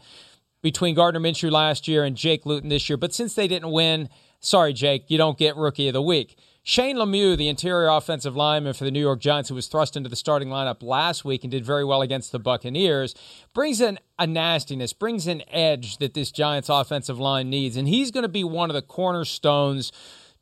between 0.63 0.95
Gardner 0.95 1.19
Minshew 1.19 1.51
last 1.51 1.87
year 1.87 2.03
and 2.03 2.17
Jake 2.17 2.47
Luton 2.47 2.69
this 2.69 2.89
year. 2.89 2.97
But 2.97 3.13
since 3.13 3.35
they 3.35 3.47
didn't 3.47 3.69
win, 3.69 4.09
sorry, 4.39 4.73
Jake, 4.73 5.11
you 5.11 5.19
don't 5.19 5.37
get 5.37 5.55
rookie 5.55 5.87
of 5.87 5.93
the 5.93 6.01
week. 6.01 6.35
Shane 6.63 6.97
Lemieux, 6.97 7.37
the 7.37 7.47
interior 7.47 7.89
offensive 7.89 8.35
lineman 8.35 8.73
for 8.73 8.85
the 8.85 8.91
New 8.91 8.99
York 8.99 9.19
Giants, 9.19 9.49
who 9.49 9.55
was 9.55 9.67
thrust 9.67 9.95
into 9.95 10.09
the 10.09 10.15
starting 10.15 10.47
lineup 10.47 10.81
last 10.81 11.23
week 11.23 11.43
and 11.43 11.51
did 11.51 11.63
very 11.63 11.85
well 11.85 12.01
against 12.01 12.31
the 12.31 12.39
Buccaneers, 12.39 13.13
brings 13.53 13.79
in 13.79 13.99
a 14.17 14.25
nastiness, 14.25 14.93
brings 14.93 15.27
an 15.27 15.43
edge 15.51 15.99
that 15.99 16.15
this 16.15 16.31
Giants 16.31 16.69
offensive 16.69 17.19
line 17.19 17.51
needs. 17.51 17.77
And 17.77 17.87
he's 17.87 18.09
going 18.09 18.23
to 18.23 18.29
be 18.29 18.43
one 18.43 18.71
of 18.71 18.73
the 18.73 18.81
cornerstones 18.81 19.91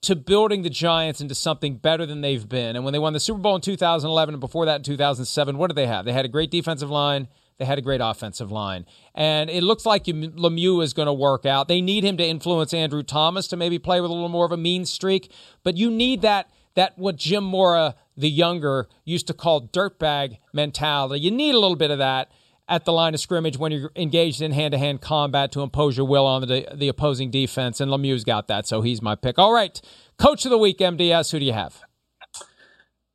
to 0.02 0.16
building 0.16 0.62
the 0.62 0.70
Giants 0.70 1.22
into 1.22 1.36
something 1.36 1.78
better 1.78 2.06
than 2.06 2.22
they've 2.22 2.48
been. 2.48 2.76
And 2.76 2.86
when 2.86 2.94
they 2.94 3.00
won 3.00 3.14
the 3.14 3.20
Super 3.20 3.40
Bowl 3.40 3.56
in 3.56 3.62
2011 3.62 4.36
and 4.36 4.40
before 4.40 4.66
that 4.66 4.78
in 4.78 4.84
2007, 4.84 5.58
what 5.58 5.68
did 5.68 5.76
they 5.76 5.88
have? 5.88 6.06
They 6.06 6.14
had 6.14 6.26
a 6.26 6.30
great 6.30 6.52
defensive 6.52 6.90
line. 6.90 7.28
They 7.58 7.66
had 7.66 7.78
a 7.78 7.82
great 7.82 8.02
offensive 8.04 8.52
line. 8.52 8.86
And 9.14 9.50
it 9.50 9.64
looks 9.64 9.86
like 9.86 10.06
Lemieux 10.06 10.84
is 10.84 10.94
going 10.94 11.06
to 11.06 11.14
work 11.14 11.46
out. 11.46 11.68
They 11.68 11.82
need 11.82 12.04
him 12.04 12.18
to 12.18 12.26
influence 12.26 12.74
Andrew 12.74 13.02
Thomas 13.02 13.48
to 13.48 13.58
maybe 13.58 13.80
play 13.80 14.02
with 14.02 14.12
a 14.12 14.14
little 14.14 14.30
more 14.30 14.46
of 14.46 14.52
a 14.52 14.58
mean 14.58 14.86
streak. 14.86 15.32
But 15.64 15.78
you 15.78 15.90
need 15.90 16.22
that, 16.22 16.50
that 16.76 16.98
what 16.98 17.16
Jim 17.16 17.46
Mora, 17.46 17.96
the 18.18 18.30
younger, 18.30 18.88
used 19.06 19.28
to 19.28 19.34
call 19.34 19.68
dirtbag 19.68 20.40
mentality. 20.52 21.22
You 21.22 21.32
need 21.32 21.56
a 21.56 21.60
little 21.60 21.78
bit 21.78 21.92
of 21.92 21.98
that 22.00 22.30
at 22.68 22.86
the 22.86 22.92
line 22.92 23.14
of 23.14 23.20
scrimmage 23.20 23.58
when 23.58 23.72
you're 23.72 23.92
engaged 23.96 24.42
in 24.42 24.52
hand 24.52 24.72
to 24.72 24.78
hand 24.78 25.02
combat 25.02 25.52
to 25.52 25.62
impose 25.62 25.98
your 25.98 26.08
will 26.08 26.26
on 26.26 26.42
the, 26.42 26.68
the 26.74 26.88
opposing 26.88 27.30
defense. 27.30 27.80
And 27.80 27.92
Lemieux's 27.92 28.24
got 28.24 28.48
that, 28.48 28.68
so 28.68 28.82
he's 28.82 29.02
my 29.02 29.16
pick. 29.16 29.38
All 29.38 29.54
right. 29.54 29.80
Coach 30.18 30.46
of 30.46 30.52
the 30.52 30.58
week, 30.58 30.80
MDS, 30.80 31.32
who 31.32 31.40
do 31.40 31.46
you 31.46 31.54
have? 31.54 31.82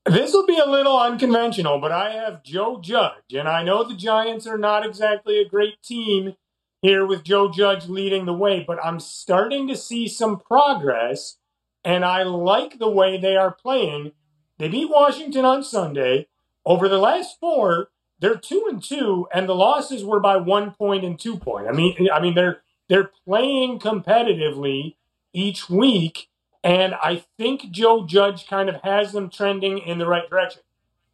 This 0.07 0.32
will 0.32 0.46
be 0.46 0.59
a 0.59 0.68
little 0.68 0.98
unconventional, 0.98 1.78
but 1.80 1.92
I 1.92 2.12
have 2.12 2.42
Joe 2.42 2.80
Judge. 2.80 3.34
And 3.34 3.48
I 3.48 3.62
know 3.62 3.84
the 3.84 3.94
Giants 3.94 4.46
are 4.46 4.59
not 4.59 4.86
exactly 4.86 5.40
a 5.40 5.48
great 5.48 5.82
team 5.82 6.34
here 6.80 7.05
with 7.05 7.24
Joe 7.24 7.51
Judge 7.51 7.86
leading 7.86 8.24
the 8.24 8.32
way, 8.32 8.64
but 8.66 8.82
I'm 8.84 8.98
starting 8.98 9.68
to 9.68 9.76
see 9.76 10.09
some 10.09 10.38
progress. 10.38 11.36
And 11.84 12.05
I 12.05 12.22
like 12.22 12.78
the 12.78 12.90
way 12.90 13.18
they 13.18 13.36
are 13.36 13.53
playing. 13.53 14.12
They 14.59 14.68
beat 14.68 14.90
Washington 14.90 15.44
on 15.44 15.62
Sunday. 15.64 16.28
Over 16.64 16.88
the 16.88 16.98
last 16.98 17.38
four, 17.40 17.88
they're 18.20 18.36
two 18.36 18.66
and 18.68 18.82
two, 18.82 19.26
and 19.34 19.48
the 19.48 19.54
losses 19.54 20.04
were 20.04 20.20
by 20.20 20.36
one 20.36 20.72
point 20.72 21.04
and 21.04 21.18
two 21.18 21.36
point. 21.36 21.66
I 21.66 21.72
mean, 21.72 22.08
I 22.12 22.20
mean 22.20 22.34
they're 22.34 22.62
they're 22.88 23.10
playing 23.24 23.78
competitively 23.78 24.96
each 25.32 25.68
week, 25.70 26.28
and 26.62 26.94
I 26.94 27.24
think 27.38 27.70
Joe 27.70 28.06
Judge 28.06 28.46
kind 28.46 28.68
of 28.68 28.76
has 28.82 29.12
them 29.12 29.30
trending 29.30 29.78
in 29.78 29.98
the 29.98 30.06
right 30.06 30.28
direction. 30.28 30.62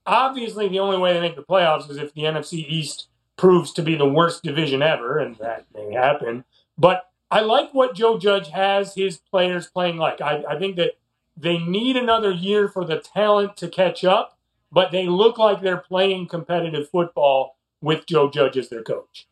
Obviously, 0.04 0.68
the 0.68 0.78
only 0.78 0.98
way 0.98 1.12
they 1.12 1.20
make 1.20 1.36
the 1.36 1.42
playoffs 1.42 1.90
is 1.90 1.96
if 1.96 2.14
the 2.14 2.22
NFC 2.22 2.66
East 2.68 3.08
proves 3.36 3.72
to 3.72 3.82
be 3.82 3.94
the 3.94 4.08
worst 4.08 4.42
division 4.42 4.82
ever, 4.82 5.18
and 5.18 5.36
that 5.36 5.66
may 5.74 5.92
happen. 5.92 6.44
But 6.78 7.10
I 7.30 7.40
like 7.40 7.72
what 7.72 7.94
Joe 7.94 8.18
Judge 8.18 8.48
has 8.50 8.94
his 8.94 9.18
players 9.18 9.66
playing 9.66 9.96
like. 9.96 10.20
I, 10.20 10.44
I 10.48 10.58
think 10.58 10.76
that 10.76 10.92
they 11.36 11.58
need 11.58 11.96
another 11.96 12.30
year 12.30 12.68
for 12.68 12.84
the 12.84 12.98
talent 12.98 13.56
to 13.58 13.68
catch 13.68 14.04
up, 14.04 14.35
but 14.76 14.92
they 14.92 15.06
look 15.06 15.38
like 15.38 15.62
they're 15.62 15.78
playing 15.78 16.28
competitive 16.28 16.86
football 16.90 17.56
with 17.80 18.04
Joe 18.04 18.28
Judge 18.28 18.58
as 18.58 18.68
their 18.68 18.82
coach. 18.82 19.26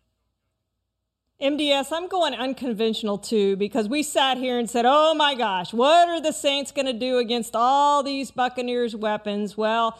MDS, 1.38 1.88
I'm 1.92 2.08
going 2.08 2.32
unconventional 2.32 3.18
too 3.18 3.54
because 3.56 3.86
we 3.86 4.02
sat 4.02 4.38
here 4.38 4.58
and 4.58 4.70
said, 4.70 4.86
oh 4.88 5.12
my 5.12 5.34
gosh, 5.34 5.74
what 5.74 6.08
are 6.08 6.18
the 6.18 6.32
Saints 6.32 6.72
going 6.72 6.86
to 6.86 6.94
do 6.94 7.18
against 7.18 7.54
all 7.54 8.02
these 8.02 8.30
Buccaneers 8.30 8.96
weapons? 8.96 9.54
Well, 9.54 9.98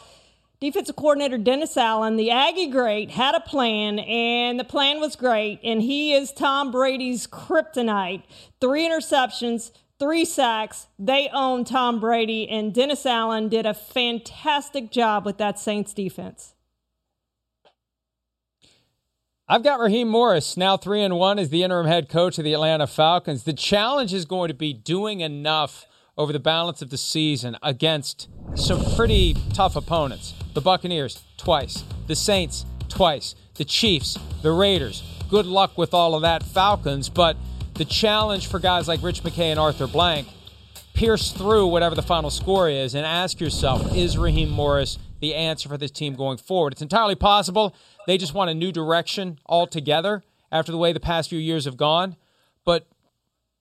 defensive 0.61 0.97
coordinator 0.97 1.37
Dennis 1.37 1.77
Allen, 1.77 2.17
the 2.17 2.31
Aggie 2.31 2.69
great, 2.69 3.11
had 3.11 3.35
a 3.35 3.41
plan, 3.41 3.99
and 3.99 4.59
the 4.59 4.65
plan 4.65 4.99
was 4.99 5.15
great. 5.15 5.61
And 5.63 5.83
he 5.83 6.15
is 6.15 6.33
Tom 6.33 6.71
Brady's 6.71 7.27
kryptonite. 7.27 8.23
Three 8.63 8.89
interceptions, 8.89 9.73
three 9.99 10.25
sacks. 10.25 10.89
They 10.99 11.29
own 11.33 11.65
Tom 11.65 12.01
Brady, 12.01 12.49
and 12.49 12.75
Dennis 12.75 13.07
Allen 13.07 13.49
did 13.49 13.67
a 13.67 13.75
fantastic 13.75 14.91
job 14.91 15.25
with 15.25 15.39
that 15.39 15.59
Saints 15.59 15.93
defense. 15.95 16.55
I've 19.47 19.63
got 19.63 19.79
Raheem 19.79 20.09
Morris 20.09 20.57
now 20.57 20.79
three 20.79 21.03
and 21.03 21.19
one 21.19 21.39
as 21.39 21.51
the 21.51 21.63
interim 21.63 21.87
head 21.87 22.09
coach 22.09 22.39
of 22.39 22.45
the 22.45 22.55
Atlanta 22.55 22.87
Falcons. 22.87 23.45
The 23.45 23.53
challenge 23.53 24.15
is 24.15 24.25
going 24.25 24.49
to 24.49 24.55
be 24.55 24.73
doing 24.73 25.21
enough 25.21 25.85
over 26.17 26.33
the 26.33 26.39
balance 26.39 26.81
of 26.81 26.89
the 26.89 26.97
season 26.97 27.57
against 27.63 28.29
some 28.55 28.83
pretty 28.95 29.37
tough 29.53 29.77
opponents. 29.77 30.33
The 30.55 30.63
Buccaneers 30.63 31.23
twice, 31.37 31.85
the 32.07 32.17
Saints 32.17 32.65
twice, 32.89 33.35
the 33.57 33.67
Chiefs, 33.67 34.19
the 34.43 34.53
Raiders. 34.53 35.03
Good 35.29 35.45
luck 35.45 35.77
with 35.77 35.93
all 35.93 36.15
of 36.15 36.23
that, 36.23 36.43
Falcons. 36.43 37.11
But 37.11 37.37
the 37.75 37.85
challenge 37.85 38.47
for 38.47 38.61
guys 38.61 38.87
like 38.87 39.03
Rich 39.03 39.22
McKay 39.22 39.51
and 39.51 39.59
Arthur 39.59 39.87
Blank 39.87 40.29
pierce 40.95 41.33
through 41.33 41.66
whatever 41.66 41.97
the 41.97 42.03
final 42.03 42.31
score 42.31 42.68
is 42.68 42.95
and 42.95 43.05
ask 43.05 43.41
yourself, 43.41 43.95
is 43.97 44.16
Raheem 44.16 44.49
Morris 44.49 44.99
the 45.20 45.35
answer 45.35 45.68
for 45.68 45.77
this 45.77 45.91
team 45.91 46.14
going 46.14 46.39
forward? 46.39 46.72
It's 46.72 46.83
entirely 46.83 47.16
possible 47.16 47.75
they 48.07 48.16
just 48.16 48.33
want 48.33 48.51
a 48.51 48.55
new 48.55 48.70
direction 48.70 49.41
altogether 49.47 50.22
after 50.53 50.70
the 50.70 50.79
way 50.79 50.93
the 50.93 51.01
past 51.01 51.29
few 51.29 51.39
years 51.39 51.64
have 51.64 51.77
gone. 51.77 52.14
But 52.64 52.87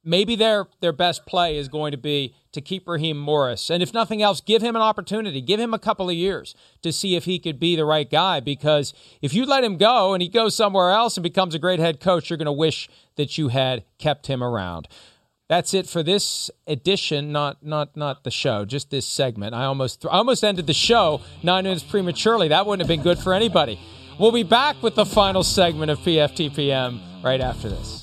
maybe 0.03 0.35
their 0.35 0.67
their 0.79 0.91
best 0.91 1.25
play 1.25 1.57
is 1.57 1.67
going 1.67 1.91
to 1.91 1.97
be 1.97 2.35
to 2.51 2.61
keep 2.61 2.87
Raheem 2.87 3.17
Morris. 3.17 3.69
And 3.69 3.81
if 3.81 3.93
nothing 3.93 4.21
else, 4.21 4.41
give 4.41 4.61
him 4.61 4.75
an 4.75 4.81
opportunity. 4.81 5.41
Give 5.41 5.59
him 5.59 5.73
a 5.73 5.79
couple 5.79 6.09
of 6.09 6.15
years 6.15 6.55
to 6.81 6.91
see 6.91 7.15
if 7.15 7.25
he 7.25 7.39
could 7.39 7.59
be 7.59 7.75
the 7.75 7.85
right 7.85 8.09
guy. 8.09 8.39
Because 8.39 8.93
if 9.21 9.33
you 9.33 9.45
let 9.45 9.63
him 9.63 9.77
go 9.77 10.13
and 10.13 10.21
he 10.21 10.29
goes 10.29 10.55
somewhere 10.55 10.91
else 10.91 11.17
and 11.17 11.23
becomes 11.23 11.55
a 11.55 11.59
great 11.59 11.79
head 11.79 11.99
coach, 11.99 12.29
you're 12.29 12.37
going 12.37 12.45
to 12.45 12.51
wish 12.51 12.89
that 13.15 13.37
you 13.37 13.49
had 13.49 13.83
kept 13.97 14.27
him 14.27 14.43
around. 14.43 14.87
That's 15.49 15.73
it 15.73 15.87
for 15.87 16.03
this 16.03 16.49
edition, 16.67 17.31
not 17.31 17.63
not 17.65 17.97
not 17.97 18.23
the 18.23 18.31
show, 18.31 18.65
just 18.65 18.89
this 18.89 19.05
segment. 19.05 19.53
I 19.53 19.65
almost 19.65 20.05
I 20.05 20.17
almost 20.17 20.43
ended 20.43 20.67
the 20.67 20.73
show 20.73 21.21
nine 21.43 21.65
minutes 21.65 21.83
prematurely. 21.83 22.47
That 22.47 22.65
wouldn't 22.65 22.81
have 22.81 22.95
been 22.95 23.03
good 23.03 23.19
for 23.19 23.33
anybody. 23.33 23.79
We'll 24.19 24.31
be 24.31 24.43
back 24.43 24.81
with 24.81 24.95
the 24.95 25.05
final 25.05 25.43
segment 25.43 25.91
of 25.91 25.99
PFTPM 25.99 27.23
right 27.23 27.41
after 27.41 27.67
this. 27.67 28.02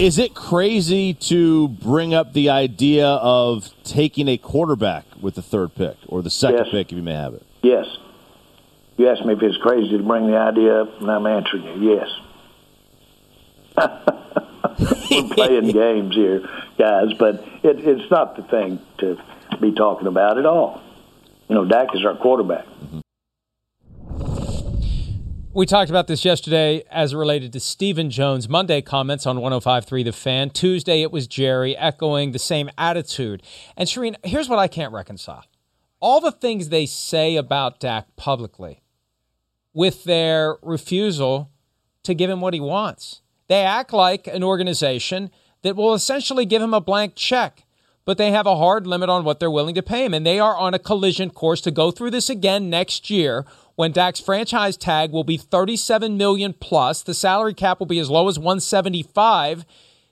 Is 0.00 0.18
it 0.18 0.34
crazy 0.34 1.12
to 1.12 1.68
bring 1.68 2.14
up 2.14 2.32
the 2.32 2.48
idea 2.48 3.06
of 3.06 3.68
taking 3.84 4.28
a 4.28 4.38
quarterback 4.38 5.04
with 5.20 5.34
the 5.34 5.42
third 5.42 5.74
pick 5.74 5.94
or 6.08 6.22
the 6.22 6.30
second 6.30 6.64
Yes. 6.64 6.68
pick 6.70 6.90
if 6.90 6.96
you 6.96 7.02
may 7.02 7.12
have 7.12 7.34
it? 7.34 7.42
Yes. 7.62 7.84
You 8.96 9.10
asked 9.10 9.26
me 9.26 9.34
if 9.34 9.42
it's 9.42 9.58
crazy 9.58 9.98
to 9.98 10.02
bring 10.02 10.26
the 10.26 10.38
idea 10.38 10.84
up, 10.84 11.02
and 11.02 11.10
I'm 11.10 11.26
answering 11.26 11.82
you. 11.82 11.96
Yes. 11.96 12.08
We're 15.10 15.34
playing 15.34 15.68
games 15.72 16.14
here, 16.14 16.48
guys, 16.78 17.12
but 17.18 17.44
it, 17.62 17.80
it's 17.80 18.10
not 18.10 18.36
the 18.36 18.42
thing 18.44 18.78
to 18.98 19.18
be 19.60 19.72
talking 19.72 20.06
about 20.06 20.38
at 20.38 20.46
all. 20.46 20.80
You 21.50 21.56
know, 21.56 21.66
Dak 21.66 21.94
is 21.94 22.06
our 22.06 22.16
quarterback. 22.16 22.64
We 25.52 25.66
talked 25.66 25.90
about 25.90 26.06
this 26.06 26.24
yesterday 26.24 26.84
as 26.92 27.12
related 27.12 27.52
to 27.54 27.60
Stephen 27.60 28.08
Jones' 28.08 28.48
Monday 28.48 28.80
comments 28.80 29.26
on 29.26 29.38
105.3 29.38 30.04
The 30.04 30.12
Fan. 30.12 30.50
Tuesday, 30.50 31.02
it 31.02 31.10
was 31.10 31.26
Jerry 31.26 31.76
echoing 31.76 32.30
the 32.30 32.38
same 32.38 32.70
attitude. 32.78 33.42
And 33.76 33.88
Charean, 33.88 34.14
here's 34.22 34.48
what 34.48 34.60
I 34.60 34.68
can't 34.68 34.92
reconcile. 34.92 35.44
All 35.98 36.20
the 36.20 36.30
things 36.30 36.68
they 36.68 36.86
say 36.86 37.34
about 37.34 37.80
Dak 37.80 38.14
publicly 38.14 38.84
with 39.74 40.04
their 40.04 40.56
refusal 40.62 41.50
to 42.04 42.14
give 42.14 42.30
him 42.30 42.40
what 42.40 42.54
he 42.54 42.60
wants. 42.60 43.20
They 43.48 43.64
act 43.64 43.92
like 43.92 44.28
an 44.28 44.44
organization 44.44 45.32
that 45.62 45.74
will 45.74 45.94
essentially 45.94 46.46
give 46.46 46.62
him 46.62 46.74
a 46.74 46.80
blank 46.80 47.16
check, 47.16 47.64
but 48.04 48.18
they 48.18 48.30
have 48.30 48.46
a 48.46 48.56
hard 48.56 48.86
limit 48.86 49.10
on 49.10 49.24
what 49.24 49.40
they're 49.40 49.50
willing 49.50 49.74
to 49.74 49.82
pay 49.82 50.04
him. 50.04 50.14
And 50.14 50.24
they 50.24 50.38
are 50.38 50.56
on 50.56 50.74
a 50.74 50.78
collision 50.78 51.30
course 51.30 51.60
to 51.62 51.72
go 51.72 51.90
through 51.90 52.12
this 52.12 52.30
again 52.30 52.70
next 52.70 53.10
year 53.10 53.44
when 53.80 53.92
Dak's 53.92 54.20
franchise 54.20 54.76
tag 54.76 55.10
will 55.10 55.24
be 55.24 55.38
37 55.38 56.18
million 56.18 56.52
plus. 56.52 57.02
The 57.02 57.14
salary 57.14 57.54
cap 57.54 57.78
will 57.78 57.86
be 57.86 57.98
as 57.98 58.10
low 58.10 58.28
as 58.28 58.38
175. 58.38 59.64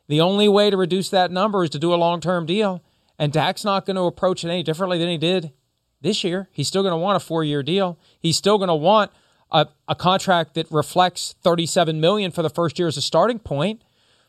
The 0.09 0.23
only 0.23 0.49
way 0.49 0.71
to 0.71 0.77
reduce 0.79 1.11
that 1.11 1.31
number 1.31 1.64
is 1.64 1.69
to 1.71 1.79
do 1.79 1.93
a 1.93 1.97
long-term 1.97 2.47
deal. 2.47 2.83
And 3.19 3.31
Dak's 3.31 3.66
not 3.66 3.85
going 3.85 3.97
to 3.97 4.05
approach 4.05 4.43
it 4.43 4.49
any 4.49 4.62
differently 4.62 4.97
than 4.97 5.11
he 5.11 5.19
did 5.19 5.53
this 6.01 6.25
year. 6.25 6.49
He's 6.51 6.66
still 6.66 6.83
going 6.83 6.95
to 6.95 6.97
want 6.97 7.19
a 7.19 7.21
four-year 7.21 7.62
deal. 7.62 7.99
He's 8.19 8.39
still 8.39 8.57
going 8.57 8.69
to 8.69 8.75
want 8.75 9.11
a, 9.53 9.66
a 9.87 9.95
contract 9.95 10.55
that 10.55 10.71
reflects 10.71 11.35
37 11.43 12.01
million 12.01 12.31
for 12.31 12.43
the 12.43 12.49
first 12.49 12.79
year 12.79 12.89
as 12.89 12.97
a 12.97 13.03
starting 13.03 13.39
point. 13.39 13.83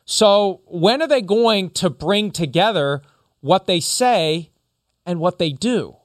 So 0.04 0.60
when 0.66 1.00
are 1.00 1.08
they 1.08 1.22
going 1.22 1.70
to 1.70 1.88
bring 1.88 2.30
together 2.30 3.00
what 3.40 3.66
they 3.66 3.80
say 3.80 4.50
and 5.06 5.18
what 5.18 5.38
they 5.38 5.48
do? 5.48 5.96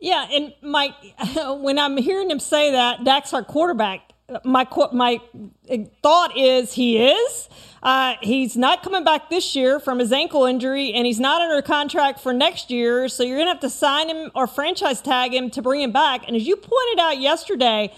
Yeah, 0.00 0.26
and 0.30 0.54
my 0.62 0.94
when 1.60 1.78
I'm 1.78 1.96
hearing 1.96 2.30
him 2.30 2.38
say 2.40 2.72
that 2.72 3.04
Dak's 3.04 3.32
our 3.32 3.42
quarterback, 3.42 4.12
my 4.44 4.66
my 4.92 5.20
thought 6.02 6.36
is 6.36 6.72
he 6.72 6.98
is. 6.98 7.48
Uh, 7.82 8.14
he's 8.20 8.56
not 8.56 8.82
coming 8.82 9.04
back 9.04 9.30
this 9.30 9.54
year 9.54 9.78
from 9.80 9.98
his 9.98 10.12
ankle 10.12 10.44
injury, 10.44 10.92
and 10.92 11.06
he's 11.06 11.20
not 11.20 11.40
under 11.40 11.62
contract 11.62 12.20
for 12.20 12.32
next 12.32 12.70
year. 12.70 13.08
So 13.08 13.22
you're 13.22 13.38
gonna 13.38 13.50
have 13.50 13.60
to 13.60 13.70
sign 13.70 14.08
him 14.08 14.30
or 14.34 14.46
franchise 14.46 15.00
tag 15.00 15.34
him 15.34 15.50
to 15.50 15.62
bring 15.62 15.82
him 15.82 15.92
back. 15.92 16.26
And 16.26 16.36
as 16.36 16.46
you 16.46 16.56
pointed 16.56 16.98
out 17.00 17.18
yesterday, 17.18 17.92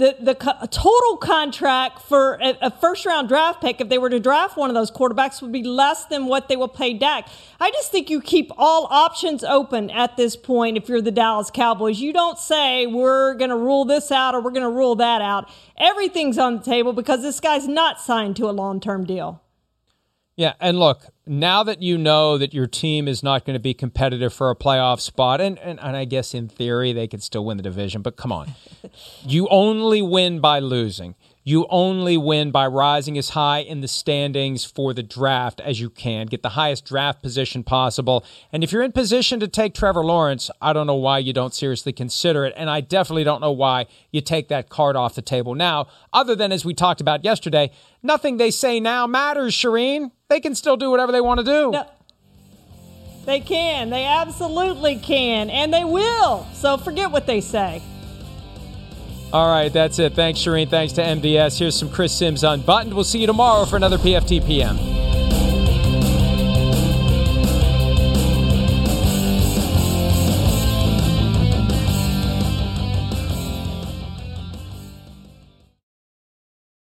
the 0.00 0.16
the 0.18 0.34
co- 0.34 0.66
total 0.70 1.16
contract 1.18 2.00
for 2.00 2.38
a, 2.42 2.56
a 2.62 2.70
first 2.70 3.06
round 3.06 3.28
draft 3.28 3.60
pick, 3.60 3.80
if 3.80 3.88
they 3.88 3.98
were 3.98 4.10
to 4.10 4.18
draft 4.18 4.56
one 4.56 4.70
of 4.70 4.74
those 4.74 4.90
quarterbacks, 4.90 5.40
would 5.40 5.52
be 5.52 5.62
less 5.62 6.06
than 6.06 6.26
what 6.26 6.48
they 6.48 6.56
will 6.56 6.68
pay 6.68 6.94
Dak. 6.94 7.28
I 7.60 7.70
just 7.70 7.92
think 7.92 8.10
you 8.10 8.20
keep 8.20 8.50
all 8.56 8.88
options 8.90 9.44
open 9.44 9.90
at 9.90 10.16
this 10.16 10.34
point. 10.36 10.76
If 10.76 10.88
you're 10.88 11.02
the 11.02 11.10
Dallas 11.12 11.50
Cowboys, 11.50 12.00
you 12.00 12.12
don't 12.12 12.38
say 12.38 12.86
we're 12.86 13.34
going 13.34 13.50
to 13.50 13.56
rule 13.56 13.84
this 13.84 14.10
out 14.10 14.34
or 14.34 14.40
we're 14.40 14.50
going 14.50 14.62
to 14.62 14.70
rule 14.70 14.96
that 14.96 15.20
out. 15.20 15.48
Everything's 15.76 16.38
on 16.38 16.56
the 16.56 16.62
table 16.62 16.92
because 16.92 17.22
this 17.22 17.38
guy's 17.38 17.68
not 17.68 18.00
signed 18.00 18.36
to 18.36 18.48
a 18.48 18.52
long 18.52 18.80
term 18.80 19.04
deal. 19.04 19.42
Yeah, 20.40 20.54
and 20.58 20.78
look, 20.78 21.04
now 21.26 21.62
that 21.64 21.82
you 21.82 21.98
know 21.98 22.38
that 22.38 22.54
your 22.54 22.66
team 22.66 23.08
is 23.08 23.22
not 23.22 23.44
going 23.44 23.52
to 23.52 23.60
be 23.60 23.74
competitive 23.74 24.32
for 24.32 24.48
a 24.48 24.56
playoff 24.56 24.98
spot, 25.00 25.38
and, 25.38 25.58
and, 25.58 25.78
and 25.78 25.94
I 25.94 26.06
guess 26.06 26.32
in 26.32 26.48
theory 26.48 26.94
they 26.94 27.06
could 27.08 27.22
still 27.22 27.44
win 27.44 27.58
the 27.58 27.62
division, 27.62 28.00
but 28.00 28.16
come 28.16 28.32
on. 28.32 28.54
you 29.26 29.46
only 29.48 30.00
win 30.00 30.40
by 30.40 30.58
losing. 30.58 31.14
You 31.44 31.66
only 31.68 32.16
win 32.16 32.52
by 32.52 32.68
rising 32.68 33.18
as 33.18 33.28
high 33.30 33.58
in 33.58 33.82
the 33.82 33.88
standings 33.88 34.64
for 34.64 34.94
the 34.94 35.02
draft 35.02 35.60
as 35.60 35.78
you 35.78 35.90
can. 35.90 36.26
Get 36.26 36.42
the 36.42 36.48
highest 36.48 36.86
draft 36.86 37.20
position 37.20 37.62
possible. 37.62 38.24
And 38.50 38.64
if 38.64 38.72
you're 38.72 38.82
in 38.82 38.92
position 38.92 39.40
to 39.40 39.48
take 39.48 39.74
Trevor 39.74 40.04
Lawrence, 40.06 40.50
I 40.62 40.72
don't 40.72 40.86
know 40.86 40.94
why 40.94 41.18
you 41.18 41.34
don't 41.34 41.52
seriously 41.52 41.92
consider 41.92 42.46
it. 42.46 42.54
And 42.56 42.70
I 42.70 42.80
definitely 42.80 43.24
don't 43.24 43.42
know 43.42 43.52
why 43.52 43.88
you 44.10 44.22
take 44.22 44.48
that 44.48 44.70
card 44.70 44.96
off 44.96 45.16
the 45.16 45.22
table 45.22 45.54
now, 45.54 45.88
other 46.14 46.34
than 46.34 46.50
as 46.50 46.64
we 46.64 46.72
talked 46.72 47.02
about 47.02 47.24
yesterday, 47.24 47.70
nothing 48.02 48.38
they 48.38 48.50
say 48.50 48.80
now 48.80 49.06
matters, 49.06 49.54
Charean. 49.54 50.12
They 50.30 50.38
can 50.38 50.54
still 50.54 50.76
do 50.76 50.90
whatever 50.90 51.10
they 51.10 51.20
want 51.20 51.40
to 51.40 51.44
do. 51.44 51.72
No, 51.72 51.86
they 53.26 53.40
can. 53.40 53.90
They 53.90 54.04
absolutely 54.06 54.96
can. 54.96 55.50
And 55.50 55.74
they 55.74 55.82
will. 55.82 56.46
So 56.54 56.76
forget 56.76 57.10
what 57.10 57.26
they 57.26 57.40
say. 57.40 57.82
All 59.32 59.48
right, 59.48 59.72
that's 59.72 59.98
it. 59.98 60.14
Thanks, 60.14 60.38
Charean. 60.38 60.68
Thanks 60.70 60.92
to 60.94 61.02
MDS. 61.02 61.58
Here's 61.58 61.76
some 61.76 61.90
Chris 61.90 62.16
Sims 62.16 62.44
unbuttoned. 62.44 62.94
We'll 62.94 63.04
see 63.04 63.20
you 63.20 63.26
tomorrow 63.26 63.64
for 63.64 63.74
another 63.76 63.98
PFT 63.98 64.46
PM. 64.46 65.19